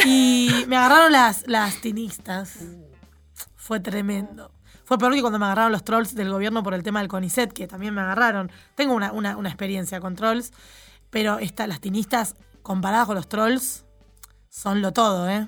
Y 0.05 0.65
me 0.69 0.77
agarraron 0.77 1.13
las, 1.13 1.47
las 1.49 1.81
tinistas. 1.81 2.59
Fue 3.57 3.81
tremendo. 3.81 4.53
Fue 4.85 4.99
peor 4.99 5.15
que 5.15 5.21
cuando 5.21 5.39
me 5.39 5.47
agarraron 5.47 5.73
los 5.73 5.85
trolls 5.85 6.15
del 6.15 6.31
gobierno 6.31 6.63
por 6.63 6.75
el 6.75 6.83
tema 6.83 7.01
del 7.01 7.09
CONICET, 7.09 7.53
que 7.53 7.67
también 7.67 7.95
me 7.95 8.01
agarraron. 8.01 8.51
Tengo 8.75 8.95
una, 8.95 9.13
una- 9.13 9.37
una 9.37 9.49
experiencia 9.49 10.01
con 10.01 10.15
trolls, 10.15 10.53
pero 11.11 11.39
esta, 11.39 11.67
las 11.67 11.81
tinistas 11.81 12.35
comparadas 12.63 13.07
con 13.07 13.17
los 13.17 13.29
trolls 13.29 13.85
son 14.49 14.83
lo 14.83 14.93
todo, 14.93 15.29
¿eh? 15.29 15.47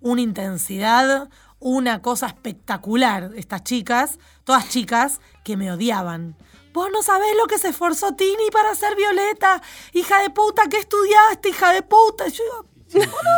Una 0.00 0.20
intensidad, 0.20 1.28
una 1.58 2.02
cosa 2.02 2.26
espectacular. 2.26 3.30
Estas 3.36 3.62
chicas, 3.64 4.18
todas 4.44 4.68
chicas 4.68 5.20
que 5.44 5.56
me 5.56 5.70
odiaban. 5.70 6.36
Vos 6.72 6.88
no 6.92 7.02
sabés 7.02 7.30
lo 7.40 7.46
que 7.46 7.58
se 7.58 7.68
esforzó 7.68 8.14
Tini 8.14 8.50
para 8.52 8.74
ser 8.74 8.96
Violeta. 8.96 9.60
Hija 9.92 10.22
de 10.22 10.30
puta, 10.30 10.62
¿qué 10.70 10.78
estudiaste, 10.78 11.50
hija 11.50 11.72
de 11.72 11.82
puta? 11.82 12.28
Yo 12.28 12.44
digo, 12.44 12.66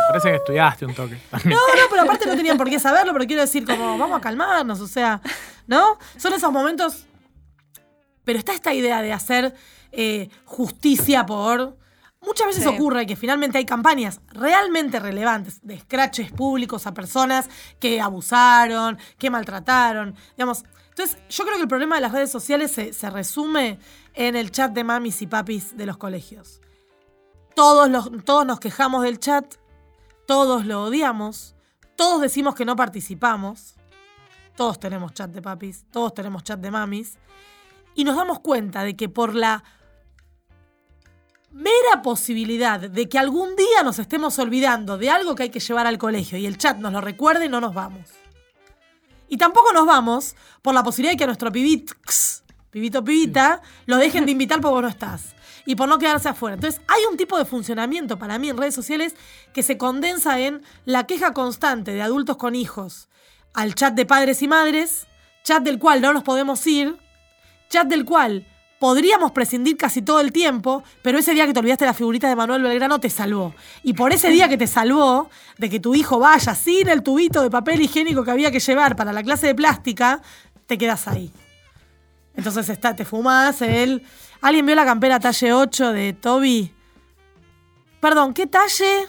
Parece 0.07 0.29
que 0.29 0.35
estudiaste 0.35 0.85
un 0.85 0.93
toque. 0.95 1.19
también. 1.29 1.51
no, 1.57 1.75
no, 1.75 1.89
pero 1.89 2.03
aparte 2.03 2.25
no 2.25 2.35
tenían 2.35 2.57
por 2.57 2.69
qué 2.69 2.79
saberlo, 2.79 3.13
pero 3.13 3.25
quiero 3.25 3.41
decir, 3.41 3.65
como, 3.65 3.97
vamos 3.97 4.17
a 4.17 4.21
calmarnos, 4.21 4.79
o 4.79 4.87
sea, 4.87 5.21
¿no? 5.67 5.97
Son 6.17 6.33
esos 6.33 6.51
momentos. 6.51 7.05
Pero 8.23 8.39
está 8.39 8.53
esta 8.53 8.73
idea 8.73 9.01
de 9.01 9.13
hacer 9.13 9.53
eh, 9.91 10.29
justicia 10.45 11.25
por. 11.25 11.77
Muchas 12.25 12.47
veces 12.47 12.63
Sí. 12.63 12.69
ocurre 12.69 13.05
que 13.05 13.15
finalmente 13.15 13.57
hay 13.57 13.65
campañas 13.65 14.21
realmente 14.29 14.99
relevantes 14.99 15.59
de 15.61 15.79
scratches 15.79 16.31
públicos 16.31 16.87
a 16.87 16.93
personas 16.93 17.49
que 17.79 17.99
abusaron, 18.01 18.97
que 19.17 19.29
maltrataron. 19.29 20.15
Digamos. 20.37 20.63
Entonces, 20.89 21.17
yo 21.29 21.43
creo 21.43 21.55
que 21.57 21.63
el 21.63 21.67
problema 21.67 21.95
de 21.95 22.01
las 22.01 22.11
redes 22.11 22.31
sociales 22.31 22.71
se, 22.71 22.93
se 22.93 23.09
resume 23.09 23.79
en 24.13 24.35
el 24.35 24.51
chat 24.51 24.71
de 24.71 24.83
mamis 24.83 25.21
y 25.23 25.27
papis 25.27 25.75
de 25.75 25.85
los 25.87 25.97
colegios. 25.97 26.61
Todos, 27.55 27.89
los, 27.89 28.09
todos 28.25 28.45
nos 28.45 28.59
quejamos 28.59 29.03
del 29.03 29.19
chat, 29.19 29.55
todos 30.27 30.65
lo 30.65 30.83
odiamos, 30.83 31.55
todos 31.95 32.21
decimos 32.21 32.55
que 32.55 32.65
no 32.65 32.75
participamos, 32.75 33.75
todos 34.55 34.79
tenemos 34.79 35.13
chat 35.13 35.31
de 35.31 35.41
papis, 35.41 35.85
todos 35.91 36.13
tenemos 36.13 36.43
chat 36.43 36.59
de 36.59 36.71
mamis, 36.71 37.17
y 37.95 38.03
nos 38.03 38.15
damos 38.15 38.39
cuenta 38.39 38.83
de 38.83 38.95
que 38.95 39.09
por 39.09 39.35
la 39.35 39.63
mera 41.53 42.01
posibilidad 42.01 42.79
de 42.79 43.07
que 43.07 43.19
algún 43.19 43.55
día 43.55 43.83
nos 43.83 43.99
estemos 43.99 44.37
olvidando 44.39 44.97
de 44.97 45.09
algo 45.09 45.35
que 45.35 45.43
hay 45.43 45.49
que 45.49 45.59
llevar 45.59 45.87
al 45.87 45.97
colegio 45.97 46.37
y 46.37 46.45
el 46.45 46.57
chat 46.57 46.77
nos 46.77 46.91
lo 46.91 46.99
recuerde, 46.99 47.47
no 47.47 47.61
nos 47.61 47.73
vamos. 47.73 48.09
Y 49.29 49.37
tampoco 49.37 49.71
nos 49.71 49.85
vamos 49.85 50.35
por 50.61 50.73
la 50.73 50.83
posibilidad 50.83 51.13
de 51.13 51.17
que 51.17 51.23
a 51.23 51.27
nuestro 51.27 51.51
pibit, 51.51 51.91
pibito 52.71 53.03
pibita 53.03 53.61
lo 53.85 53.97
dejen 53.97 54.25
de 54.25 54.31
invitar 54.33 54.59
porque 54.61 54.73
vos 54.73 54.81
no 54.83 54.89
estás. 54.89 55.35
Y 55.65 55.75
por 55.75 55.87
no 55.87 55.97
quedarse 55.97 56.27
afuera. 56.27 56.55
Entonces, 56.55 56.81
hay 56.89 57.03
un 57.09 57.15
tipo 57.15 57.37
de 57.37 57.45
funcionamiento 57.45 58.19
para 58.19 58.37
mí 58.37 58.49
en 58.49 58.57
redes 58.57 58.75
sociales 58.75 59.15
que 59.53 59.63
se 59.63 59.77
condensa 59.77 60.37
en 60.39 60.61
la 60.83 61.07
queja 61.07 61.31
constante 61.31 61.93
de 61.93 62.01
adultos 62.01 62.35
con 62.35 62.53
hijos 62.53 63.07
al 63.53 63.75
chat 63.75 63.93
de 63.93 64.05
padres 64.05 64.41
y 64.41 64.47
madres, 64.47 65.07
chat 65.43 65.63
del 65.63 65.79
cual 65.79 66.01
no 66.01 66.11
nos 66.11 66.23
podemos 66.23 66.65
ir, 66.67 66.97
chat 67.69 67.87
del 67.87 68.03
cual 68.03 68.45
podríamos 68.83 69.31
prescindir 69.31 69.77
casi 69.77 70.01
todo 70.01 70.19
el 70.19 70.33
tiempo, 70.33 70.83
pero 71.01 71.17
ese 71.17 71.33
día 71.33 71.47
que 71.47 71.53
te 71.53 71.59
olvidaste 71.61 71.85
la 71.85 71.93
figurita 71.93 72.27
de 72.27 72.35
Manuel 72.35 72.63
Belgrano 72.63 72.99
te 72.99 73.09
salvó. 73.09 73.55
Y 73.81 73.93
por 73.93 74.11
ese 74.11 74.29
día 74.29 74.49
que 74.49 74.57
te 74.57 74.67
salvó 74.67 75.29
de 75.57 75.69
que 75.69 75.79
tu 75.79 75.95
hijo 75.95 76.19
vaya 76.19 76.53
sin 76.53 76.89
el 76.89 77.01
tubito 77.01 77.41
de 77.41 77.49
papel 77.49 77.79
higiénico 77.79 78.25
que 78.25 78.31
había 78.31 78.51
que 78.51 78.59
llevar 78.59 78.97
para 78.97 79.13
la 79.13 79.23
clase 79.23 79.47
de 79.47 79.55
plástica, 79.55 80.21
te 80.67 80.77
quedas 80.77 81.07
ahí. 81.07 81.31
Entonces 82.35 82.67
está, 82.67 82.93
te 82.93 83.05
fumás 83.05 83.61
el... 83.61 84.05
¿Alguien 84.41 84.65
vio 84.65 84.75
la 84.75 84.83
campera 84.83 85.17
talle 85.17 85.53
8 85.53 85.93
de 85.93 86.11
Toby? 86.11 86.73
Perdón, 88.01 88.33
¿qué 88.33 88.47
talle? 88.47 89.07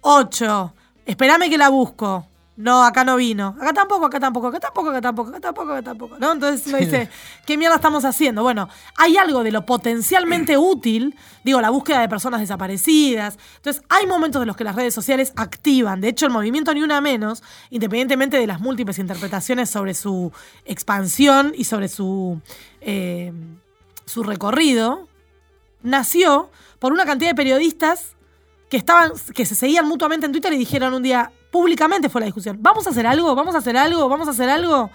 8. 0.00 0.74
Espérame 1.04 1.50
que 1.50 1.58
la 1.58 1.68
busco. 1.68 2.26
No, 2.60 2.84
acá 2.84 3.04
no 3.04 3.16
vino. 3.16 3.56
Acá 3.58 3.72
tampoco, 3.72 4.04
acá 4.04 4.20
tampoco, 4.20 4.48
acá 4.48 4.60
tampoco, 4.60 4.90
acá 4.90 5.00
tampoco, 5.00 5.30
acá 5.30 5.40
tampoco, 5.40 5.72
acá 5.72 5.82
tampoco. 5.82 6.18
¿No? 6.18 6.32
Entonces 6.32 6.66
uno 6.66 6.76
dice, 6.76 7.08
¿qué 7.46 7.56
mierda 7.56 7.76
estamos 7.76 8.04
haciendo? 8.04 8.42
Bueno, 8.42 8.68
hay 8.98 9.16
algo 9.16 9.42
de 9.42 9.50
lo 9.50 9.64
potencialmente 9.64 10.58
útil, 10.58 11.16
digo, 11.42 11.62
la 11.62 11.70
búsqueda 11.70 12.02
de 12.02 12.08
personas 12.10 12.40
desaparecidas. 12.40 13.38
Entonces, 13.56 13.82
hay 13.88 14.06
momentos 14.06 14.42
en 14.42 14.46
los 14.46 14.58
que 14.58 14.64
las 14.64 14.76
redes 14.76 14.92
sociales 14.92 15.32
activan. 15.36 16.02
De 16.02 16.08
hecho, 16.08 16.26
el 16.26 16.32
movimiento 16.32 16.74
Ni 16.74 16.82
Una 16.82 17.00
Menos, 17.00 17.42
independientemente 17.70 18.38
de 18.38 18.46
las 18.46 18.60
múltiples 18.60 18.98
interpretaciones 18.98 19.70
sobre 19.70 19.94
su 19.94 20.30
expansión 20.66 21.54
y 21.56 21.64
sobre 21.64 21.88
su, 21.88 22.42
eh, 22.82 23.32
su 24.04 24.22
recorrido, 24.22 25.08
nació 25.82 26.50
por 26.78 26.92
una 26.92 27.06
cantidad 27.06 27.30
de 27.30 27.34
periodistas 27.36 28.16
que 28.68 28.76
estaban, 28.76 29.12
que 29.34 29.46
se 29.46 29.54
seguían 29.54 29.88
mutuamente 29.88 30.26
en 30.26 30.32
Twitter 30.32 30.52
y 30.52 30.58
dijeron 30.58 30.92
un 30.92 31.02
día, 31.02 31.32
públicamente 31.50 32.08
fue 32.08 32.20
la 32.20 32.26
discusión, 32.26 32.58
¿vamos 32.60 32.86
a 32.86 32.90
hacer 32.90 33.06
algo? 33.06 33.34
¿Vamos 33.34 33.54
a 33.54 33.58
hacer 33.58 33.76
algo? 33.76 34.08
¿Vamos 34.08 34.28
a 34.28 34.30
hacer 34.32 34.48
algo? 34.48 34.90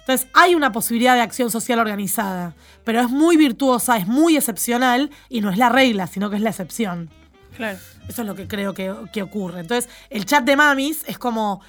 Entonces, 0.00 0.28
hay 0.34 0.54
una 0.56 0.72
posibilidad 0.72 1.14
de 1.14 1.20
acción 1.20 1.50
social 1.50 1.78
organizada, 1.78 2.54
pero 2.84 3.00
es 3.00 3.08
muy 3.08 3.36
virtuosa, 3.36 3.96
es 3.96 4.06
muy 4.06 4.36
excepcional 4.36 5.10
y 5.28 5.40
no 5.40 5.50
es 5.50 5.58
la 5.58 5.68
regla, 5.68 6.08
sino 6.08 6.28
que 6.28 6.36
es 6.36 6.42
la 6.42 6.50
excepción. 6.50 7.08
Claro. 7.56 7.78
Eso 8.08 8.22
es 8.22 8.28
lo 8.28 8.34
que 8.34 8.48
creo 8.48 8.74
que, 8.74 8.92
que 9.12 9.22
ocurre. 9.22 9.60
Entonces, 9.60 9.88
el 10.10 10.24
chat 10.26 10.44
de 10.44 10.56
mamis 10.56 11.04
es 11.06 11.18
como 11.18 11.62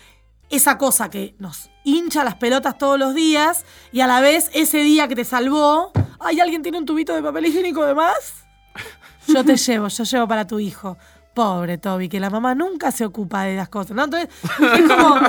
esa 0.49 0.77
cosa 0.77 1.09
que 1.09 1.35
nos 1.39 1.69
hincha 1.83 2.23
las 2.23 2.35
pelotas 2.35 2.77
todos 2.77 2.97
los 2.97 3.13
días 3.13 3.65
y 3.91 4.01
a 4.01 4.07
la 4.07 4.19
vez 4.19 4.49
ese 4.53 4.79
día 4.79 5.07
que 5.07 5.15
te 5.15 5.25
salvó, 5.25 5.91
¿hay 6.19 6.39
alguien 6.39 6.61
tiene 6.63 6.77
un 6.77 6.85
tubito 6.85 7.13
de 7.15 7.21
papel 7.21 7.45
higiénico 7.45 7.85
de 7.85 7.93
más? 7.93 8.45
Yo 9.27 9.43
te 9.43 9.55
llevo, 9.55 9.87
yo 9.87 10.03
llevo 10.03 10.27
para 10.27 10.45
tu 10.45 10.59
hijo. 10.59 10.97
Pobre 11.33 11.79
Toby, 11.79 12.09
que 12.09 12.19
la 12.19 12.29
mamá 12.29 12.53
nunca 12.53 12.91
se 12.91 13.05
ocupa 13.05 13.43
de 13.43 13.55
las 13.55 13.67
cosas, 13.69 13.95
¿no? 13.95 14.03
Entonces, 14.03 14.29
es 14.59 14.81
como, 14.87 15.19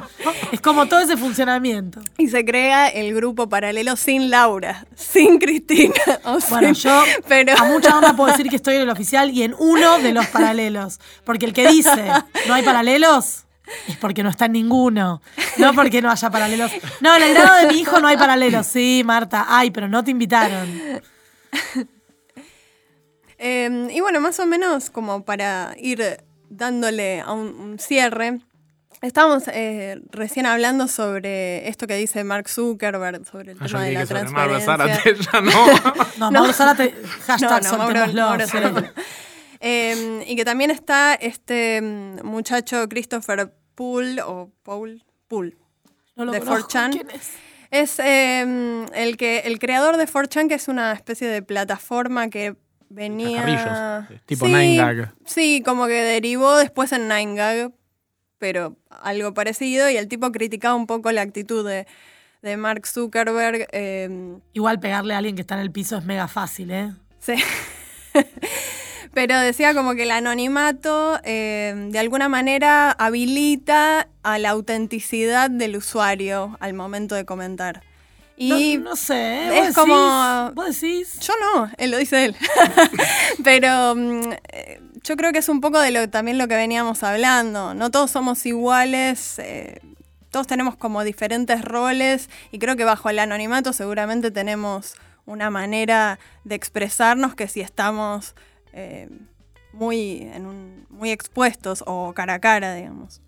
es 0.52 0.60
como 0.60 0.86
todo 0.86 0.98
ese 1.00 1.16
funcionamiento. 1.16 2.00
Y 2.18 2.26
se 2.28 2.44
crea 2.44 2.88
el 2.88 3.14
grupo 3.14 3.48
paralelo 3.48 3.94
sin 3.94 4.30
Laura, 4.30 4.84
sin 4.96 5.38
Cristina. 5.38 5.94
o 6.24 6.38
Bueno, 6.50 6.74
sin- 6.74 6.90
yo 6.90 7.02
pero- 7.28 7.54
a 7.56 7.64
mucha 7.66 7.96
onda 7.96 8.14
puedo 8.16 8.30
decir 8.32 8.48
que 8.50 8.56
estoy 8.56 8.76
en 8.76 8.82
el 8.82 8.90
oficial 8.90 9.30
y 9.30 9.44
en 9.44 9.54
uno 9.58 9.98
de 10.00 10.12
los 10.12 10.26
paralelos. 10.26 10.98
Porque 11.24 11.46
el 11.46 11.52
que 11.52 11.68
dice 11.68 12.10
no 12.48 12.54
hay 12.54 12.62
paralelos 12.64 13.44
es 13.86 13.96
porque 13.98 14.22
no 14.24 14.30
está 14.30 14.46
en 14.46 14.52
ninguno. 14.52 15.22
No 15.58 15.72
porque 15.72 16.02
no 16.02 16.10
haya 16.10 16.30
paralelos. 16.30 16.72
No, 17.00 17.14
en 17.16 17.22
el 17.22 17.32
grado 17.34 17.56
de 17.66 17.72
mi 17.72 17.78
hijo 17.80 18.00
no 18.00 18.08
hay 18.08 18.16
paralelos. 18.16 18.66
Sí, 18.66 19.02
Marta, 19.04 19.46
hay, 19.48 19.70
pero 19.70 19.86
no 19.88 20.02
te 20.02 20.10
invitaron. 20.10 20.68
Eh, 23.46 23.88
y 23.90 24.00
bueno, 24.00 24.20
más 24.20 24.40
o 24.40 24.46
menos 24.46 24.88
como 24.88 25.24
para 25.24 25.74
ir 25.78 26.02
dándole 26.48 27.20
a 27.20 27.32
un, 27.32 27.48
un 27.48 27.78
cierre, 27.78 28.38
estábamos 29.02 29.44
eh, 29.48 30.00
recién 30.10 30.46
hablando 30.46 30.88
sobre 30.88 31.68
esto 31.68 31.86
que 31.86 31.94
dice 31.96 32.24
Mark 32.24 32.48
Zuckerberg, 32.48 33.26
sobre 33.26 33.52
el 33.52 33.58
Ah, 33.60 33.66
tema 33.66 33.82
de 33.84 33.92
la 33.92 34.06
sobre 34.06 34.24
Mauro 34.30 34.58
transparencia. 34.58 35.12
Zárate, 35.12 35.14
ya 35.32 35.40
no. 35.42 35.66
No, 36.18 36.30
Mauro 36.30 36.52
Zárate, 36.54 36.94
hashtag 37.26 37.62
No, 37.64 37.70
no, 37.72 37.78
Mauro- 37.78 38.12
Mauro. 38.14 38.46
Zárate. 38.46 38.90
Eh, 39.60 40.24
y 40.26 40.36
que 40.36 40.44
también 40.44 40.70
está 40.70 41.14
este 41.14 41.80
mm, 41.82 42.24
muchacho 42.24 42.88
Christopher 42.88 43.52
Poole, 43.74 44.22
o 44.22 44.50
Paul, 44.62 45.04
Poole, 45.28 45.56
No 46.16 46.24
lo 46.24 46.32
de 46.32 46.40
conozco. 46.40 46.68
4chan. 46.70 46.92
¿Quién 46.92 47.10
es? 47.10 47.30
Es 47.70 47.98
eh, 47.98 48.86
el, 48.94 49.16
que, 49.16 49.40
el 49.40 49.58
creador 49.58 49.96
de 49.96 50.06
4chan, 50.06 50.48
que 50.48 50.54
es 50.54 50.68
una 50.68 50.92
especie 50.92 51.26
de 51.26 51.42
plataforma 51.42 52.28
que 52.30 52.54
venía... 52.88 53.42
Cacarrillos, 53.42 54.20
tipo 54.26 54.46
sí, 54.46 54.52
9gag. 54.52 55.12
Sí, 55.24 55.62
como 55.64 55.86
que 55.86 56.02
derivó 56.02 56.56
después 56.56 56.92
en 56.92 57.08
9gag, 57.08 57.72
pero 58.38 58.76
algo 58.88 59.34
parecido. 59.34 59.88
Y 59.90 59.96
el 59.96 60.08
tipo 60.08 60.30
criticaba 60.32 60.74
un 60.74 60.86
poco 60.86 61.10
la 61.12 61.22
actitud 61.22 61.66
de, 61.68 61.86
de 62.42 62.56
Mark 62.56 62.86
Zuckerberg. 62.86 63.68
eh, 63.72 64.36
Igual 64.52 64.80
pegarle 64.80 65.14
a 65.14 65.18
alguien 65.18 65.34
que 65.36 65.42
está 65.42 65.54
en 65.54 65.60
el 65.60 65.70
piso 65.72 65.96
es 65.96 66.04
mega 66.04 66.28
fácil, 66.28 66.70
¿eh? 66.70 66.92
Sí. 67.20 67.34
Pero 69.14 69.38
decía 69.38 69.74
como 69.74 69.94
que 69.94 70.02
el 70.02 70.10
anonimato 70.10 71.20
eh, 71.22 71.72
de 71.90 71.98
alguna 72.00 72.28
manera 72.28 72.90
habilita 72.90 74.08
a 74.24 74.38
la 74.38 74.50
autenticidad 74.50 75.50
del 75.50 75.76
usuario 75.76 76.56
al 76.60 76.74
momento 76.74 77.14
de 77.14 77.24
comentar. 77.24 77.82
Y 78.36 78.78
no, 78.78 78.90
no 78.90 78.96
sé, 78.96 79.46
es 79.58 79.66
¿Vos 79.66 79.74
como- 79.76 79.94
decís? 79.94 80.54
¿Vos 80.54 80.66
decís? 80.80 81.20
yo 81.20 81.34
no, 81.54 81.70
él 81.78 81.90
lo 81.90 81.98
dice 81.98 82.24
él. 82.24 82.36
Pero 83.44 83.94
mm, 83.94 84.32
eh, 84.52 84.80
yo 85.02 85.16
creo 85.16 85.32
que 85.32 85.38
es 85.38 85.48
un 85.48 85.60
poco 85.60 85.78
de 85.80 85.90
lo 85.90 86.08
también 86.08 86.38
lo 86.38 86.48
que 86.48 86.56
veníamos 86.56 87.02
hablando. 87.02 87.74
No 87.74 87.90
todos 87.90 88.10
somos 88.10 88.44
iguales. 88.46 89.38
eh, 89.38 89.80
todos 90.30 90.46
tenemos 90.48 90.76
como 90.76 91.04
diferentes 91.04 91.62
roles 91.62 92.28
y 92.50 92.58
creo 92.58 92.74
que 92.76 92.82
bajo 92.84 93.08
el 93.08 93.20
anonimato 93.20 93.72
seguramente 93.72 94.32
tenemos 94.32 94.94
una 95.26 95.48
manera 95.48 96.18
de 96.42 96.56
expresarnos 96.56 97.36
que 97.36 97.46
si 97.46 97.60
estamos 97.60 98.34
eh, 98.72 99.08
muy, 99.72 100.22
en 100.34 100.46
un- 100.46 100.86
muy 100.90 101.12
expuestos 101.12 101.84
o 101.86 102.12
cara 102.14 102.34
a 102.34 102.38
cara, 102.40 102.74
digamos. 102.74 103.20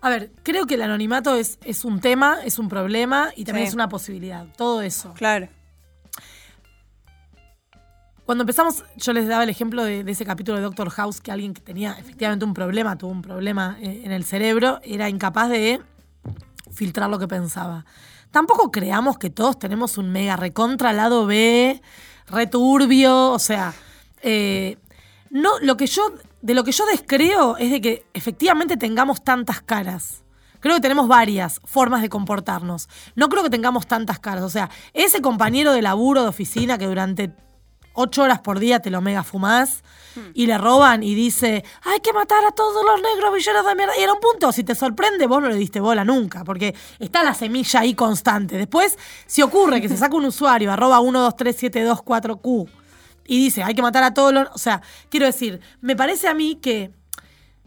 A 0.00 0.10
ver, 0.10 0.30
creo 0.44 0.66
que 0.66 0.74
el 0.74 0.82
anonimato 0.82 1.34
es, 1.34 1.58
es 1.64 1.84
un 1.84 2.00
tema, 2.00 2.38
es 2.44 2.58
un 2.58 2.68
problema 2.68 3.30
y 3.34 3.44
también 3.44 3.66
Sí. 3.66 3.70
es 3.70 3.74
una 3.74 3.88
posibilidad. 3.88 4.46
Todo 4.56 4.82
eso. 4.82 5.12
Claro. 5.14 5.48
Cuando 8.24 8.42
empezamos, 8.42 8.84
yo 8.96 9.12
les 9.14 9.26
daba 9.26 9.42
el 9.44 9.48
ejemplo 9.48 9.82
de, 9.84 10.04
de 10.04 10.12
ese 10.12 10.26
capítulo 10.26 10.58
de 10.58 10.62
Doctor 10.64 10.90
House, 10.90 11.20
que 11.20 11.32
alguien 11.32 11.54
que 11.54 11.62
tenía 11.62 11.92
efectivamente 11.98 12.44
un 12.44 12.52
problema, 12.52 12.98
tuvo 12.98 13.10
un 13.10 13.22
problema 13.22 13.78
eh, 13.80 14.02
en 14.04 14.12
el 14.12 14.22
cerebro, 14.24 14.80
era 14.84 15.08
incapaz 15.08 15.48
de 15.48 15.80
filtrar 16.70 17.08
lo 17.08 17.18
que 17.18 17.26
pensaba. 17.26 17.86
Tampoco 18.30 18.70
creamos 18.70 19.16
que 19.16 19.30
todos 19.30 19.58
tenemos 19.58 19.96
un 19.96 20.10
mega 20.12 20.36
recontra 20.36 20.92
lado 20.92 21.24
B, 21.24 21.80
returbio, 22.26 23.30
o 23.30 23.38
sea, 23.38 23.72
eh, 24.22 24.76
no, 25.30 25.58
lo 25.60 25.78
que 25.78 25.86
yo, 25.86 26.12
de 26.42 26.54
lo 26.54 26.64
que 26.64 26.72
yo 26.72 26.86
descreo 26.86 27.56
es 27.56 27.70
de 27.70 27.80
que 27.80 28.06
efectivamente 28.14 28.76
tengamos 28.76 29.22
tantas 29.22 29.60
caras. 29.60 30.24
Creo 30.60 30.74
que 30.76 30.80
tenemos 30.80 31.06
varias 31.06 31.60
formas 31.64 32.02
de 32.02 32.08
comportarnos. 32.08 32.88
No 33.14 33.28
creo 33.28 33.42
que 33.42 33.50
tengamos 33.50 33.86
tantas 33.86 34.18
caras. 34.18 34.42
O 34.42 34.50
sea, 34.50 34.70
ese 34.92 35.22
compañero 35.22 35.72
de 35.72 35.82
laburo 35.82 36.22
de 36.22 36.28
oficina 36.28 36.78
que 36.78 36.86
durante 36.86 37.32
ocho 38.00 38.22
horas 38.22 38.40
por 38.40 38.60
día 38.60 38.80
te 38.80 38.90
lo 38.90 39.00
mega 39.00 39.24
fumás 39.24 39.82
y 40.32 40.46
le 40.46 40.56
roban 40.56 41.02
y 41.02 41.14
dice, 41.14 41.64
hay 41.82 41.98
que 42.00 42.12
matar 42.12 42.44
a 42.44 42.52
todos 42.52 42.84
los 42.84 43.02
negros 43.02 43.34
villeros 43.34 43.66
de 43.66 43.74
mierda. 43.74 43.92
Y 43.98 44.02
en 44.02 44.10
un 44.10 44.20
punto, 44.20 44.52
si 44.52 44.62
te 44.64 44.74
sorprende, 44.74 45.26
vos 45.26 45.42
no 45.42 45.48
le 45.48 45.56
diste 45.56 45.80
bola 45.80 46.04
nunca, 46.04 46.44
porque 46.44 46.74
está 46.98 47.22
la 47.22 47.34
semilla 47.34 47.80
ahí 47.80 47.94
constante. 47.94 48.56
Después, 48.56 48.96
si 49.26 49.42
ocurre 49.42 49.80
que 49.80 49.88
se 49.88 49.96
saca 49.96 50.16
un 50.16 50.26
usuario, 50.26 50.72
arroba 50.72 51.00
123724Q, 51.00 52.68
y 53.28 53.38
dice, 53.38 53.62
hay 53.62 53.74
que 53.74 53.82
matar 53.82 54.02
a 54.02 54.12
todos 54.12 54.32
los... 54.32 54.48
O 54.54 54.58
sea, 54.58 54.82
quiero 55.10 55.26
decir, 55.26 55.60
me 55.80 55.94
parece 55.94 56.26
a 56.26 56.34
mí 56.34 56.56
que, 56.56 56.90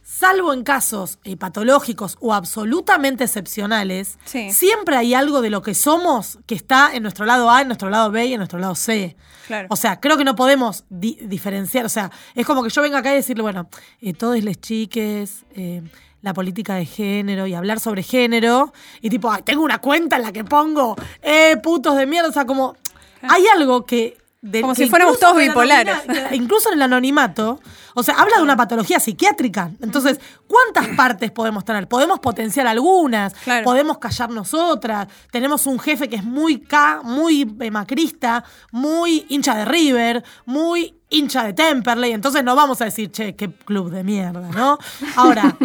salvo 0.03 0.51
en 0.51 0.63
casos 0.63 1.19
eh, 1.23 1.37
patológicos 1.37 2.17
o 2.19 2.33
absolutamente 2.33 3.23
excepcionales, 3.23 4.17
Sí. 4.25 4.51
siempre 4.51 4.97
hay 4.97 5.13
algo 5.13 5.41
de 5.41 5.49
lo 5.49 5.61
que 5.61 5.73
somos 5.75 6.39
que 6.47 6.55
está 6.55 6.89
en 6.93 7.03
nuestro 7.03 7.25
lado 7.25 7.49
A, 7.49 7.61
en 7.61 7.67
nuestro 7.67 7.89
lado 7.89 8.11
B 8.11 8.25
y 8.25 8.33
en 8.33 8.39
nuestro 8.39 8.59
lado 8.59 8.75
C. 8.75 9.15
Claro. 9.47 9.67
O 9.69 9.75
sea, 9.75 9.99
creo 9.99 10.17
que 10.17 10.23
no 10.23 10.35
podemos 10.35 10.83
di- 10.89 11.17
diferenciar. 11.21 11.85
O 11.85 11.89
sea, 11.89 12.11
es 12.35 12.45
como 12.45 12.63
que 12.63 12.69
yo 12.69 12.81
venga 12.81 12.97
acá 12.99 13.11
y 13.13 13.15
decirle, 13.15 13.43
bueno, 13.43 13.69
eh, 14.01 14.13
todos 14.13 14.41
les 14.43 14.59
chiques, 14.59 15.45
eh, 15.55 15.81
la 16.21 16.33
política 16.33 16.75
de 16.75 16.85
género 16.85 17.47
y 17.47 17.53
hablar 17.53 17.79
sobre 17.79 18.03
género. 18.03 18.73
Y 19.01 19.09
tipo, 19.09 19.31
"Ay, 19.31 19.41
tengo 19.43 19.63
una 19.63 19.79
cuenta 19.79 20.17
en 20.17 20.23
la 20.23 20.31
que 20.31 20.43
pongo, 20.43 20.95
eh, 21.21 21.57
putos 21.63 21.95
de 21.95 22.05
mierda. 22.05 22.29
O 22.29 22.33
sea, 22.33 22.45
como, 22.45 22.75
hay 23.21 23.43
algo 23.55 23.85
que. 23.85 24.17
Como 24.61 24.73
si 24.73 24.89
fuéramos 24.89 25.19
todos 25.19 25.37
bipolares. 25.37 25.95
incluso 26.31 26.69
en 26.69 26.75
el 26.75 26.81
anonimato, 26.81 27.59
o 27.93 28.01
sea, 28.01 28.15
habla 28.15 28.37
de 28.37 28.43
una 28.43 28.57
patología 28.57 28.99
psiquiátrica. 28.99 29.71
Entonces, 29.81 30.19
¿cuántas 30.47 30.95
partes 30.95 31.29
podemos 31.31 31.63
tener? 31.63 31.87
Podemos 31.87 32.19
potenciar 32.19 32.65
algunas, 32.65 33.33
Claro. 33.33 33.63
podemos 33.63 33.99
callarnos 33.99 34.53
otras. 34.53 35.07
Tenemos 35.31 35.67
un 35.67 35.79
jefe 35.79 36.09
que 36.09 36.15
es 36.15 36.23
muy 36.23 36.59
K, 36.61 37.01
muy 37.03 37.55
eh, 37.59 37.69
macrista, 37.71 38.43
muy 38.71 39.25
hincha 39.29 39.55
de 39.55 39.65
River, 39.65 40.23
muy 40.45 40.95
hincha 41.09 41.43
de 41.43 41.53
Temperley. 41.53 42.11
Entonces 42.13 42.43
no 42.43 42.55
vamos 42.55 42.81
a 42.81 42.85
decir, 42.85 43.11
che, 43.11 43.35
qué 43.35 43.51
club 43.51 43.91
de 43.91 44.03
mierda, 44.03 44.49
¿no? 44.49 44.79
Ahora, 45.17 45.55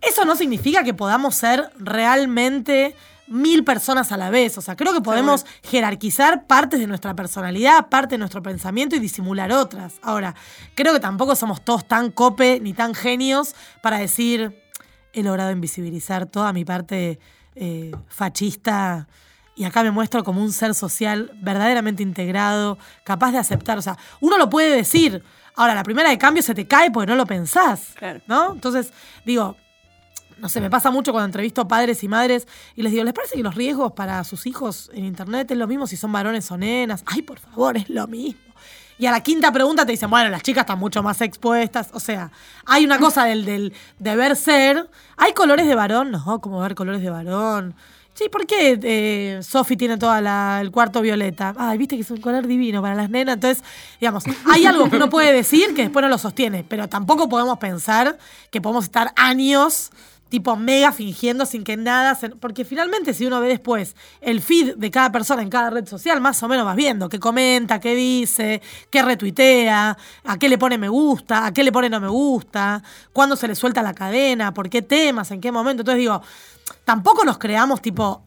eso 0.00 0.24
no 0.24 0.34
significa 0.34 0.82
que 0.82 0.94
podamos 0.94 1.36
ser 1.36 1.70
realmente 1.78 2.96
mil 3.28 3.64
personas 3.64 4.12
a 4.12 4.16
la 4.16 4.30
vez. 4.30 4.56
O 4.58 4.60
sea, 4.60 4.76
creo 4.76 4.92
que 4.92 5.00
podemos 5.00 5.46
jerarquizar 5.62 6.46
partes 6.46 6.80
de 6.80 6.86
nuestra 6.86 7.14
personalidad, 7.14 7.88
parte 7.88 8.14
de 8.14 8.18
nuestro 8.18 8.42
pensamiento 8.42 8.96
y 8.96 8.98
disimular 8.98 9.52
otras. 9.52 9.94
Ahora, 10.02 10.34
creo 10.74 10.92
que 10.92 11.00
tampoco 11.00 11.36
somos 11.36 11.64
todos 11.64 11.86
tan 11.86 12.10
cope 12.10 12.60
ni 12.60 12.72
tan 12.72 12.94
genios 12.94 13.54
para 13.82 13.98
decir, 13.98 14.62
he 15.12 15.22
logrado 15.22 15.50
invisibilizar 15.50 16.26
toda 16.26 16.52
mi 16.52 16.64
parte 16.64 17.18
eh, 17.54 17.92
fachista 18.08 19.08
y 19.56 19.64
acá 19.64 19.82
me 19.82 19.90
muestro 19.90 20.22
como 20.22 20.42
un 20.42 20.52
ser 20.52 20.74
social 20.74 21.32
verdaderamente 21.40 22.02
integrado, 22.02 22.78
capaz 23.04 23.32
de 23.32 23.38
aceptar. 23.38 23.78
O 23.78 23.82
sea, 23.82 23.96
uno 24.20 24.36
lo 24.36 24.50
puede 24.50 24.76
decir. 24.76 25.24
Ahora, 25.56 25.74
la 25.74 25.82
primera 25.82 26.10
de 26.10 26.18
cambio 26.18 26.42
se 26.42 26.54
te 26.54 26.68
cae 26.68 26.90
porque 26.90 27.10
no 27.10 27.16
lo 27.16 27.24
pensás. 27.24 27.94
Claro. 27.94 28.20
¿No? 28.26 28.52
Entonces, 28.52 28.92
digo, 29.24 29.56
no 30.38 30.48
sé, 30.48 30.60
me 30.60 30.70
pasa 30.70 30.90
mucho 30.90 31.12
cuando 31.12 31.26
entrevisto 31.26 31.66
padres 31.66 32.02
y 32.04 32.08
madres 32.08 32.46
y 32.74 32.82
les 32.82 32.92
digo, 32.92 33.04
¿les 33.04 33.14
parece 33.14 33.36
que 33.36 33.42
los 33.42 33.54
riesgos 33.54 33.92
para 33.92 34.22
sus 34.24 34.46
hijos 34.46 34.90
en 34.92 35.04
internet 35.04 35.50
es 35.50 35.56
lo 35.56 35.66
mismo 35.66 35.86
si 35.86 35.96
son 35.96 36.12
varones 36.12 36.50
o 36.50 36.56
nenas? 36.56 37.02
Ay, 37.06 37.22
por 37.22 37.38
favor, 37.38 37.76
es 37.76 37.88
lo 37.88 38.06
mismo. 38.06 38.40
Y 38.98 39.06
a 39.06 39.10
la 39.10 39.22
quinta 39.22 39.52
pregunta 39.52 39.84
te 39.84 39.92
dicen, 39.92 40.08
bueno, 40.08 40.30
las 40.30 40.42
chicas 40.42 40.62
están 40.62 40.78
mucho 40.78 41.02
más 41.02 41.20
expuestas. 41.20 41.90
O 41.92 42.00
sea, 42.00 42.30
hay 42.64 42.84
una 42.84 42.98
cosa 42.98 43.24
del, 43.24 43.44
del 43.44 43.74
deber 43.98 44.36
ser. 44.36 44.88
¿Hay 45.18 45.32
colores 45.32 45.66
de 45.66 45.74
varón? 45.74 46.12
No, 46.12 46.40
¿cómo 46.40 46.60
ver 46.60 46.74
colores 46.74 47.02
de 47.02 47.10
varón? 47.10 47.74
Sí, 48.16 48.30
¿por 48.30 48.46
qué 48.46 48.80
eh, 48.82 49.40
tiene 49.76 49.98
todo 49.98 50.16
el 50.16 50.70
cuarto 50.70 51.02
violeta? 51.02 51.54
Ay, 51.58 51.76
viste 51.76 51.96
que 51.96 52.00
es 52.00 52.10
un 52.10 52.22
color 52.22 52.46
divino 52.46 52.80
para 52.80 52.94
las 52.94 53.10
nenas. 53.10 53.34
Entonces, 53.34 53.62
digamos, 54.00 54.24
hay 54.50 54.64
algo 54.64 54.88
que 54.88 54.96
uno 54.96 55.10
puede 55.10 55.34
decir 55.34 55.74
que 55.74 55.82
después 55.82 56.02
no 56.02 56.08
lo 56.08 56.16
sostiene, 56.16 56.64
pero 56.66 56.88
tampoco 56.88 57.28
podemos 57.28 57.58
pensar 57.58 58.16
que 58.50 58.62
podemos 58.62 58.86
estar 58.86 59.12
años 59.16 59.90
tipo 60.28 60.56
mega 60.56 60.92
fingiendo 60.92 61.46
sin 61.46 61.64
que 61.64 61.76
nada 61.76 62.14
se... 62.14 62.30
Porque 62.30 62.64
finalmente 62.64 63.14
si 63.14 63.26
uno 63.26 63.40
ve 63.40 63.48
después 63.48 63.94
el 64.20 64.40
feed 64.40 64.76
de 64.76 64.90
cada 64.90 65.12
persona 65.12 65.42
en 65.42 65.50
cada 65.50 65.70
red 65.70 65.86
social, 65.86 66.20
más 66.20 66.42
o 66.42 66.48
menos 66.48 66.64
vas 66.64 66.76
viendo 66.76 67.08
qué 67.08 67.18
comenta, 67.18 67.80
qué 67.80 67.94
dice, 67.94 68.60
qué 68.90 69.02
retuitea, 69.02 69.96
a 70.24 70.38
qué 70.38 70.48
le 70.48 70.58
pone 70.58 70.78
me 70.78 70.88
gusta, 70.88 71.46
a 71.46 71.52
qué 71.52 71.62
le 71.62 71.72
pone 71.72 71.88
no 71.88 72.00
me 72.00 72.08
gusta, 72.08 72.82
cuándo 73.12 73.36
se 73.36 73.48
le 73.48 73.54
suelta 73.54 73.82
la 73.82 73.94
cadena, 73.94 74.52
por 74.52 74.68
qué 74.68 74.82
temas, 74.82 75.30
en 75.30 75.40
qué 75.40 75.52
momento. 75.52 75.82
Entonces 75.82 76.00
digo, 76.00 76.20
tampoco 76.84 77.24
nos 77.24 77.38
creamos 77.38 77.80
tipo 77.80 78.22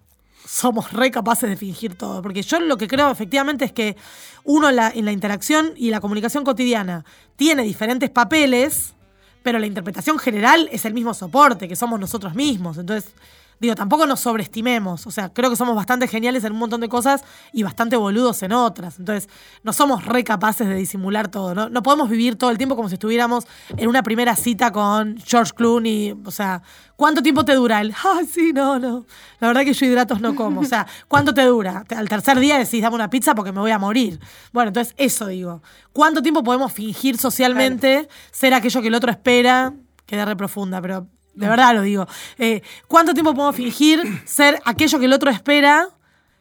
somos 0.45 0.93
re 0.93 1.11
capaces 1.11 1.47
de 1.47 1.55
fingir 1.57 1.95
todo. 1.95 2.21
Porque 2.21 2.41
yo 2.41 2.59
lo 2.59 2.77
que 2.77 2.87
creo 2.87 3.11
efectivamente 3.11 3.65
es 3.65 3.71
que 3.71 3.95
uno 4.43 4.69
en 4.69 4.77
la, 4.77 4.89
en 4.89 5.05
la 5.05 5.11
interacción 5.11 5.73
y 5.75 5.91
la 5.91 5.99
comunicación 5.99 6.43
cotidiana 6.43 7.05
tiene 7.35 7.63
diferentes 7.63 8.09
papeles, 8.09 8.95
pero 9.43 9.59
la 9.59 9.67
interpretación 9.67 10.19
general 10.19 10.69
es 10.71 10.85
el 10.85 10.93
mismo 10.93 11.13
soporte, 11.13 11.67
que 11.67 11.75
somos 11.75 11.99
nosotros 11.99 12.35
mismos. 12.35 12.77
Entonces, 12.77 13.13
digo, 13.59 13.75
tampoco 13.75 14.05
nos 14.05 14.19
sobreestimemos. 14.19 15.05
O 15.07 15.11
sea, 15.11 15.29
creo 15.29 15.49
que 15.49 15.55
somos 15.55 15.75
bastante 15.75 16.07
geniales 16.07 16.43
en 16.43 16.53
un 16.53 16.59
montón 16.59 16.81
de 16.81 16.89
cosas 16.89 17.23
y 17.51 17.63
bastante 17.63 17.95
boludos 17.97 18.41
en 18.43 18.53
otras. 18.53 18.99
Entonces, 18.99 19.29
no 19.63 19.73
somos 19.73 20.05
re 20.05 20.23
capaces 20.23 20.67
de 20.67 20.75
disimular 20.75 21.27
todo. 21.27 21.53
No, 21.53 21.69
no 21.69 21.83
podemos 21.83 22.09
vivir 22.09 22.35
todo 22.35 22.49
el 22.49 22.57
tiempo 22.57 22.75
como 22.75 22.89
si 22.89 22.95
estuviéramos 22.95 23.45
en 23.77 23.87
una 23.87 24.03
primera 24.03 24.35
cita 24.35 24.71
con 24.71 25.17
George 25.17 25.53
Clooney. 25.55 26.15
O 26.25 26.31
sea, 26.31 26.61
¿cuánto 26.95 27.21
tiempo 27.21 27.45
te 27.45 27.53
dura 27.53 27.81
el? 27.81 27.93
Ah, 28.03 28.21
sí, 28.29 28.53
no, 28.53 28.79
no. 28.79 29.05
La 29.39 29.47
verdad 29.49 29.63
que 29.63 29.73
yo 29.73 29.85
hidratos 29.85 30.21
no 30.21 30.35
como. 30.35 30.61
O 30.61 30.65
sea, 30.65 30.87
¿cuánto 31.07 31.33
te 31.33 31.43
dura? 31.43 31.83
Al 31.95 32.07
tercer 32.09 32.39
día 32.39 32.57
decís, 32.57 32.81
dame 32.81 32.95
una 32.95 33.09
pizza 33.09 33.35
porque 33.35 33.51
me 33.51 33.59
voy 33.59 33.71
a 33.71 33.79
morir. 33.79 34.19
Bueno, 34.53 34.69
entonces 34.69 34.93
eso 34.97 35.27
digo. 35.27 35.61
¿Cuánto 35.93 36.21
tiempo 36.21 36.43
podemos 36.43 36.71
fingir 36.71 37.17
socialmente 37.17 38.07
ser 38.31 38.53
aquello 38.53 38.81
que 38.81 38.87
el 38.87 38.95
otro 38.95 39.11
espera? 39.11 39.73
Queda 40.05 40.25
re 40.25 40.35
profunda, 40.35 40.81
pero 40.81 41.07
de 41.39 41.47
verdad 41.47 41.73
lo 41.73 41.81
digo. 41.81 42.07
Eh, 42.37 42.61
¿Cuánto 42.87 43.13
tiempo 43.13 43.33
podemos 43.33 43.55
fingir 43.55 44.03
ser 44.25 44.59
aquello 44.65 44.99
que 44.99 45.05
el 45.05 45.13
otro 45.13 45.29
espera 45.31 45.87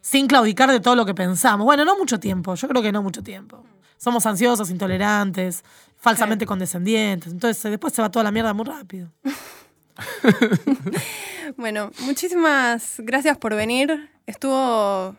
sin 0.00 0.26
claudicar 0.26 0.70
de 0.70 0.80
todo 0.80 0.96
lo 0.96 1.06
que 1.06 1.14
pensamos? 1.14 1.64
Bueno, 1.64 1.84
no 1.84 1.96
mucho 1.96 2.18
tiempo. 2.18 2.54
Yo 2.54 2.68
creo 2.68 2.82
que 2.82 2.90
no 2.92 3.02
mucho 3.02 3.22
tiempo. 3.22 3.64
Somos 3.96 4.26
ansiosos, 4.26 4.70
intolerantes, 4.70 5.64
falsamente 5.96 6.46
condescendientes. 6.46 7.32
Entonces 7.32 7.64
eh, 7.64 7.70
después 7.70 7.92
se 7.92 8.02
va 8.02 8.10
toda 8.10 8.24
la 8.24 8.32
mierda 8.32 8.52
muy 8.54 8.66
rápido. 8.66 9.10
Bueno, 11.56 11.90
muchísimas 12.00 12.96
gracias 12.98 13.38
por 13.38 13.54
venir. 13.54 14.10
Estuvo 14.26 15.16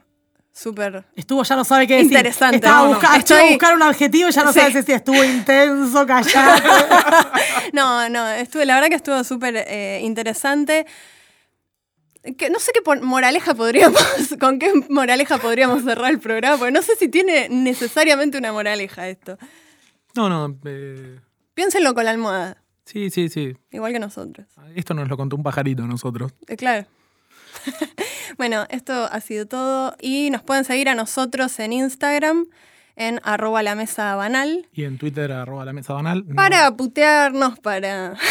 súper. 0.61 1.05
Estuvo, 1.15 1.43
ya 1.43 1.55
no 1.55 1.63
sabe 1.63 1.87
qué 1.87 1.95
decir. 1.95 2.11
Interesante. 2.11 2.57
Estaba 2.57 2.77
No, 2.83 2.87
no. 2.89 2.93
busca- 2.95 3.15
Estoy- 3.15 3.19
estaba 3.19 3.41
a 3.41 3.49
buscar 3.49 3.75
un 3.75 3.83
adjetivo 3.83 4.29
y 4.29 4.31
ya 4.31 4.43
no 4.43 4.53
Sí. 4.53 4.59
sabe 4.59 4.83
si 4.83 4.91
estuvo 4.91 5.23
intenso, 5.23 6.05
callado. 6.05 6.61
No, 7.73 8.09
no, 8.09 8.27
estuve, 8.29 8.65
la 8.65 8.75
verdad 8.75 8.89
que 8.89 8.95
estuvo 8.95 9.23
súper 9.23 9.55
eh, 9.67 10.01
interesante. 10.03 10.85
Que 12.37 12.49
no 12.49 12.59
sé 12.59 12.71
qué 12.73 12.81
moraleja 13.01 13.53
podríamos, 13.53 14.01
con 14.39 14.59
qué 14.59 14.71
moraleja 14.89 15.37
podríamos 15.37 15.83
cerrar 15.83 16.11
el 16.11 16.19
programa, 16.19 16.57
porque 16.57 16.71
no 16.73 16.81
sé 16.81 16.95
si 16.97 17.07
tiene 17.07 17.47
necesariamente 17.49 18.37
una 18.37 18.51
moraleja 18.51 19.07
esto. 19.07 19.37
No, 20.15 20.27
no. 20.27 20.57
eh, 20.65 21.19
Piénsenlo 21.53 21.93
con 21.93 22.03
la 22.05 22.11
almohada, 22.11 22.57
sí, 22.85 23.09
sí, 23.09 23.29
sí. 23.29 23.55
igual 23.71 23.93
que 23.93 23.99
nosotros. 23.99 24.47
Esto 24.75 24.93
nos 24.93 25.07
lo 25.07 25.15
contó 25.15 25.35
un 25.37 25.43
pajarito 25.43 25.83
a 25.83 25.87
nosotros. 25.87 26.33
Eh, 26.47 26.57
claro. 26.57 26.85
bueno, 28.37 28.65
esto 28.69 29.07
ha 29.11 29.19
sido 29.21 29.45
todo. 29.47 29.95
Y 30.01 30.29
nos 30.31 30.43
pueden 30.43 30.63
seguir 30.65 30.89
a 30.89 30.95
nosotros 30.95 31.59
en 31.59 31.73
Instagram, 31.73 32.45
en 32.95 33.19
arroba 33.23 33.63
la 33.63 33.75
mesa 33.75 34.15
banal, 34.15 34.67
Y 34.73 34.83
en 34.83 34.97
Twitter, 34.97 35.31
arroba 35.31 35.65
la 35.65 35.73
mesa 35.73 35.93
banal. 35.93 36.23
no. 36.27 36.35
para 36.35 36.71
putearnos, 36.75 37.59
para... 37.59 38.15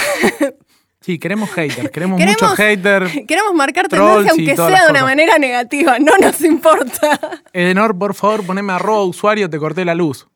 Sí, 1.01 1.19
queremos 1.19 1.49
haters. 1.51 1.91
Queremos, 1.91 2.19
Queremos- 2.21 2.43
muchos 2.43 2.57
haters. 2.57 3.13
Queremos 3.29 3.55
marcar 3.55 3.87
tendencia, 3.89 4.33
aunque 4.33 4.57
sea 4.57 4.85
de 4.87 4.91
una 4.91 5.05
manera 5.05 5.39
negativa, 5.39 5.99
no 6.01 6.13
nos 6.21 6.41
importa. 6.43 7.19
Edenor, 7.53 7.97
por 7.97 8.15
favor, 8.15 8.45
poneme 8.45 8.73
arroba 8.73 9.05
usuario, 9.05 9.49
te 9.49 9.59
corté 9.59 9.85
la 9.85 9.95
luz. 9.95 10.27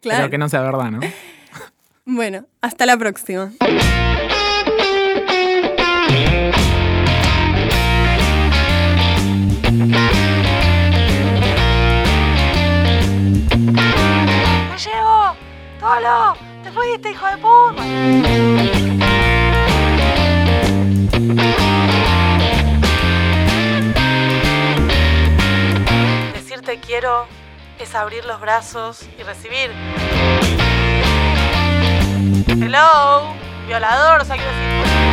Claro. 0.00 0.18
Pero 0.20 0.30
que 0.30 0.38
no 0.38 0.48
sea 0.48 0.62
verdad, 0.62 0.90
¿no? 0.90 1.00
Bueno, 2.06 2.46
hasta 2.62 2.86
la 2.86 2.96
próxima. 2.96 3.52
¡Pablo! 15.86 16.36
¡Te 16.64 16.72
fuiste, 16.72 17.10
hijo 17.12 17.26
de 17.26 17.36
puta! 17.36 17.82
Decir 26.32 26.62
te 26.62 26.80
quiero 26.80 27.28
es 27.78 27.94
abrir 27.94 28.24
los 28.24 28.40
brazos 28.40 29.06
y 29.16 29.22
recibir. 29.22 29.70
Hello, 32.48 33.32
violador, 33.68 34.22
o 34.22 34.24
sea, 34.24 34.34
quiero 34.34 34.50
decir. 34.50 35.05